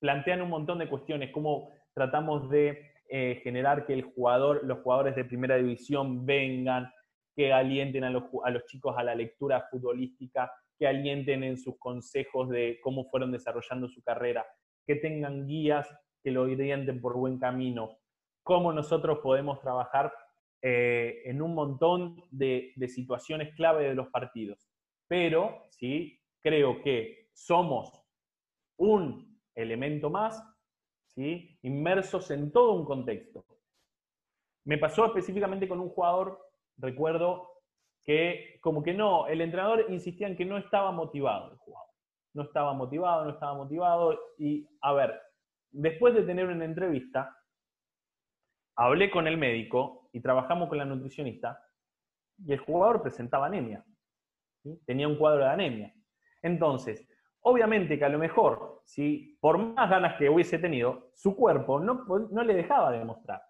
plantean 0.00 0.42
un 0.42 0.50
montón 0.50 0.78
de 0.78 0.88
cuestiones, 0.88 1.30
cómo 1.32 1.70
tratamos 1.94 2.50
de 2.50 2.90
eh, 3.08 3.40
generar 3.42 3.86
que 3.86 3.94
el 3.94 4.02
jugador, 4.02 4.64
los 4.64 4.80
jugadores 4.80 5.16
de 5.16 5.24
primera 5.24 5.56
división 5.56 6.26
vengan, 6.26 6.92
que 7.34 7.52
alienten 7.52 8.04
a 8.04 8.10
los, 8.10 8.24
chicos 8.66 8.94
a 8.96 9.02
la 9.02 9.14
lectura 9.14 9.66
futbolística, 9.70 10.52
que 10.78 10.86
alienten 10.86 11.44
en 11.44 11.56
sus 11.56 11.78
consejos 11.78 12.48
de 12.48 12.78
cómo 12.82 13.04
fueron 13.10 13.32
desarrollando 13.32 13.88
su 13.88 14.02
carrera, 14.02 14.44
que 14.86 14.96
tengan 14.96 15.46
guías 15.46 15.88
que 16.22 16.30
lo 16.30 16.42
orienten 16.42 17.00
por 17.00 17.16
buen 17.16 17.38
camino, 17.38 17.98
cómo 18.42 18.72
nosotros 18.72 19.18
podemos 19.22 19.60
trabajar 19.60 20.12
eh, 20.62 21.22
en 21.24 21.40
un 21.40 21.54
montón 21.54 22.22
de, 22.30 22.74
situaciones 22.88 23.54
clave 23.54 23.88
de 23.88 23.94
los 23.94 24.08
partidos. 24.08 24.68
Pero, 25.08 25.64
sí, 25.70 26.20
creo 26.40 26.82
que 26.82 27.30
somos 27.32 28.02
un 28.76 29.40
elemento 29.54 30.10
más, 30.10 30.42
¿sí? 31.06 31.58
inmersos 31.62 32.30
en 32.30 32.52
todo 32.52 32.72
un 32.72 32.84
contexto. 32.84 33.44
Me 34.64 34.78
pasó 34.78 35.06
específicamente 35.06 35.66
con 35.66 35.80
un 35.80 35.88
jugador 35.88 36.38
recuerdo 36.76 37.50
que 38.04 38.58
como 38.60 38.82
que 38.82 38.94
no, 38.94 39.26
el 39.26 39.40
entrenador 39.40 39.86
insistía 39.88 40.26
en 40.26 40.36
que 40.36 40.44
no 40.44 40.58
estaba 40.58 40.90
motivado 40.92 41.52
el 41.52 41.58
jugador. 41.58 41.90
No 42.32 42.42
estaba 42.42 42.72
motivado, 42.72 43.24
no 43.24 43.30
estaba 43.30 43.54
motivado. 43.54 44.18
Y 44.38 44.68
a 44.80 44.92
ver, 44.92 45.20
después 45.70 46.14
de 46.14 46.22
tener 46.22 46.46
una 46.46 46.64
entrevista, 46.64 47.36
hablé 48.76 49.10
con 49.10 49.26
el 49.26 49.36
médico 49.36 50.08
y 50.12 50.20
trabajamos 50.20 50.68
con 50.68 50.78
la 50.78 50.84
nutricionista 50.84 51.62
y 52.44 52.52
el 52.52 52.58
jugador 52.58 53.02
presentaba 53.02 53.46
anemia. 53.46 53.84
Tenía 54.86 55.08
un 55.08 55.16
cuadro 55.16 55.44
de 55.44 55.50
anemia. 55.50 55.94
Entonces, 56.42 57.06
obviamente 57.42 57.98
que 57.98 58.04
a 58.04 58.08
lo 58.08 58.18
mejor, 58.18 58.82
si 58.84 59.38
por 59.40 59.58
más 59.58 59.88
ganas 59.90 60.16
que 60.16 60.28
hubiese 60.28 60.58
tenido, 60.58 61.10
su 61.14 61.36
cuerpo 61.36 61.80
no, 61.80 62.04
no 62.30 62.42
le 62.42 62.54
dejaba 62.54 62.92
demostrar. 62.92 63.42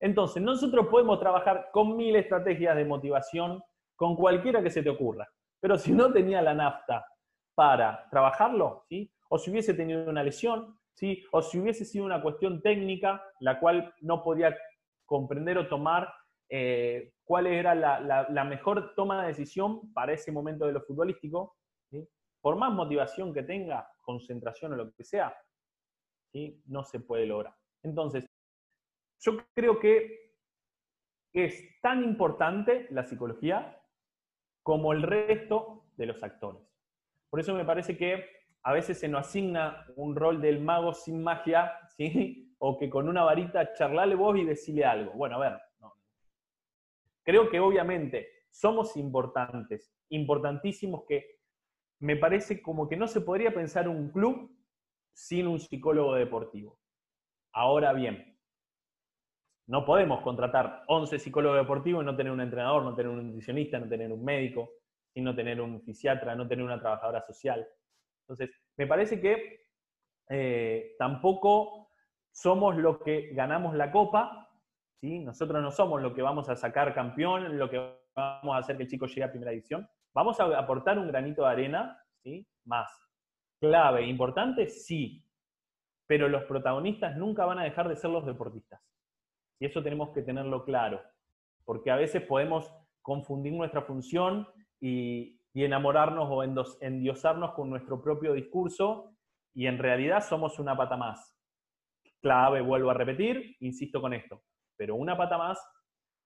Entonces, 0.00 0.42
nosotros 0.42 0.86
podemos 0.88 1.18
trabajar 1.18 1.70
con 1.72 1.96
mil 1.96 2.14
estrategias 2.16 2.76
de 2.76 2.84
motivación, 2.84 3.62
con 3.96 4.14
cualquiera 4.14 4.62
que 4.62 4.70
se 4.70 4.82
te 4.82 4.90
ocurra. 4.90 5.26
Pero 5.60 5.78
si 5.78 5.92
no 5.92 6.12
tenía 6.12 6.42
la 6.42 6.54
nafta 6.54 7.06
para 7.54 8.06
trabajarlo, 8.10 8.84
¿sí? 8.88 9.10
o 9.28 9.38
si 9.38 9.50
hubiese 9.50 9.74
tenido 9.74 10.08
una 10.08 10.22
lesión, 10.22 10.78
¿sí? 10.96 11.22
o 11.30 11.42
si 11.42 11.58
hubiese 11.58 11.84
sido 11.84 12.04
una 12.04 12.22
cuestión 12.22 12.62
técnica, 12.62 13.22
la 13.40 13.60
cual 13.60 13.94
no 14.00 14.22
podía 14.22 14.56
comprender 15.04 15.58
o 15.58 15.68
tomar 15.68 16.12
eh, 16.48 17.12
cuál 17.24 17.46
era 17.46 17.74
la, 17.74 18.44
mejor 18.44 18.94
toma 18.94 19.22
de 19.22 19.28
decisión 19.28 19.92
para 19.92 20.12
ese 20.12 20.32
momento 20.32 20.66
de 20.66 20.72
lo 20.72 20.82
futbolístico, 20.82 21.56
por 22.40 22.56
más 22.56 22.72
motivación 22.72 23.34
que 23.34 23.42
tenga, 23.42 23.88
concentración 24.02 24.72
o 24.72 24.76
lo 24.76 24.92
que 24.92 25.04
sea, 25.04 25.36
no 26.66 26.84
se 26.84 27.00
puede 27.00 27.26
lograr. 27.26 27.54
Entonces, 27.82 28.26
yo 29.20 29.38
creo 29.54 29.80
que 29.80 30.32
es 31.32 31.80
tan 31.80 32.04
importante 32.04 32.86
la 32.90 33.04
psicología 33.04 33.82
como 34.62 34.92
el 34.92 35.02
resto 35.02 35.84
de 35.96 36.06
los 36.06 36.22
actores. 36.22 36.62
Por 37.30 37.40
eso 37.40 37.54
me 37.54 37.64
parece 37.64 37.96
que 37.96 38.35
a 38.66 38.72
veces 38.72 38.98
se 38.98 39.06
nos 39.06 39.28
asigna 39.28 39.86
un 39.94 40.16
rol 40.16 40.40
del 40.40 40.60
mago 40.60 40.92
sin 40.92 41.22
magia, 41.22 41.72
¿sí? 41.96 42.52
O 42.58 42.76
que 42.76 42.90
con 42.90 43.08
una 43.08 43.22
varita 43.22 43.72
charlale 43.74 44.16
vos 44.16 44.36
y 44.36 44.44
decirle 44.44 44.84
algo. 44.84 45.12
Bueno, 45.12 45.36
a 45.36 45.38
ver, 45.38 45.60
creo 47.22 47.48
que 47.48 47.60
obviamente 47.60 48.28
somos 48.50 48.96
importantes, 48.96 49.94
importantísimos 50.08 51.04
que 51.06 51.38
me 52.00 52.16
parece 52.16 52.60
como 52.60 52.88
que 52.88 52.96
no 52.96 53.06
se 53.06 53.20
podría 53.20 53.54
pensar 53.54 53.88
un 53.88 54.10
club 54.10 54.50
sin 55.12 55.46
un 55.46 55.60
psicólogo 55.60 56.16
deportivo. 56.16 56.80
Ahora 57.52 57.92
bien, 57.92 58.36
no 59.68 59.84
podemos 59.84 60.22
contratar 60.22 60.82
11 60.88 61.20
psicólogos 61.20 61.58
deportivos 61.58 62.02
y 62.02 62.06
no 62.06 62.16
tener 62.16 62.32
un 62.32 62.40
entrenador, 62.40 62.82
no 62.82 62.96
tener 62.96 63.12
un 63.12 63.28
nutricionista, 63.28 63.78
no 63.78 63.88
tener 63.88 64.12
un 64.12 64.24
médico, 64.24 64.72
y 65.16 65.22
no 65.22 65.34
tener 65.34 65.62
un 65.62 65.80
fisiatra, 65.80 66.34
no 66.36 66.46
tener 66.46 66.64
una 66.64 66.78
trabajadora 66.78 67.22
social. 67.22 67.66
Entonces, 68.28 68.50
me 68.76 68.86
parece 68.86 69.20
que 69.20 69.66
eh, 70.28 70.96
tampoco 70.98 71.90
somos 72.32 72.76
los 72.76 72.98
que 72.98 73.32
ganamos 73.32 73.74
la 73.76 73.92
copa, 73.92 74.50
¿sí? 75.00 75.20
nosotros 75.20 75.62
no 75.62 75.70
somos 75.70 76.02
los 76.02 76.12
que 76.12 76.22
vamos 76.22 76.48
a 76.48 76.56
sacar 76.56 76.92
campeón, 76.92 77.56
lo 77.56 77.70
que 77.70 77.78
vamos 78.14 78.54
a 78.54 78.58
hacer 78.58 78.76
que 78.76 78.82
el 78.82 78.88
chico 78.88 79.06
llegue 79.06 79.24
a 79.24 79.30
primera 79.30 79.52
edición. 79.52 79.88
Vamos 80.12 80.40
a 80.40 80.58
aportar 80.58 80.98
un 80.98 81.06
granito 81.06 81.42
de 81.42 81.48
arena, 81.48 82.02
¿sí? 82.22 82.46
más. 82.64 82.90
Clave, 83.60 84.06
importante, 84.06 84.66
sí, 84.66 85.24
pero 86.06 86.28
los 86.28 86.44
protagonistas 86.44 87.16
nunca 87.16 87.46
van 87.46 87.58
a 87.58 87.64
dejar 87.64 87.88
de 87.88 87.96
ser 87.96 88.10
los 88.10 88.26
deportistas. 88.26 88.80
Y 89.58 89.66
eso 89.66 89.82
tenemos 89.82 90.10
que 90.10 90.22
tenerlo 90.22 90.64
claro, 90.64 91.00
porque 91.64 91.90
a 91.90 91.96
veces 91.96 92.22
podemos 92.22 92.70
confundir 93.00 93.52
nuestra 93.52 93.82
función 93.82 94.46
y, 94.80 95.35
enamorarnos 95.64 96.28
o 96.30 96.42
endiosarnos 96.80 97.52
con 97.52 97.70
nuestro 97.70 98.02
propio 98.02 98.32
discurso 98.34 99.16
y 99.54 99.66
en 99.66 99.78
realidad 99.78 100.22
somos 100.22 100.58
una 100.58 100.76
pata 100.76 100.96
más. 100.96 101.34
Clave, 102.20 102.60
vuelvo 102.60 102.90
a 102.90 102.94
repetir, 102.94 103.56
insisto 103.60 104.00
con 104.00 104.12
esto, 104.12 104.42
pero 104.76 104.96
una 104.96 105.16
pata 105.16 105.38
más 105.38 105.58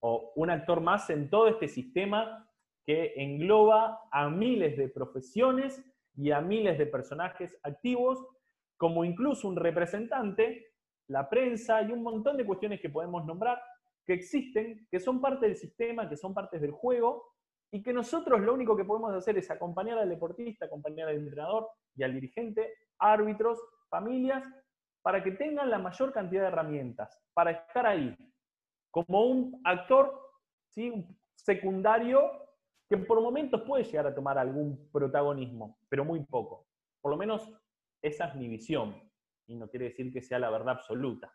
o 0.01 0.33
un 0.37 0.51
actor 0.51 0.81
más 0.81 1.11
en 1.11 1.31
todo 1.31 1.49
este 1.49 1.69
sistema 1.69 2.49
que 2.87 3.13
engloba 3.17 4.01
a 4.11 4.29
miles 4.29 4.77
de 4.77 4.89
profesiones 4.89 5.85
y 6.17 6.31
a 6.33 6.41
miles 6.41 6.79
de 6.79 6.87
personajes 6.87 7.57
activos, 7.63 8.19
como 8.77 9.05
incluso 9.05 9.47
un 9.47 9.57
representante 9.57 10.71
la 11.11 11.29
prensa 11.29 11.83
y 11.83 11.93
un 11.93 12.03
montón 12.03 12.37
de 12.37 12.47
cuestiones 12.47 12.81
que 12.81 12.89
podemos 12.89 13.27
nombrar 13.27 13.61
que 14.07 14.15
existen, 14.15 14.87
que 14.91 15.01
son 15.01 15.21
parte 15.21 15.47
del 15.47 15.57
sistema, 15.57 16.09
que 16.09 16.17
son 16.17 16.33
partes 16.33 16.61
del 16.61 16.71
juego 16.71 17.27
y 17.73 17.83
que 17.83 17.93
nosotros 17.93 18.41
lo 18.41 18.55
único 18.55 18.77
que 18.77 18.85
podemos 18.85 19.15
hacer 19.15 19.39
es 19.39 19.51
acompañar 19.51 19.99
al 19.99 20.09
deportista, 20.09 20.67
acompañar 20.67 21.09
al 21.09 21.17
entrenador 21.17 21.69
y 21.95 22.03
al 22.03 22.13
dirigente, 22.13 22.75
árbitros, 22.99 23.61
familias 23.89 24.45
para 25.03 25.23
que 25.23 25.33
tengan 25.33 25.71
la 25.71 25.79
mayor 25.79 26.13
cantidad 26.13 26.43
de 26.43 26.49
herramientas, 26.49 27.19
para 27.33 27.53
estar 27.53 27.87
ahí, 27.87 28.17
como 28.91 29.25
un 29.25 29.61
actor 29.65 30.13
secundario 31.35 32.31
que 32.89 32.99
por 32.99 33.21
momentos 33.21 33.63
puede 33.63 33.85
llegar 33.85 34.07
a 34.09 34.15
tomar 34.15 34.37
algún 34.37 34.91
protagonismo, 34.91 35.79
pero 35.89 36.05
muy 36.05 36.25
poco. 36.25 36.67
Por 37.01 37.13
lo 37.13 37.17
menos 37.17 37.51
esa 38.03 38.27
es 38.27 38.35
mi 38.35 38.49
visión, 38.49 38.95
y 39.47 39.55
no 39.55 39.69
quiere 39.69 39.87
decir 39.87 40.13
que 40.13 40.23
sea 40.23 40.39
la 40.39 40.51
verdad 40.51 40.77
absoluta. 40.77 41.33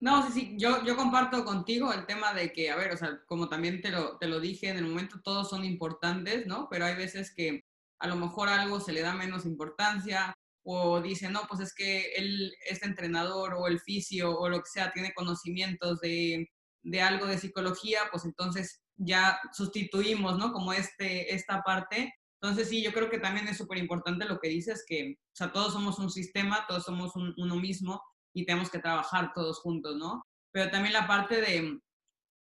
No, 0.00 0.26
sí, 0.26 0.32
sí, 0.32 0.56
yo, 0.58 0.84
yo 0.84 0.96
comparto 0.96 1.44
contigo 1.44 1.92
el 1.92 2.04
tema 2.06 2.34
de 2.34 2.52
que, 2.52 2.70
a 2.70 2.76
ver, 2.76 2.92
o 2.92 2.96
sea, 2.96 3.20
como 3.26 3.48
también 3.48 3.80
te 3.80 3.90
lo, 3.90 4.18
te 4.18 4.26
lo 4.28 4.40
dije 4.40 4.68
en 4.68 4.76
el 4.76 4.86
momento, 4.86 5.20
todos 5.22 5.48
son 5.48 5.64
importantes, 5.64 6.46
¿no? 6.46 6.68
Pero 6.70 6.84
hay 6.84 6.94
veces 6.94 7.32
que 7.34 7.60
a 8.00 8.08
lo 8.08 8.16
mejor 8.16 8.48
algo 8.48 8.80
se 8.80 8.92
le 8.92 9.00
da 9.00 9.14
menos 9.14 9.46
importancia 9.46 10.34
o 10.64 11.00
dice, 11.00 11.30
no, 11.30 11.42
pues 11.48 11.60
es 11.60 11.74
que 11.74 12.12
él, 12.16 12.52
este 12.68 12.86
entrenador 12.86 13.54
o 13.54 13.66
el 13.66 13.80
fisio 13.80 14.38
o 14.38 14.48
lo 14.48 14.58
que 14.58 14.70
sea 14.70 14.92
tiene 14.92 15.14
conocimientos 15.14 16.00
de, 16.00 16.48
de 16.82 17.02
algo 17.02 17.26
de 17.26 17.38
psicología, 17.38 18.00
pues 18.10 18.24
entonces 18.24 18.82
ya 18.96 19.38
sustituimos, 19.52 20.38
¿no? 20.38 20.52
Como 20.52 20.72
este, 20.72 21.34
esta 21.34 21.62
parte. 21.62 22.14
Entonces 22.42 22.68
sí, 22.68 22.82
yo 22.82 22.92
creo 22.92 23.10
que 23.10 23.18
también 23.18 23.48
es 23.48 23.56
súper 23.56 23.78
importante 23.78 24.26
lo 24.26 24.38
que 24.38 24.48
dices, 24.48 24.84
que, 24.86 25.14
o 25.18 25.36
sea, 25.36 25.52
todos 25.52 25.72
somos 25.72 25.98
un 25.98 26.10
sistema, 26.10 26.66
todos 26.68 26.84
somos 26.84 27.12
uno 27.16 27.56
mismo 27.56 28.02
y 28.34 28.44
tenemos 28.44 28.70
que 28.70 28.78
trabajar 28.78 29.32
todos 29.34 29.60
juntos, 29.60 29.96
¿no? 29.96 30.22
Pero 30.52 30.70
también 30.70 30.92
la 30.92 31.06
parte 31.06 31.40
de, 31.40 31.78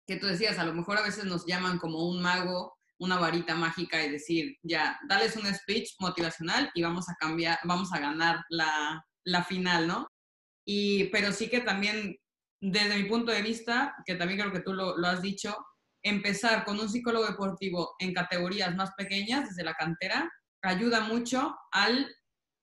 que 0.07 0.17
tú 0.17 0.27
decías, 0.27 0.57
a 0.57 0.65
lo 0.65 0.73
mejor 0.73 0.97
a 0.97 1.03
veces 1.03 1.25
nos 1.25 1.45
llaman 1.45 1.77
como 1.77 2.09
un 2.09 2.21
mago, 2.21 2.77
una 2.99 3.17
varita 3.17 3.55
mágica 3.55 4.03
y 4.03 4.11
decir, 4.11 4.57
ya, 4.63 4.99
dales 5.07 5.35
un 5.35 5.45
speech 5.53 5.95
motivacional 5.99 6.71
y 6.73 6.83
vamos 6.83 7.09
a 7.09 7.15
cambiar, 7.15 7.59
vamos 7.63 7.91
a 7.93 7.99
ganar 7.99 8.43
la, 8.49 9.03
la 9.25 9.43
final, 9.43 9.87
¿no? 9.87 10.07
Y, 10.65 11.05
pero 11.05 11.31
sí 11.31 11.49
que 11.49 11.61
también, 11.61 12.17
desde 12.61 12.97
mi 12.97 13.09
punto 13.09 13.31
de 13.31 13.41
vista, 13.41 13.95
que 14.05 14.15
también 14.15 14.39
creo 14.39 14.51
que 14.51 14.61
tú 14.61 14.73
lo, 14.73 14.97
lo 14.97 15.07
has 15.07 15.21
dicho, 15.21 15.55
empezar 16.03 16.63
con 16.63 16.79
un 16.79 16.89
psicólogo 16.89 17.25
deportivo 17.25 17.95
en 17.99 18.13
categorías 18.13 18.75
más 18.75 18.91
pequeñas, 18.95 19.49
desde 19.49 19.63
la 19.63 19.73
cantera, 19.73 20.31
ayuda 20.61 21.01
mucho 21.01 21.55
al, 21.71 22.07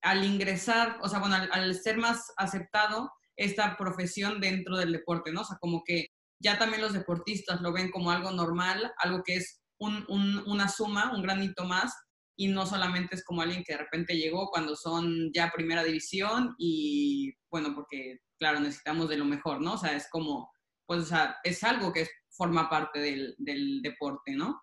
al 0.08 0.24
ingresar, 0.24 0.96
o 1.02 1.08
sea, 1.08 1.18
bueno, 1.18 1.36
al, 1.36 1.74
ser 1.74 1.98
más 1.98 2.32
aceptado 2.38 3.12
esta 3.36 3.76
profesión 3.76 4.40
dentro 4.40 4.78
del 4.78 4.90
deporte, 4.90 5.32
¿no? 5.32 5.42
O 5.42 5.44
sea, 5.44 5.58
como 5.60 5.82
que 5.84 6.06
ya 6.42 6.56
también 6.56 6.80
los 6.80 6.94
deportistas 6.94 7.60
lo 7.60 7.74
ven 7.74 7.90
como 7.90 8.10
algo 8.10 8.30
normal, 8.30 8.90
algo 9.02 9.22
que 9.22 9.36
es 9.36 9.60
un, 9.78 10.06
un, 10.08 10.38
una 10.46 10.66
suma, 10.70 11.12
un 11.14 11.22
granito 11.22 11.64
más, 11.64 11.94
y 12.38 12.48
no 12.48 12.64
solamente 12.64 13.16
es 13.16 13.24
como 13.24 13.42
alguien 13.42 13.62
que 13.62 13.74
de 13.74 13.80
repente 13.80 14.16
llegó 14.16 14.48
cuando 14.48 14.76
son 14.76 15.30
ya 15.34 15.52
primera 15.54 15.84
división 15.84 16.54
y, 16.56 17.34
bueno, 17.50 17.74
porque, 17.74 18.20
claro, 18.38 18.60
necesitamos 18.60 19.10
de 19.10 19.18
lo 19.18 19.26
mejor, 19.26 19.60
¿no? 19.60 19.74
O 19.74 19.78
sea, 19.78 19.94
es 19.94 20.08
como, 20.10 20.50
pues, 20.86 21.02
o 21.02 21.06
sea, 21.06 21.36
es 21.44 21.62
algo 21.64 21.92
que 21.92 22.06
forma 22.30 22.70
parte 22.70 22.98
del 23.36 23.82
deporte, 23.82 24.32
¿no? 24.32 24.58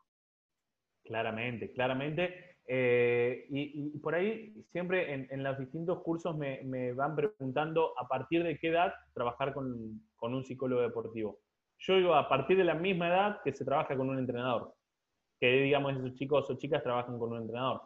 Claramente, 1.04 1.72
claramente. 1.72 2.55
Eh, 2.68 3.46
y, 3.50 4.00
por 4.00 4.16
ahí 4.16 4.54
siempre 4.72 5.28
en, 5.30 5.44
los 5.44 5.58
distintos 5.60 6.02
cursos 6.02 6.36
me, 6.36 6.94
van 6.94 7.16
preguntando 7.16 7.94
a 8.00 8.08
partir 8.08 8.44
de 8.44 8.58
qué 8.58 8.70
edad 8.70 8.94
trabajar 9.14 9.54
con, 9.54 10.02
un 10.20 10.46
psicólogo 10.46 10.82
deportivo. 10.82 11.40
Yo 11.78 11.98
digo 11.98 12.16
a 12.16 12.28
partir 12.28 12.58
de 12.58 12.64
la 12.64 12.74
misma 12.74 13.10
edad 13.10 13.42
que 13.44 13.54
se 13.54 13.66
trabaja 13.66 13.96
con 13.96 14.10
un 14.10 14.18
entrenador, 14.18 14.74
que 15.40 15.48
digamos 15.48 15.96
esos 15.96 16.16
chicos 16.16 16.50
o 16.50 16.58
chicas 16.58 16.82
trabajan 16.82 17.20
con 17.20 17.32
un 17.34 17.42
entrenador. 17.42 17.82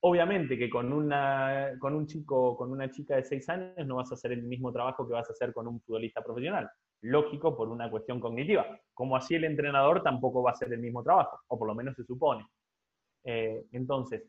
Obviamente 0.00 0.58
que 0.58 0.68
con, 0.68 0.92
una, 0.92 1.70
con 1.78 1.94
un 1.94 2.06
chico 2.06 2.56
con 2.56 2.72
una 2.72 2.90
chica 2.90 3.16
de 3.16 3.24
6 3.24 3.48
años 3.48 3.86
no 3.86 3.96
vas 3.96 4.10
a 4.10 4.16
hacer 4.16 4.32
el 4.32 4.42
mismo 4.42 4.72
trabajo 4.72 5.06
que 5.06 5.14
vas 5.14 5.28
a 5.30 5.32
hacer 5.32 5.52
con 5.54 5.66
un 5.68 5.80
futbolista 5.80 6.22
profesional 6.22 6.68
lógico 7.02 7.56
por 7.56 7.68
una 7.68 7.90
cuestión 7.90 8.20
cognitiva. 8.20 8.66
Como 8.94 9.16
así 9.16 9.34
el 9.34 9.44
entrenador 9.44 10.02
tampoco 10.02 10.42
va 10.42 10.50
a 10.50 10.52
hacer 10.54 10.72
el 10.72 10.80
mismo 10.80 11.02
trabajo, 11.02 11.40
o 11.48 11.58
por 11.58 11.68
lo 11.68 11.74
menos 11.74 11.94
se 11.96 12.04
supone. 12.04 12.46
Eh, 13.24 13.64
entonces, 13.72 14.22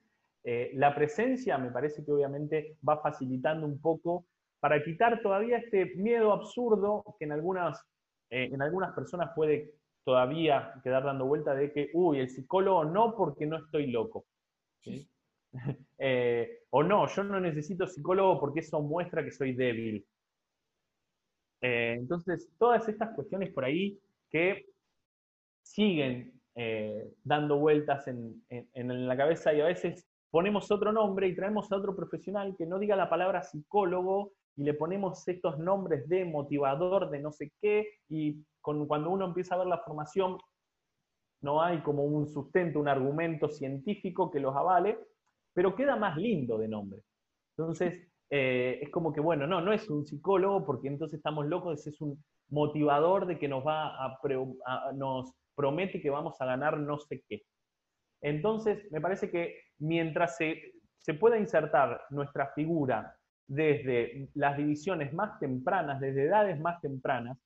eh, 0.43 0.71
la 0.75 0.93
presencia 0.93 1.57
me 1.57 1.71
parece 1.71 2.03
que 2.03 2.11
obviamente 2.11 2.77
va 2.87 3.01
facilitando 3.01 3.65
un 3.65 3.79
poco 3.79 4.25
para 4.59 4.83
quitar 4.83 5.21
todavía 5.21 5.57
este 5.57 5.93
miedo 5.95 6.31
absurdo 6.31 7.03
que 7.17 7.25
en 7.25 7.31
algunas, 7.31 7.81
eh, 8.29 8.49
en 8.51 8.61
algunas 8.61 8.93
personas 8.93 9.31
puede 9.35 9.73
todavía 10.03 10.73
quedar 10.83 11.03
dando 11.03 11.25
vuelta 11.25 11.55
de 11.55 11.71
que, 11.71 11.89
uy, 11.93 12.19
el 12.19 12.29
psicólogo 12.29 12.85
no 12.85 13.15
porque 13.15 13.45
no 13.45 13.57
estoy 13.57 13.87
loco. 13.87 14.25
o 16.71 16.83
no, 16.83 17.07
yo 17.07 17.23
no 17.23 17.39
necesito 17.39 17.87
psicólogo 17.87 18.39
porque 18.39 18.59
eso 18.61 18.81
muestra 18.81 19.23
que 19.23 19.31
soy 19.31 19.53
débil. 19.53 20.05
Eh, 21.63 21.95
entonces, 21.97 22.49
todas 22.59 22.87
estas 22.89 23.15
cuestiones 23.15 23.53
por 23.53 23.63
ahí 23.63 23.97
que 24.29 24.65
siguen 25.61 26.33
eh, 26.55 27.11
dando 27.23 27.57
vueltas 27.57 28.07
en, 28.07 28.43
la 29.07 29.17
cabeza 29.17 29.53
y 29.53 29.61
a 29.61 29.65
veces 29.65 30.07
ponemos 30.29 30.71
otro 30.71 30.91
nombre 30.91 31.27
y 31.27 31.35
traemos 31.35 31.71
a 31.71 31.77
otro 31.77 31.95
profesional 31.95 32.55
que 32.57 32.65
no 32.65 32.79
diga 32.79 32.95
la 32.95 33.09
palabra 33.09 33.43
psicólogo 33.43 34.33
y 34.55 34.63
le 34.63 34.73
ponemos 34.73 35.27
estos 35.27 35.57
nombres 35.57 36.07
de 36.07 36.25
motivador, 36.25 37.09
de 37.09 37.19
no 37.19 37.31
sé 37.31 37.51
qué, 37.59 37.87
y 38.07 38.43
cuando 38.61 39.09
uno 39.09 39.25
empieza 39.25 39.55
a 39.55 39.59
ver 39.59 39.67
la 39.67 39.79
formación, 39.79 40.37
no 41.41 41.61
hay 41.61 41.81
como 41.81 42.03
un 42.03 42.27
sustento, 42.27 42.79
un 42.79 42.87
argumento 42.87 43.49
científico 43.49 44.31
que 44.31 44.39
los 44.39 44.55
avale, 44.55 44.97
pero 45.53 45.75
queda 45.75 45.95
más 45.95 46.17
lindo 46.17 46.57
de 46.57 46.67
nombre. 46.67 47.01
Entonces, 47.57 48.07
eh, 48.29 48.79
es 48.81 48.89
como 48.89 49.11
que, 49.11 49.19
bueno, 49.19 49.45
no, 49.45 49.61
no 49.61 49.73
es 49.73 49.89
un 49.89 50.05
psicólogo 50.05 50.65
porque 50.65 50.87
entonces 50.87 51.17
estamos 51.17 51.45
locos, 51.45 51.85
es 51.85 51.99
un 52.01 52.23
motivador 52.49 53.25
de 53.25 53.37
que 53.37 53.47
nos 53.47 53.65
va 53.65 54.05
a, 54.05 54.17
nos 54.93 55.33
promete 55.55 56.01
que 56.01 56.09
vamos 56.09 56.39
a 56.39 56.45
ganar 56.45 56.79
no 56.79 56.99
sé 56.99 57.23
qué. 57.27 57.43
Entonces, 58.21 58.89
me 58.91 59.01
parece 59.01 59.29
que 59.29 59.59
mientras 59.79 60.37
se, 60.37 60.73
se 60.97 61.13
pueda 61.13 61.37
insertar 61.37 62.01
nuestra 62.09 62.53
figura 62.53 63.17
desde 63.47 64.29
las 64.35 64.57
divisiones 64.57 65.13
más 65.13 65.37
tempranas, 65.39 65.99
desde 65.99 66.23
edades 66.23 66.59
más 66.59 66.79
tempranas, 66.81 67.37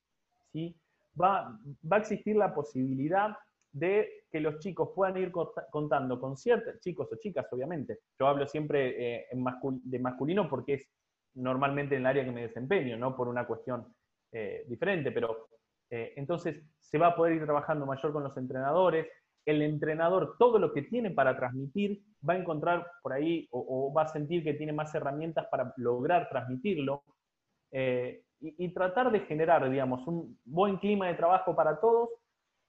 ¿sí? 0.52 0.76
va, 1.20 1.58
va 1.90 1.96
a 1.96 2.00
existir 2.00 2.36
la 2.36 2.54
posibilidad 2.54 3.36
de 3.72 4.24
que 4.30 4.40
los 4.40 4.58
chicos 4.58 4.90
puedan 4.94 5.16
ir 5.18 5.32
contando 5.70 6.20
con 6.20 6.36
ciertos, 6.36 6.80
chicos 6.80 7.08
o 7.12 7.16
chicas 7.16 7.46
obviamente, 7.50 8.00
yo 8.18 8.26
hablo 8.26 8.46
siempre 8.46 9.20
eh, 9.20 9.26
de 9.30 9.98
masculino 9.98 10.48
porque 10.48 10.74
es 10.74 10.88
normalmente 11.34 11.94
en 11.94 12.02
el 12.02 12.06
área 12.06 12.24
que 12.24 12.32
me 12.32 12.42
desempeño, 12.42 12.96
no 12.96 13.16
por 13.16 13.28
una 13.28 13.46
cuestión 13.46 13.94
eh, 14.32 14.64
diferente, 14.68 15.12
pero 15.12 15.48
eh, 15.90 16.12
entonces 16.16 16.62
se 16.80 16.98
va 16.98 17.08
a 17.08 17.16
poder 17.16 17.34
ir 17.34 17.44
trabajando 17.44 17.86
mayor 17.86 18.12
con 18.12 18.22
los 18.22 18.36
entrenadores, 18.36 19.06
el 19.44 19.62
entrenador 19.62 20.36
todo 20.38 20.58
lo 20.58 20.72
que 20.72 20.82
tiene 20.82 21.10
para 21.10 21.36
transmitir 21.36 22.02
va 22.28 22.34
a 22.34 22.38
encontrar 22.38 22.86
por 23.02 23.12
ahí 23.12 23.48
o, 23.50 23.92
va 23.92 24.02
a 24.02 24.08
sentir 24.08 24.44
que 24.44 24.54
tiene 24.54 24.72
más 24.72 24.94
herramientas 24.94 25.46
para 25.50 25.72
lograr 25.76 26.28
transmitirlo 26.28 27.02
y, 27.72 28.20
y 28.40 28.68
tratar 28.74 29.10
de 29.10 29.20
generar, 29.20 29.68
digamos, 29.70 30.06
un 30.06 30.38
buen 30.44 30.76
clima 30.76 31.08
de 31.08 31.14
trabajo 31.14 31.56
para 31.56 31.80
todos 31.80 32.10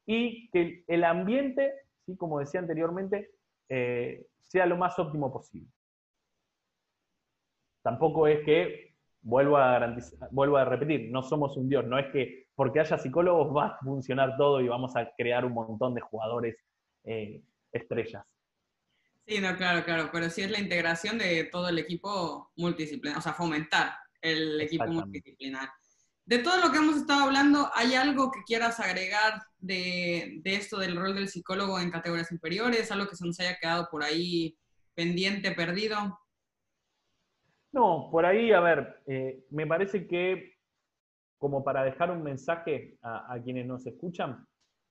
y 0.06 0.50
que 0.50 0.84
el 0.88 1.04
ambiente, 1.04 1.72
¿sí? 2.06 2.18
como 2.18 2.40
decía 2.40 2.60
anteriormente, 2.60 3.30
eh, 3.70 4.26
sea 4.42 4.66
lo 4.66 4.76
más 4.76 4.98
óptimo 4.98 5.32
posible. 5.32 5.70
Tampoco 7.84 8.26
es 8.26 8.44
que, 8.44 8.96
vuelvo 9.22 9.58
a, 9.58 9.74
garantizar, 9.74 10.28
vuelvo 10.32 10.58
a 10.58 10.66
repetir, 10.66 11.12
no 11.12 11.22
somos 11.22 11.56
un 11.58 11.70
dios, 11.70 11.86
no 11.86 12.00
es 12.00 12.08
que 12.12 12.48
porque 12.60 12.82
haya 12.82 12.98
psicólogos 12.98 13.56
va 13.56 13.68
a 13.68 13.78
funcionar 13.78 14.36
todo 14.36 14.60
y 14.60 14.68
vamos 14.68 14.94
a 14.98 15.10
crear 15.18 15.46
un 15.46 15.54
montón 15.54 15.94
de 15.94 16.02
jugadores 16.02 16.58
eh, 17.06 17.42
estrellas. 17.72 18.26
Sí, 19.26 19.40
no, 19.40 19.56
claro, 19.56 19.86
claro, 19.86 20.10
pero 20.12 20.30
sí 20.30 20.42
es 20.42 20.52
la 20.52 20.60
integración 20.60 21.18
de 21.20 21.46
todo 21.46 21.70
el 21.70 21.80
equipo 21.80 22.52
multidisciplinar, 22.58 23.18
o 23.18 23.22
sea, 23.22 23.32
fomentar 23.32 23.94
el 24.22 24.60
equipo 24.60 24.88
multidisciplinar. 24.88 25.70
De 26.26 26.40
todo 26.40 26.60
lo 26.60 26.70
que 26.70 26.80
hemos 26.80 26.98
estado 26.98 27.24
hablando, 27.24 27.72
¿hay 27.76 27.96
algo 27.96 28.30
que 28.30 28.44
quieras 28.46 28.82
agregar 28.82 29.42
de, 29.58 30.42
esto 30.44 30.80
del 30.80 30.98
rol 30.98 31.16
del 31.16 31.30
psicólogo 31.30 31.80
en 31.80 31.92
categorías 31.92 32.34
inferiores? 32.34 32.92
¿Algo 32.92 33.08
que 33.08 33.16
se 33.16 33.26
nos 33.26 33.40
haya 33.40 33.58
quedado 33.58 33.88
por 33.90 34.04
ahí 34.04 34.58
pendiente, 34.96 35.54
perdido? 35.54 36.20
No, 37.72 38.10
por 38.12 38.26
ahí, 38.26 38.52
a 38.52 38.60
ver, 38.60 39.02
eh, 39.08 39.46
me 39.50 39.66
parece 39.66 40.06
que 40.06 40.59
como 41.40 41.64
para 41.64 41.84
dejar 41.84 42.12
un 42.12 42.22
mensaje 42.22 42.98
a, 43.02 43.40
quienes 43.44 43.66
nos 43.66 43.88
escuchan, 43.88 44.46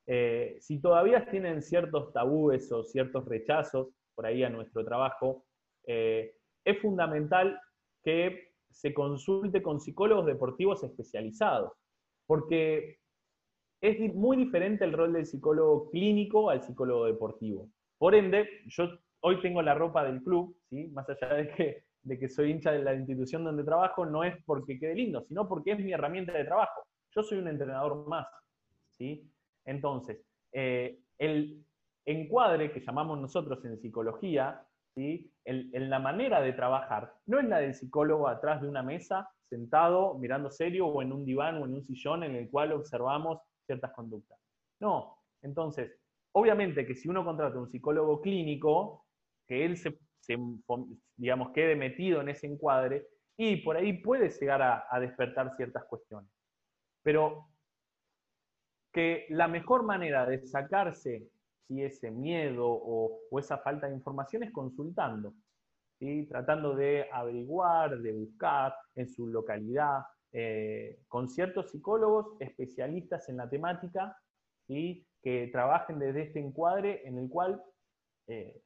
eh, 0.06 0.56
si 0.60 0.80
todavía 0.80 1.28
tienen 1.30 1.62
ciertos 1.62 2.12
tabúes 2.12 2.72
o 2.72 2.82
ciertos 2.82 3.26
rechazos 3.26 3.88
por 4.14 4.26
ahí 4.26 4.42
a 4.42 4.48
nuestro 4.48 4.84
trabajo, 4.84 5.44
eh, 5.86 6.34
es 6.64 6.80
fundamental 6.80 7.60
que 8.02 8.54
se 8.70 8.94
consulte 8.94 9.62
con 9.62 9.80
psicólogos 9.80 10.26
deportivos 10.26 10.82
especializados, 10.82 11.72
porque 12.26 12.98
es 13.82 14.14
muy 14.14 14.36
diferente 14.36 14.84
el 14.84 14.92
rol 14.92 15.12
del 15.12 15.26
psicólogo 15.26 15.90
clínico 15.90 16.50
al 16.50 16.62
psicólogo 16.62 17.04
deportivo. 17.04 17.70
Por 17.98 18.14
ende, 18.14 18.48
yo 18.66 18.88
hoy 19.20 19.40
tengo 19.40 19.62
la 19.62 19.74
ropa 19.74 20.04
del 20.04 20.22
club, 20.22 20.56
¿sí? 20.70 20.88
más 20.88 21.08
allá 21.08 21.34
de 21.34 21.48
que, 21.48 21.84
de 22.08 22.18
que 22.18 22.28
soy 22.28 22.50
hincha 22.50 22.72
de 22.72 22.82
la 22.82 22.94
institución 22.94 23.44
donde 23.44 23.64
trabajo 23.64 24.06
no 24.06 24.24
es 24.24 24.34
porque 24.44 24.78
quede 24.78 24.94
lindo, 24.94 25.22
sino 25.22 25.48
porque 25.48 25.72
es 25.72 25.78
mi 25.78 25.92
herramienta 25.92 26.32
de 26.32 26.44
trabajo. 26.44 26.82
Yo 27.14 27.22
soy 27.22 27.38
un 27.38 27.48
entrenador 27.48 28.06
más. 28.06 28.26
¿sí? 28.98 29.30
Entonces, 29.64 30.18
eh, 30.52 30.98
el 31.18 31.64
encuadre 32.04 32.72
que 32.72 32.80
llamamos 32.80 33.20
nosotros 33.20 33.64
en 33.64 33.78
psicología, 33.78 34.66
¿sí? 34.94 35.30
en 35.44 35.90
la 35.90 35.98
manera 35.98 36.40
de 36.40 36.52
trabajar, 36.52 37.12
no 37.26 37.38
es 37.38 37.46
la 37.46 37.60
del 37.60 37.74
psicólogo 37.74 38.28
atrás 38.28 38.62
de 38.62 38.68
una 38.68 38.82
mesa, 38.82 39.30
sentado, 39.48 40.14
mirando 40.14 40.50
serio, 40.50 40.86
o 40.86 41.02
en 41.02 41.12
un 41.12 41.24
diván 41.24 41.56
o 41.60 41.66
en 41.66 41.74
un 41.74 41.82
sillón 41.82 42.24
en 42.24 42.34
el 42.34 42.50
cual 42.50 42.72
observamos 42.72 43.40
ciertas 43.66 43.92
conductas. 43.92 44.38
No, 44.80 45.18
entonces, 45.42 45.92
obviamente 46.32 46.86
que 46.86 46.94
si 46.94 47.08
uno 47.08 47.24
contrata 47.24 47.58
un 47.58 47.70
psicólogo 47.70 48.20
clínico, 48.20 49.06
que 49.46 49.64
él 49.64 49.76
se, 49.76 49.98
digamos, 51.16 51.52
quede 51.52 51.76
metido 51.76 52.20
en 52.20 52.28
ese 52.28 52.46
encuadre, 52.46 53.06
y 53.36 53.56
por 53.56 53.76
ahí 53.76 53.92
puede 53.94 54.28
llegar 54.30 54.84
a 54.90 55.00
despertar 55.00 55.54
ciertas 55.56 55.84
cuestiones. 55.84 56.30
Pero 57.02 57.48
que 58.92 59.26
la 59.30 59.48
mejor 59.48 59.84
manera 59.84 60.26
de 60.26 60.44
sacarse 60.46 61.28
si 61.68 61.82
ese 61.82 62.10
miedo 62.10 62.66
o, 62.66 63.20
esa 63.38 63.58
falta 63.58 63.86
de 63.86 63.94
información 63.94 64.42
es 64.42 64.50
consultando, 64.50 65.34
¿sí? 65.98 66.26
tratando 66.26 66.74
de 66.74 67.06
averiguar, 67.12 68.00
de 68.00 68.12
buscar 68.12 68.74
en 68.94 69.08
su 69.08 69.26
localidad, 69.26 70.02
eh, 70.32 71.00
con 71.08 71.28
ciertos 71.28 71.70
psicólogos 71.70 72.36
especialistas 72.40 73.28
en 73.28 73.36
la 73.36 73.48
temática 73.48 74.16
y 74.66 75.06
que 75.22 75.48
trabajen 75.52 75.98
desde 75.98 76.22
este 76.22 76.40
encuadre 76.40 77.06
en 77.06 77.18
el 77.18 77.28
cual 77.28 77.62
eh, 78.26 78.60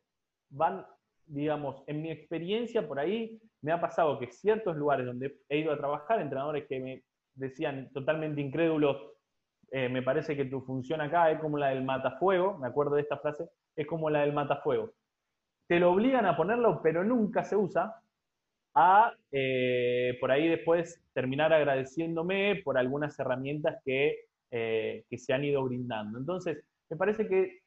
van, 0.51 0.87
digamos, 1.33 1.83
en 1.87 2.03
mi 2.03 2.11
experiencia 2.11 2.87
por 2.87 2.99
ahí 2.99 3.41
me 3.63 3.73
ha 3.73 3.81
pasado 3.81 4.19
que 4.19 4.31
ciertos 4.31 4.77
lugares 4.77 5.07
donde 5.07 5.39
he 5.49 5.59
ido 5.59 5.73
a 5.73 5.79
trabajar, 5.79 6.21
entrenadores 6.21 6.67
que 6.69 6.79
me 6.79 7.03
decían 7.35 7.91
totalmente 7.93 8.41
incrédulos, 8.41 8.99
eh, 9.71 9.89
me 9.89 10.03
parece 10.03 10.37
que 10.37 10.45
tu 10.45 10.61
función 10.61 11.01
acá 11.01 11.31
es 11.31 11.41
como 11.41 11.57
la 11.57 11.69
del 11.71 11.83
matafuego, 11.83 12.59
me 12.59 12.69
acuerdo 12.69 12.97
de 12.97 13.03
esta 13.03 13.17
frase, 13.17 13.49
es 13.75 13.87
como 13.87 14.11
la 14.11 14.21
del 14.21 14.35
matafuego. 14.35 14.93
Te 15.67 15.81
lo 15.81 15.93
obligan 15.93 16.27
a 16.27 16.37
ponerlo, 16.37 16.81
pero 16.83 17.03
nunca 17.03 17.45
se 17.45 17.57
usa, 17.57 17.97
a 18.75 19.15
eh, 19.31 20.17
por 20.21 20.31
ahí 20.31 20.49
después 20.49 21.03
terminar 21.15 21.53
agradeciéndome 21.53 22.61
por 22.63 22.77
algunas 22.77 23.19
herramientas 23.19 23.81
que, 23.85 24.27
eh, 24.51 25.05
que, 25.09 25.19
se 25.19 25.33
han 25.33 25.45
ido 25.45 25.65
brindando. 25.65 26.19
Entonces, 26.19 26.63
me 26.91 26.97
parece 26.97 27.27
que 27.27 27.61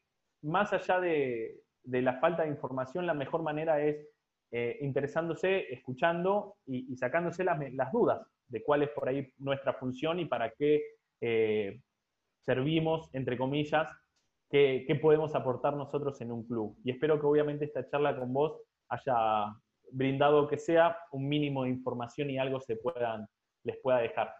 más 0.43 0.73
allá 0.73 0.99
de, 0.99 1.55
la 1.87 2.19
falta 2.19 2.43
de 2.43 2.49
información, 2.49 3.05
la 3.05 3.13
mejor 3.13 3.41
manera 3.43 3.81
es 3.81 4.07
interesándose, 4.79 5.73
escuchando 5.73 6.55
y, 6.65 6.95
sacándose 6.95 7.43
las, 7.43 7.91
dudas 7.91 8.25
de 8.47 8.63
cuál 8.63 8.83
es 8.83 8.89
por 8.89 9.09
ahí 9.09 9.29
nuestra 9.37 9.73
función 9.73 10.19
y 10.19 10.25
para 10.25 10.51
qué 10.51 10.81
servimos, 12.45 13.09
entre 13.13 13.37
comillas, 13.37 13.87
qué, 14.49 14.99
podemos 15.01 15.35
aportar 15.35 15.75
nosotros 15.75 16.19
en 16.21 16.31
un 16.31 16.45
club. 16.45 16.77
Y 16.83 16.91
espero 16.91 17.19
que 17.19 17.25
obviamente 17.25 17.65
esta 17.65 17.87
charla 17.89 18.17
con 18.17 18.33
vos 18.33 18.61
haya 18.89 19.53
brindado 19.91 20.47
que 20.47 20.57
sea 20.57 20.97
un 21.11 21.27
mínimo 21.27 21.63
de 21.63 21.69
información 21.69 22.29
y 22.29 22.37
algo 22.37 22.59
se 22.59 22.75
puedan, 22.77 23.27
les 23.63 23.77
pueda 23.81 23.99
dejar. 23.99 24.33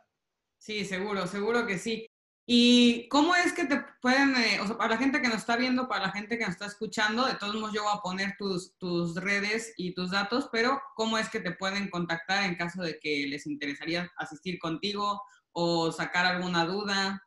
Sí, 0.58 0.86
seguro, 0.86 1.28
seguro 1.28 1.66
que 1.66 1.78
sí. 1.78 2.08
¿Y 2.48 3.08
cómo 3.10 3.36
es 3.36 3.54
que 3.54 3.66
te 3.66 3.84
pueden, 4.02 4.36
eh, 4.36 4.60
o 4.62 4.68
sea, 4.68 4.78
para 4.78 4.92
la 4.92 4.98
gente 4.98 5.20
que 5.20 5.28
nos 5.28 5.38
está 5.38 5.58
viendo, 5.58 5.88
para 5.88 6.08
la 6.08 6.12
gente 6.12 6.38
que 6.38 6.44
nos 6.44 6.54
está 6.54 6.68
escuchando, 6.68 7.26
de 7.26 7.34
todos 7.36 7.56
modos 7.56 7.74
yo 7.74 7.82
voy 7.82 7.94
a 7.96 8.02
poner 8.02 8.36
tus, 8.38 8.78
tus 8.78 9.16
redes 9.16 9.74
y 9.78 9.96
tus 9.96 10.12
datos, 10.12 10.48
pero 10.52 10.80
¿cómo 10.96 11.18
es 11.18 11.28
que 11.30 11.40
te 11.40 11.54
pueden 11.54 11.90
contactar 11.90 12.44
en 12.44 12.56
caso 12.56 12.84
de 12.84 13.00
que 13.00 13.26
les 13.28 13.48
interesaría 13.48 14.12
asistir 14.18 14.60
contigo 14.60 15.24
o 15.54 15.92
sacar 15.92 16.28
alguna 16.28 16.66
duda? 16.66 17.20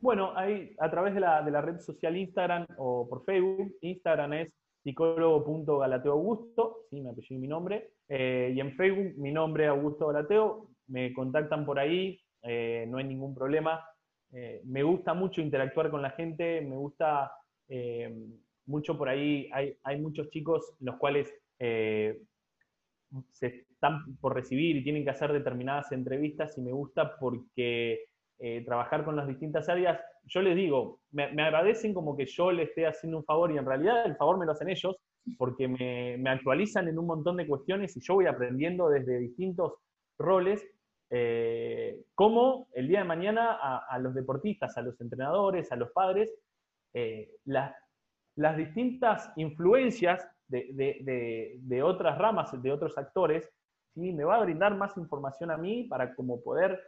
Bueno, 0.00 0.36
ahí 0.36 0.76
a 0.78 0.90
través 0.90 1.14
de 1.14 1.20
la, 1.20 1.60
red 1.62 1.80
social 1.80 2.14
Instagram 2.14 2.66
o 2.76 3.08
por 3.08 3.24
Facebook, 3.24 3.74
Instagram 3.80 4.34
es 4.34 4.54
psicólogo.galateoaugusto, 4.84 6.84
sí, 6.90 7.00
me 7.00 7.10
apellido 7.10 7.40
mi 7.40 7.48
nombre, 7.48 7.94
eh, 8.08 8.52
y 8.54 8.60
en 8.60 8.76
Facebook 8.76 9.14
mi 9.16 9.32
nombre 9.32 9.64
es 9.64 9.70
Augusto 9.70 10.08
Galateo, 10.08 10.68
me 10.86 11.12
contactan 11.14 11.64
por 11.66 11.78
ahí, 11.78 12.20
eh, 12.42 12.86
no 12.88 12.98
hay 12.98 13.04
ningún 13.04 13.34
problema. 13.34 13.84
Eh, 14.32 14.60
me 14.64 14.82
gusta 14.82 15.14
mucho 15.14 15.40
interactuar 15.40 15.90
con 15.90 16.02
la 16.02 16.10
gente, 16.10 16.60
me 16.60 16.76
gusta 16.76 17.32
mucho 18.64 18.96
por 18.96 19.10
ahí, 19.10 19.50
hay, 19.52 19.76
hay, 19.82 20.00
muchos 20.00 20.30
chicos 20.30 20.74
los 20.80 20.96
cuales 20.96 21.30
se 21.58 23.46
están 23.46 24.16
por 24.22 24.34
recibir 24.34 24.76
y 24.76 24.82
tienen 24.82 25.04
que 25.04 25.10
hacer 25.10 25.32
determinadas 25.34 25.92
entrevistas 25.92 26.56
y 26.56 26.62
me 26.62 26.72
gusta 26.72 27.18
porque 27.18 28.08
eh, 28.40 28.62
trabajar 28.64 29.04
con 29.04 29.16
las 29.16 29.26
distintas 29.26 29.68
áreas, 29.68 30.00
yo 30.24 30.42
les 30.42 30.54
digo, 30.54 31.00
me, 31.10 31.24
agradecen 31.24 31.92
como 31.92 32.16
que 32.16 32.26
yo 32.26 32.52
les 32.52 32.68
esté 32.68 32.86
haciendo 32.86 33.18
un 33.18 33.24
favor 33.24 33.50
y 33.50 33.58
en 33.58 33.66
realidad 33.66 34.06
el 34.06 34.14
favor 34.14 34.38
me 34.38 34.46
lo 34.46 34.52
hacen 34.52 34.68
ellos 34.68 34.96
porque 35.36 35.66
me, 35.66 36.30
actualizan 36.30 36.86
en 36.86 37.00
un 37.00 37.06
montón 37.06 37.36
de 37.36 37.48
cuestiones 37.48 37.96
y 37.96 38.00
yo 38.00 38.14
voy 38.14 38.26
aprendiendo 38.26 38.90
desde 38.90 39.18
distintos 39.18 39.74
roles 40.18 40.64
eh, 41.10 42.04
cómo 42.14 42.68
el 42.74 42.88
día 42.88 43.00
de 43.00 43.04
mañana 43.04 43.52
a, 43.54 43.98
los 43.98 44.14
deportistas, 44.14 44.76
a 44.76 44.82
los 44.82 45.00
entrenadores, 45.00 45.70
a 45.72 45.76
los 45.76 45.90
padres, 45.92 46.34
eh, 46.94 47.30
las, 47.44 47.74
distintas 48.56 49.32
influencias 49.36 50.26
de, 50.46 51.82
otras 51.82 52.18
ramas, 52.18 52.62
de 52.62 52.72
otros 52.72 52.96
actores, 52.96 53.50
¿sí? 53.94 54.12
me 54.12 54.24
va 54.24 54.36
a 54.36 54.44
brindar 54.44 54.76
más 54.76 54.96
información 54.96 55.50
a 55.50 55.56
mí 55.56 55.84
para 55.84 56.14
como 56.14 56.42
poder 56.42 56.80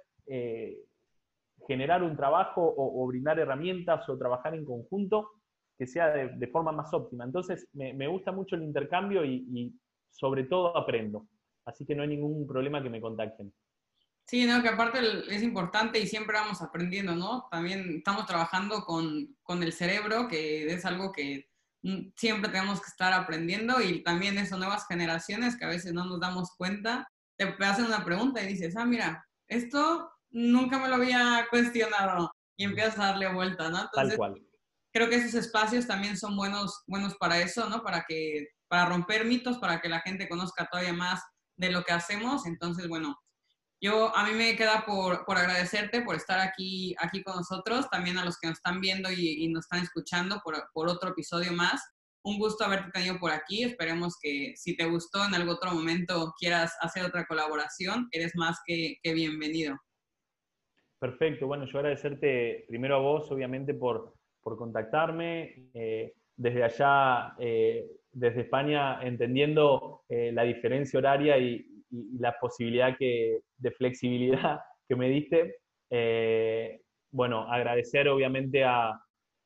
generar 1.66 2.03
un 2.03 2.16
trabajo 2.16 2.75
o, 2.77 3.07
brindar 3.07 3.39
herramientas 3.39 4.09
o 4.09 4.18
trabajar 4.18 4.55
en 4.55 4.64
conjunto 4.64 5.31
que 5.79 5.87
sea 5.87 6.11
de, 6.11 6.47
forma 6.49 6.73
más 6.73 6.93
óptima. 6.93 7.25
Entonces, 7.25 7.66
me, 7.73 8.07
gusta 8.07 8.33
mucho 8.33 8.55
el 8.55 8.62
intercambio 8.62 9.25
y, 9.25 9.75
sobre 10.11 10.45
todo 10.45 10.77
aprendo. 10.77 11.27
Así 11.64 11.87
que 11.87 11.95
no 11.95 12.03
hay 12.03 12.09
ningún 12.09 12.47
problema 12.47 12.83
que 12.83 12.91
me 12.91 13.01
contacten. 13.01 13.53
Sí, 14.31 14.47
no, 14.47 14.62
que 14.62 14.68
aparte 14.68 15.01
es 15.28 15.43
importante 15.43 15.99
y 15.99 16.07
siempre 16.07 16.39
vamos 16.39 16.62
aprendiendo, 16.62 17.16
¿no? 17.16 17.49
También 17.51 17.97
estamos 17.97 18.26
trabajando 18.26 18.85
con, 18.85 19.37
con 19.43 19.61
el 19.64 19.72
cerebro, 19.72 20.28
que 20.28 20.72
es 20.72 20.85
algo 20.85 21.11
que 21.11 21.51
mm, 21.83 22.12
siempre 22.14 22.49
tenemos 22.49 22.81
que 22.81 22.87
estar 22.87 23.12
aprendiendo 23.12 23.81
y 23.81 24.05
también 24.05 24.39
eso, 24.39 24.57
nuevas 24.57 24.87
generaciones 24.87 25.57
que 25.57 25.64
a 25.64 25.68
veces 25.68 25.93
no 25.95 26.05
nos 26.05 26.20
damos 26.20 26.55
cuenta, 26.57 27.11
te 27.37 27.53
hacen 27.59 27.87
una 27.87 28.05
pregunta 28.05 28.41
y 28.41 28.47
dices, 28.47 28.76
ah, 28.76 28.85
mira, 28.85 29.26
esto 29.49 30.09
nunca 30.31 30.78
me 30.78 30.87
lo 30.87 30.95
había 30.95 31.49
cuestionado 31.51 32.31
y 32.57 32.62
empiezas 32.62 33.01
a 33.01 33.07
darle 33.07 33.35
vuelta, 33.35 33.68
¿no? 33.68 33.91
Tal 33.93 34.16
cual. 34.16 34.41
Creo 34.93 35.09
que 35.09 35.16
esos 35.16 35.35
espacios 35.35 35.89
también 35.89 36.16
son 36.16 36.37
buenos, 36.37 36.85
buenos 36.87 37.16
para 37.16 37.41
eso, 37.41 37.68
¿no? 37.68 37.83
Para, 37.83 38.05
que, 38.07 38.47
para 38.68 38.87
romper 38.87 39.24
mitos, 39.24 39.59
para 39.59 39.81
que 39.81 39.89
la 39.89 40.03
gente 40.03 40.28
conozca 40.28 40.68
todavía 40.70 40.93
más 40.93 41.20
de 41.57 41.72
lo 41.72 41.83
que 41.83 41.91
hacemos. 41.91 42.47
Entonces, 42.47 42.87
bueno, 42.87 43.18
yo 43.81 44.14
a 44.14 44.26
mí 44.26 44.33
me 44.35 44.57
queda 44.57 44.85
por, 44.87 45.24
por 45.24 45.39
agradecerte 45.39 46.03
por 46.03 46.16
estar 46.16 46.39
aquí, 46.39 46.95
aquí 46.99 47.22
con 47.22 47.37
nosotros, 47.37 47.89
también 47.91 48.18
a 48.18 48.24
los 48.24 48.39
que 48.39 48.49
nos 48.49 48.59
están 48.59 48.81
viendo 48.81 49.11
y, 49.11 49.49
nos 49.49 49.64
están 49.64 49.83
escuchando 49.83 50.41
por, 50.45 50.55
por, 50.72 50.89
otro 50.89 51.11
episodio 51.11 51.53
más. 51.53 51.83
Un 52.22 52.39
gusto 52.39 52.64
haberte 52.64 52.91
tenido 52.91 53.18
por 53.18 53.31
aquí. 53.31 53.64
Esperemos 53.64 54.18
que 54.20 54.53
si 54.55 54.76
te 54.76 54.85
gustó 54.85 55.24
en 55.24 55.35
algún 55.35 55.55
otro 55.55 55.72
momento 55.72 56.35
quieras 56.39 56.76
hacer 56.83 57.05
otra 57.05 57.24
colaboración, 57.26 58.09
eres 58.12 58.33
más 58.37 58.59
que, 58.66 58.97
que 59.03 59.14
bienvenido. 59.14 59.76
Perfecto, 61.01 61.47
bueno, 61.47 61.64
yo 61.64 61.78
agradecerte 61.78 62.66
primero 62.68 62.97
a 62.97 62.99
vos, 62.99 63.31
obviamente, 63.33 63.72
por, 63.72 64.14
contactarme. 64.43 65.70
Eh, 65.72 66.12
desde 66.37 66.62
allá, 66.62 67.35
eh, 67.39 67.91
desde 68.12 68.43
España, 68.43 69.03
entendiendo 69.03 70.03
eh, 70.09 70.31
la 70.33 70.43
diferencia 70.43 70.99
horaria 70.99 71.39
y, 71.39 71.66
la 72.18 72.39
posibilidad 72.39 72.97
que, 72.97 73.41
de 73.61 73.70
flexibilidad 73.72 74.61
que 74.88 74.96
me 74.96 75.08
diste. 75.08 75.56
bueno, 77.12 77.42
agradecer 77.50 78.08
obviamente 78.08 78.64
a, 78.64 79.00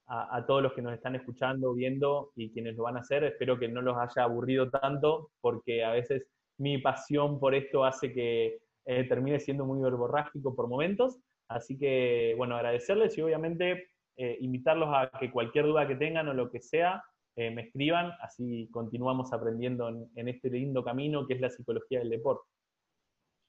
a, 0.07 0.45
todos 0.47 0.63
los 0.63 0.73
que 0.75 0.83
nos 0.83 0.93
están 0.95 1.15
escuchando, 1.15 1.75
viendo 1.75 2.33
y 2.37 2.53
quienes 2.53 2.77
lo 2.77 2.85
van 2.85 2.97
a 2.97 3.01
hacer. 3.01 3.25
Espero 3.25 3.59
que 3.59 3.69
no 3.69 3.83
los 3.83 3.97
haya 3.97 4.25
aburrido 4.25 4.71
tanto, 4.71 5.31
porque 5.41 5.85
a 5.85 5.93
veces 5.93 6.27
mi 6.59 6.79
pasión 6.79 7.41
por 7.41 7.55
esto 7.55 7.85
hace 7.85 8.13
que 8.13 8.59
termine 8.85 9.41
siendo 9.41 9.65
muy 9.65 9.81
verborrágico 9.81 10.55
por 10.55 10.69
momentos. 10.69 11.19
Así 11.49 11.79
que, 11.79 12.35
bueno, 12.37 12.57
agradecerles 12.57 13.17
y 13.19 13.23
obviamente 13.23 13.89
eh, 14.17 14.39
invitarlos 14.41 14.89
a 14.93 15.11
que 15.19 15.31
cualquier 15.31 15.67
duda 15.67 15.89
que 15.89 15.97
tengan 15.97 16.29
o 16.29 16.35
lo 16.35 16.51
que 16.51 16.61
sea, 16.61 17.03
eh, 17.37 17.51
me 17.51 17.63
escriban, 17.63 18.13
así 18.21 18.69
continuamos 18.71 19.33
aprendiendo 19.33 19.89
en, 19.89 20.29
este 20.29 20.51
lindo 20.51 20.85
camino 20.85 21.27
que 21.27 21.35
es 21.35 21.41
la 21.41 21.51
psicología 21.51 21.99
del 21.99 22.11
deporte. 22.11 22.49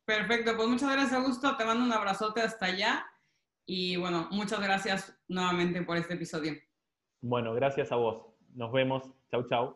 Perfecto, 0.06 0.56
pues 0.56 0.68
muchas 0.68 0.92
gracias 0.92 1.14
Augusto, 1.14 1.58
te 1.58 1.66
mando 1.66 1.84
un 1.84 1.92
abrazote 1.92 2.42
hasta 2.42 2.68
allá 2.68 3.06
y 3.66 3.96
bueno, 3.96 4.28
muchas 4.32 4.60
gracias 4.60 5.18
nuevamente 5.28 5.82
por 5.82 5.98
este 5.98 6.14
episodio. 6.14 6.54
Bueno, 7.22 7.54
gracias 7.56 7.92
a 7.92 7.96
vos. 7.96 8.28
Nos 8.54 8.72
vemos. 8.72 9.04
Chau, 9.32 9.48
chau. 9.48 9.74